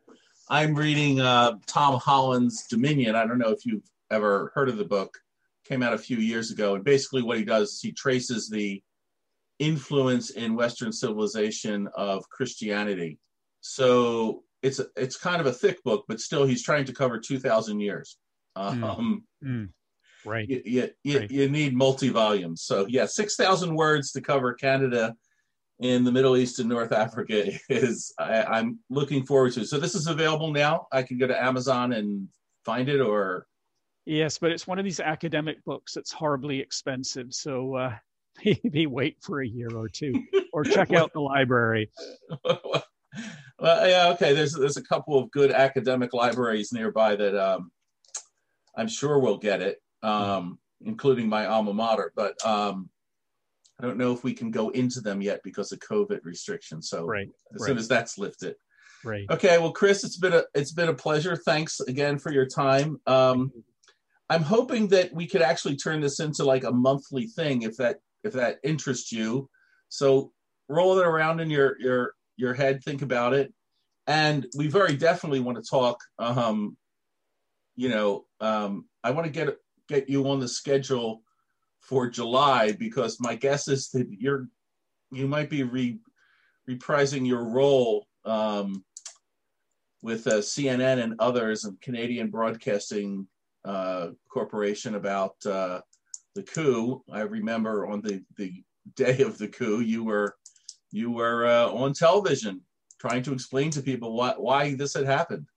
I'm 0.50 0.76
reading 0.76 1.22
uh, 1.22 1.54
Tom 1.68 2.00
Holland's 2.00 2.66
Dominion. 2.68 3.16
I 3.16 3.26
don't 3.26 3.38
know 3.38 3.52
if 3.52 3.66
you've 3.66 3.88
ever 4.12 4.52
heard 4.56 4.70
of 4.70 4.78
the 4.78 4.86
book. 4.86 5.18
Came 5.66 5.84
out 5.84 5.94
a 5.94 5.98
few 5.98 6.18
years 6.18 6.52
ago, 6.52 6.76
and 6.76 6.84
basically 6.84 7.22
what 7.22 7.38
he 7.38 7.46
does 7.46 7.74
is 7.74 7.82
he 7.82 7.92
traces 7.92 8.50
the 8.50 8.82
influence 9.60 10.32
in 10.32 10.56
Western 10.56 10.92
civilization 10.92 11.88
of 11.96 12.28
Christianity. 12.30 13.20
So 13.62 14.44
it's 14.64 14.82
it's 14.96 15.18
kind 15.18 15.40
of 15.40 15.48
a 15.48 15.54
thick 15.54 15.84
book, 15.84 16.06
but 16.08 16.20
still 16.20 16.46
he's 16.46 16.64
trying 16.64 16.86
to 16.86 16.94
cover 16.94 17.20
two 17.20 17.40
thousand 17.40 17.82
years. 17.82 18.18
Hmm. 18.56 18.84
Um, 18.84 19.24
mm. 19.44 19.48
Mm. 19.48 19.70
Right. 20.30 20.48
You, 20.48 20.62
you, 20.64 20.90
you, 21.04 21.20
right. 21.20 21.32
you 21.32 21.50
need 21.50 21.76
multi 21.76 22.10
volumes. 22.10 22.62
So 22.64 22.86
yeah, 22.88 23.06
six 23.06 23.36
thousand 23.36 23.76
words 23.76 24.12
to 24.12 24.22
cover 24.22 24.54
Canada 24.54 25.16
in 25.80 26.04
the 26.04 26.12
Middle 26.12 26.36
East 26.38 26.60
and 26.60 26.70
North 26.70 26.92
Africa 26.92 27.52
is 27.70 28.14
I, 28.20 28.60
am 28.60 28.80
looking 28.90 29.26
forward 29.26 29.54
to. 29.54 29.66
So 29.66 29.80
this 29.80 29.96
is 29.96 30.08
available 30.08 30.52
now. 30.52 30.88
I 30.92 31.04
can 31.04 31.18
go 31.18 31.28
to 31.28 31.44
Amazon 31.44 31.94
and 31.94 32.28
find 32.66 32.90
it, 32.90 33.02
or 33.02 33.48
yes, 34.06 34.38
but 34.38 34.52
it's 34.52 34.68
one 34.68 34.78
of 34.80 34.86
these 34.86 35.00
academic 35.00 35.64
books 35.66 35.94
that's 35.94 36.12
horribly 36.12 36.60
expensive. 36.60 37.34
So 37.34 37.76
uh, 37.76 37.96
maybe 38.46 38.88
wait 38.88 39.18
for 39.22 39.42
a 39.42 39.48
year 39.48 39.70
or 39.76 39.88
two, 39.88 40.14
or 40.54 40.64
check 40.64 40.94
out 40.94 41.12
the 41.14 41.22
library. 41.22 41.90
well, 42.44 42.84
yeah, 43.60 44.12
okay. 44.14 44.34
There's 44.34 44.54
there's 44.54 44.78
a 44.78 44.84
couple 44.84 45.18
of 45.18 45.32
good 45.32 45.52
academic 45.52 46.14
libraries 46.14 46.74
nearby 46.74 47.16
that 47.16 47.36
um, 47.36 47.72
I'm 48.76 48.88
sure 48.88 49.20
will 49.20 49.38
get 49.38 49.62
it, 49.62 49.78
um, 50.04 50.60
including 50.82 51.28
my 51.28 51.45
alma 51.45 51.74
mater. 51.74 52.12
But 52.16 52.43
um, 52.45 52.89
I 53.80 53.86
don't 53.86 53.97
know 53.97 54.14
if 54.14 54.24
we 54.24 54.34
can 54.34 54.52
go 54.52 54.70
into 54.70 55.02
them 55.02 55.22
yet 55.22 55.41
because 55.43 55.72
of 55.72 55.80
COVID 55.80 56.20
restrictions. 56.24 56.89
So 56.89 57.06
right, 57.06 57.30
as 57.54 57.62
right. 57.62 57.68
soon 57.68 57.78
as 57.78 57.88
that's 57.88 58.18
lifted. 58.18 58.56
Right. 59.04 59.26
Okay. 59.30 59.58
Well, 59.58 59.72
Chris, 59.72 60.04
it's 60.04 60.18
been 60.18 60.34
a 60.34 60.43
it's 60.54 60.74
been 60.74 60.89
a 60.89 60.93
pleasure. 60.93 61.36
Thanks 61.36 61.80
again 61.80 62.20
for 62.20 62.32
your 62.34 62.45
time. 62.45 63.00
Um, 63.08 63.52
I'm 64.30 64.43
hoping 64.43 64.89
that 64.89 65.14
we 65.14 65.26
could 65.26 65.41
actually 65.41 65.78
turn 65.78 66.02
this 66.02 66.20
into 66.20 66.43
like 66.43 66.64
a 66.64 66.72
monthly 66.72 67.28
thing 67.28 67.64
if 67.64 67.78
that 67.78 67.97
if 68.24 68.34
that 68.34 68.58
interests 68.64 69.12
you. 69.12 69.50
So 69.88 70.32
roll 70.68 71.00
it 71.00 71.06
around 71.06 71.39
in 71.39 71.50
your 71.50 71.80
your 71.80 72.14
your 72.36 72.54
head, 72.54 72.84
think 72.84 73.02
about 73.02 73.34
it, 73.34 73.54
and 74.08 74.45
we 74.58 74.68
very 74.68 74.95
definitely 74.95 75.39
want 75.39 75.58
to 75.58 75.70
talk. 75.70 76.00
Um, 76.20 76.78
you 77.76 77.89
know, 77.89 78.26
um, 78.41 78.86
I 79.04 79.12
want 79.12 79.26
to 79.26 79.32
get 79.32 79.56
get 79.90 80.08
you 80.08 80.30
on 80.30 80.40
the 80.40 80.48
schedule 80.48 81.24
for 81.82 82.08
July 82.08 82.72
because 82.72 83.20
my 83.20 83.36
guess 83.36 83.68
is 83.68 83.90
that 83.90 84.08
you're 84.12 84.48
you 85.12 85.28
might 85.28 85.50
be 85.50 85.64
re, 85.64 85.98
reprising 86.70 87.28
your 87.28 87.44
role 87.46 88.06
um, 88.26 88.86
with 90.04 90.28
uh, 90.28 90.36
CNN 90.36 91.04
and 91.04 91.16
others 91.20 91.66
and 91.66 91.82
Canadian 91.82 92.30
Broadcasting 92.30 93.28
uh, 93.66 94.10
Corporation 94.32 94.96
about 94.96 95.34
uh, 95.48 95.82
the 96.36 96.44
coup. 96.44 97.04
I 97.12 97.22
remember 97.22 97.88
on 97.88 98.02
the, 98.02 98.24
the 98.38 98.64
day 98.96 99.22
of 99.24 99.40
the 99.40 99.48
coup, 99.48 99.82
you 99.82 100.04
were 100.04 100.36
you 100.92 101.12
were 101.12 101.48
uh, 101.48 101.70
on 101.72 101.94
television 101.94 102.62
trying 103.00 103.24
to 103.24 103.34
explain 103.34 103.72
to 103.72 103.82
people 103.82 104.14
why 104.14 104.34
why 104.38 104.76
this 104.76 104.94
had 104.94 105.06
happened. 105.06 105.48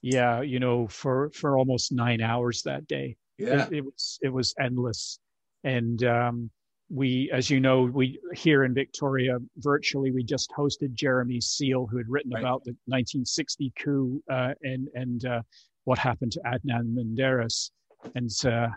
Yeah, 0.00 0.40
you 0.40 0.58
know, 0.58 0.86
for 0.86 1.30
for 1.30 1.58
almost 1.58 1.92
nine 1.92 2.20
hours 2.20 2.62
that 2.62 2.86
day. 2.86 3.16
Yeah, 3.38 3.66
it, 3.66 3.72
it 3.72 3.84
was 3.84 4.18
it 4.22 4.32
was 4.32 4.54
endless. 4.60 5.18
And 5.64 6.02
um, 6.04 6.50
we, 6.88 7.30
as 7.32 7.50
you 7.50 7.60
know, 7.60 7.82
we 7.82 8.18
here 8.34 8.64
in 8.64 8.72
Victoria, 8.72 9.38
virtually, 9.58 10.12
we 10.12 10.22
just 10.22 10.50
hosted 10.56 10.94
Jeremy 10.94 11.40
Seal, 11.40 11.86
who 11.86 11.98
had 11.98 12.08
written 12.08 12.32
right. 12.32 12.40
about 12.40 12.64
the 12.64 12.76
1960 12.86 13.72
coup 13.82 14.22
uh, 14.30 14.54
and 14.62 14.88
and 14.94 15.24
uh, 15.24 15.42
what 15.84 15.98
happened 15.98 16.32
to 16.32 16.40
Adnan 16.40 16.94
Menderes. 16.94 17.70
And 18.14 18.30
uh, 18.44 18.68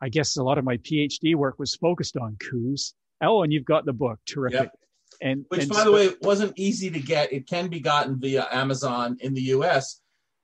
I 0.00 0.08
guess 0.08 0.36
a 0.36 0.42
lot 0.42 0.58
of 0.58 0.64
my 0.64 0.76
PhD 0.78 1.34
work 1.34 1.58
was 1.58 1.74
focused 1.74 2.16
on 2.16 2.36
coups. 2.40 2.94
Oh, 3.22 3.42
and 3.42 3.52
you've 3.52 3.64
got 3.64 3.86
the 3.86 3.92
book, 3.92 4.18
terrific. 4.26 4.60
Yep. 4.60 4.72
And 5.22 5.44
which, 5.48 5.62
and 5.62 5.70
by 5.70 5.76
so, 5.76 5.84
the 5.84 5.92
way, 5.92 6.08
wasn't 6.20 6.52
easy 6.56 6.90
to 6.90 6.98
get. 6.98 7.32
It 7.32 7.46
can 7.46 7.68
be 7.68 7.80
gotten 7.80 8.18
via 8.18 8.46
Amazon 8.52 9.16
in 9.20 9.32
the 9.32 9.42
U.S., 9.42 10.00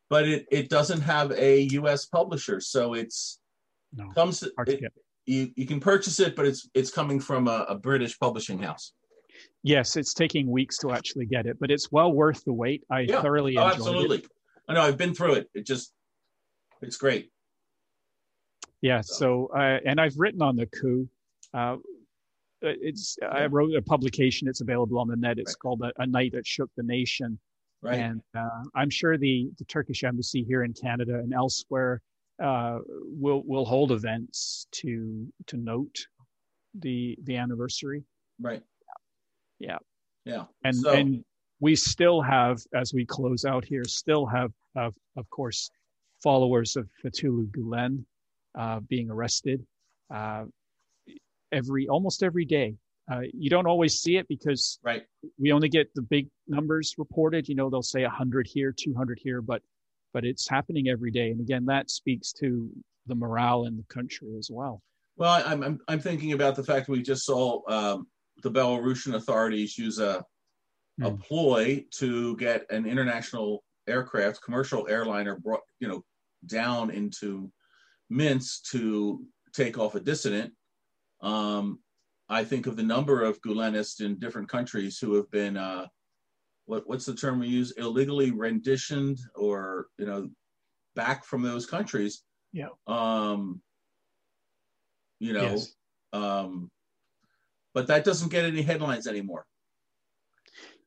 but 0.08 0.26
it, 0.26 0.46
it 0.50 0.70
doesn't 0.70 1.00
have 1.00 1.32
a 1.32 1.62
U.S. 1.72 2.06
publisher, 2.06 2.60
so 2.60 2.94
it's 2.94 3.40
no, 3.94 4.10
comes 4.14 4.42
it, 4.42 4.92
you, 5.26 5.50
you 5.56 5.66
can 5.66 5.80
purchase 5.80 6.20
it, 6.20 6.34
but 6.34 6.46
it's 6.46 6.68
it's 6.74 6.90
coming 6.90 7.20
from 7.20 7.48
a, 7.48 7.66
a, 7.68 7.74
British 7.76 8.18
publishing 8.18 8.60
house. 8.60 8.92
Yes, 9.62 9.96
it's 9.96 10.14
taking 10.14 10.50
weeks 10.50 10.78
to 10.78 10.92
actually 10.92 11.26
get 11.26 11.46
it, 11.46 11.58
but 11.60 11.70
it's 11.70 11.92
well 11.92 12.12
worth 12.12 12.44
the 12.44 12.52
wait. 12.52 12.82
I 12.90 13.00
yeah. 13.00 13.22
thoroughly 13.22 13.56
oh, 13.56 13.66
absolutely. 13.66 14.18
It. 14.18 14.26
I 14.68 14.74
know 14.74 14.82
I've 14.82 14.98
been 14.98 15.14
through 15.14 15.34
it. 15.34 15.50
It 15.54 15.66
just 15.66 15.92
it's 16.80 16.96
great. 16.96 17.30
Yeah. 18.80 19.00
So, 19.00 19.48
uh, 19.56 19.78
and 19.86 20.00
I've 20.00 20.14
written 20.16 20.42
on 20.42 20.56
the 20.56 20.66
coup. 20.66 21.08
Uh, 21.54 21.76
it's 22.60 23.16
yeah. 23.20 23.28
I 23.28 23.46
wrote 23.46 23.74
a 23.74 23.82
publication. 23.82 24.48
It's 24.48 24.60
available 24.60 24.98
on 24.98 25.08
the 25.08 25.16
net. 25.16 25.38
It's 25.38 25.52
right. 25.52 25.58
called 25.58 25.82
a, 25.82 25.92
a, 26.02 26.06
Night 26.06 26.32
That 26.32 26.46
Shook 26.46 26.70
the 26.76 26.82
Nation. 26.82 27.38
Right. 27.80 27.98
And 27.98 28.20
uh, 28.36 28.64
I'm 28.74 28.90
sure 28.90 29.16
the 29.16 29.50
the 29.58 29.64
Turkish 29.64 30.04
embassy 30.04 30.44
here 30.44 30.64
in 30.64 30.72
Canada 30.72 31.14
and 31.14 31.32
elsewhere 31.32 32.02
uh, 32.42 32.78
will 32.86 33.42
we'll 33.46 33.64
hold 33.64 33.92
events 33.92 34.66
to 34.72 35.26
to 35.46 35.56
note 35.56 36.06
the 36.74 37.16
the 37.24 37.36
anniversary. 37.36 38.04
Right. 38.40 38.62
Yeah. 39.58 39.78
Yeah. 40.24 40.44
And 40.64 40.76
so, 40.76 40.92
and 40.92 41.24
we 41.60 41.76
still 41.76 42.20
have, 42.20 42.60
as 42.74 42.92
we 42.92 43.06
close 43.06 43.44
out 43.44 43.64
here, 43.64 43.84
still 43.84 44.26
have 44.26 44.52
of 44.76 44.94
of 45.16 45.28
course 45.30 45.70
followers 46.22 46.76
of 46.76 46.88
Fethullah 47.04 47.50
Gulen 47.50 48.04
uh, 48.58 48.80
being 48.80 49.10
arrested 49.10 49.64
uh, 50.12 50.44
every 51.52 51.88
almost 51.88 52.22
every 52.22 52.44
day. 52.44 52.74
Uh, 53.10 53.22
you 53.32 53.50
don't 53.50 53.66
always 53.66 54.00
see 54.00 54.16
it 54.16 54.26
because 54.28 54.78
right. 54.84 55.02
we 55.38 55.50
only 55.52 55.68
get 55.68 55.92
the 55.94 56.02
big 56.02 56.28
numbers 56.46 56.94
reported. 56.98 57.48
You 57.48 57.56
know, 57.56 57.68
they'll 57.68 57.82
say 57.82 58.02
100 58.02 58.46
here, 58.46 58.72
200 58.72 59.18
here, 59.20 59.42
but 59.42 59.60
but 60.12 60.24
it's 60.24 60.48
happening 60.48 60.88
every 60.88 61.10
day. 61.10 61.30
And 61.30 61.40
again, 61.40 61.64
that 61.66 61.90
speaks 61.90 62.32
to 62.34 62.70
the 63.06 63.14
morale 63.14 63.64
in 63.64 63.76
the 63.76 63.84
country 63.84 64.36
as 64.38 64.50
well. 64.50 64.82
Well, 65.16 65.42
I'm, 65.46 65.62
I'm, 65.62 65.78
I'm 65.88 66.00
thinking 66.00 66.32
about 66.32 66.56
the 66.56 66.64
fact 66.64 66.86
that 66.86 66.92
we 66.92 67.02
just 67.02 67.24
saw 67.24 67.60
um, 67.68 68.06
the 68.42 68.50
Belarusian 68.50 69.14
authorities 69.14 69.76
use 69.76 69.98
a, 69.98 70.24
a 71.02 71.10
ploy 71.10 71.84
to 71.92 72.36
get 72.36 72.64
an 72.70 72.86
international 72.86 73.62
aircraft, 73.88 74.42
commercial 74.42 74.86
airliner, 74.88 75.36
brought 75.36 75.62
you 75.80 75.88
know 75.88 76.04
down 76.46 76.90
into 76.90 77.50
Minsk 78.10 78.70
to 78.70 79.24
take 79.52 79.78
off 79.78 79.94
a 79.94 80.00
dissident. 80.00 80.52
Um, 81.20 81.80
I 82.28 82.44
think 82.44 82.66
of 82.66 82.76
the 82.76 82.82
number 82.82 83.22
of 83.22 83.40
Gulenists 83.42 84.00
in 84.00 84.18
different 84.18 84.48
countries 84.48 84.98
who 84.98 85.14
have 85.14 85.30
been 85.30 85.56
uh, 85.56 85.86
what 86.72 86.88
what's 86.88 87.04
the 87.04 87.14
term 87.14 87.38
we 87.38 87.48
use 87.48 87.72
illegally 87.72 88.30
renditioned 88.30 89.18
or 89.34 89.88
you 89.98 90.06
know 90.06 90.30
back 90.94 91.22
from 91.22 91.42
those 91.42 91.66
countries. 91.66 92.22
Yeah. 92.52 92.68
Um, 92.86 93.60
you 95.20 95.34
know, 95.34 95.42
Yes. 95.42 95.74
um, 96.14 96.70
but 97.74 97.86
that 97.88 98.04
doesn't 98.04 98.30
get 98.30 98.46
any 98.46 98.62
headlines 98.62 99.06
anymore. 99.06 99.44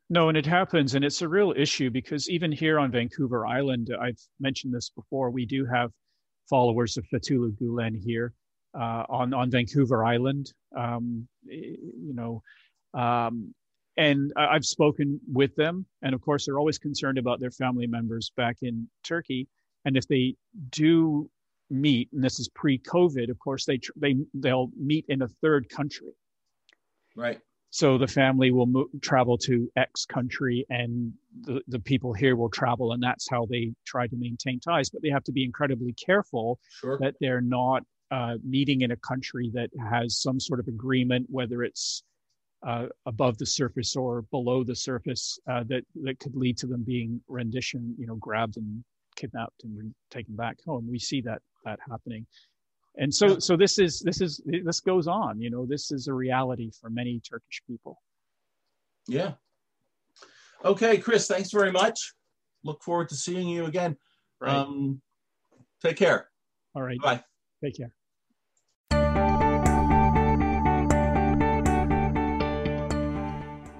No, 0.09 0.29
and 0.29 0.37
it 0.37 0.45
happens, 0.45 0.95
and 0.95 1.05
it's 1.05 1.21
a 1.21 1.27
real 1.27 1.53
issue 1.55 1.89
because 1.91 2.29
even 2.29 2.51
here 2.51 2.79
on 2.79 2.91
Vancouver 2.91 3.45
Island, 3.45 3.89
I've 3.99 4.19
mentioned 4.39 4.73
this 4.73 4.89
before. 4.89 5.29
We 5.29 5.45
do 5.45 5.65
have 5.65 5.91
followers 6.49 6.97
of 6.97 7.05
Fethullah 7.13 7.55
Gulen 7.59 7.95
here 8.03 8.33
uh, 8.73 9.03
on 9.09 9.33
on 9.33 9.51
Vancouver 9.51 10.03
Island. 10.03 10.51
Um, 10.75 11.27
you 11.45 12.13
know, 12.13 12.41
um, 12.99 13.53
and 13.97 14.31
I've 14.35 14.65
spoken 14.65 15.19
with 15.31 15.55
them, 15.55 15.85
and 16.01 16.13
of 16.13 16.21
course, 16.21 16.45
they're 16.45 16.59
always 16.59 16.77
concerned 16.77 17.17
about 17.17 17.39
their 17.39 17.51
family 17.51 17.87
members 17.87 18.31
back 18.35 18.57
in 18.61 18.87
Turkey. 19.03 19.47
And 19.85 19.95
if 19.97 20.07
they 20.07 20.35
do 20.69 21.29
meet, 21.69 22.09
and 22.13 22.23
this 22.23 22.39
is 22.39 22.49
pre-COVID, 22.49 23.29
of 23.29 23.39
course, 23.39 23.65
they 23.65 23.79
they 23.95 24.15
they'll 24.33 24.69
meet 24.77 25.05
in 25.07 25.21
a 25.21 25.27
third 25.27 25.69
country 25.69 26.09
Right. 27.15 27.39
so 27.69 27.97
the 27.97 28.07
family 28.07 28.51
will 28.51 28.85
travel 29.01 29.37
to 29.39 29.71
X 29.75 30.05
country, 30.05 30.65
and 30.69 31.13
the, 31.41 31.61
the 31.67 31.79
people 31.79 32.13
here 32.13 32.35
will 32.35 32.49
travel, 32.49 32.91
and 32.91 33.01
that's 33.01 33.29
how 33.29 33.45
they 33.45 33.73
try 33.85 34.07
to 34.07 34.15
maintain 34.17 34.59
ties. 34.59 34.89
But 34.89 35.01
they 35.01 35.09
have 35.09 35.23
to 35.25 35.31
be 35.31 35.43
incredibly 35.43 35.93
careful 35.93 36.59
Sure. 36.81 36.97
that 36.99 37.15
they're 37.21 37.41
not 37.41 37.83
uh, 38.11 38.35
meeting 38.43 38.81
in 38.81 38.91
a 38.91 38.97
country 38.97 39.49
that 39.53 39.69
has 39.91 40.17
some 40.21 40.39
sort 40.39 40.59
of 40.59 40.67
agreement, 40.67 41.27
whether 41.29 41.63
it's 41.63 42.03
uh, 42.65 42.87
above 43.05 43.37
the 43.37 43.45
surface 43.45 43.95
or 43.95 44.23
below 44.23 44.63
the 44.63 44.75
surface, 44.75 45.39
uh, 45.49 45.63
that 45.67 45.83
that 46.03 46.19
could 46.19 46.35
lead 46.35 46.57
to 46.57 46.67
them 46.67 46.83
being 46.83 47.21
rendition, 47.27 47.95
you 47.97 48.07
know, 48.07 48.15
grabbed 48.15 48.57
and 48.57 48.83
kidnapped 49.15 49.63
and 49.63 49.93
taken 50.09 50.35
back 50.35 50.57
home. 50.65 50.87
We 50.89 50.99
see 50.99 51.21
that 51.21 51.41
that 51.63 51.79
happening 51.89 52.25
and 52.97 53.13
so 53.13 53.39
so 53.39 53.57
this 53.57 53.79
is 53.79 53.99
this 53.99 54.21
is 54.21 54.41
this 54.45 54.79
goes 54.79 55.07
on 55.07 55.39
you 55.39 55.49
know 55.49 55.65
this 55.65 55.91
is 55.91 56.07
a 56.07 56.13
reality 56.13 56.71
for 56.79 56.89
many 56.89 57.19
turkish 57.19 57.61
people 57.67 57.99
Yeah. 59.07 59.33
Okay, 60.63 60.97
Chris, 60.97 61.27
thanks 61.27 61.51
very 61.51 61.71
much. 61.71 62.13
Look 62.63 62.81
forward 62.81 63.09
to 63.09 63.15
seeing 63.15 63.47
you 63.47 63.65
again. 63.65 63.95
Um, 64.41 65.01
take 65.83 65.97
care. 65.97 66.29
all 66.75 66.81
right 66.81 66.99
Bye. 67.01 67.23
take 67.63 67.77
care 67.77 67.93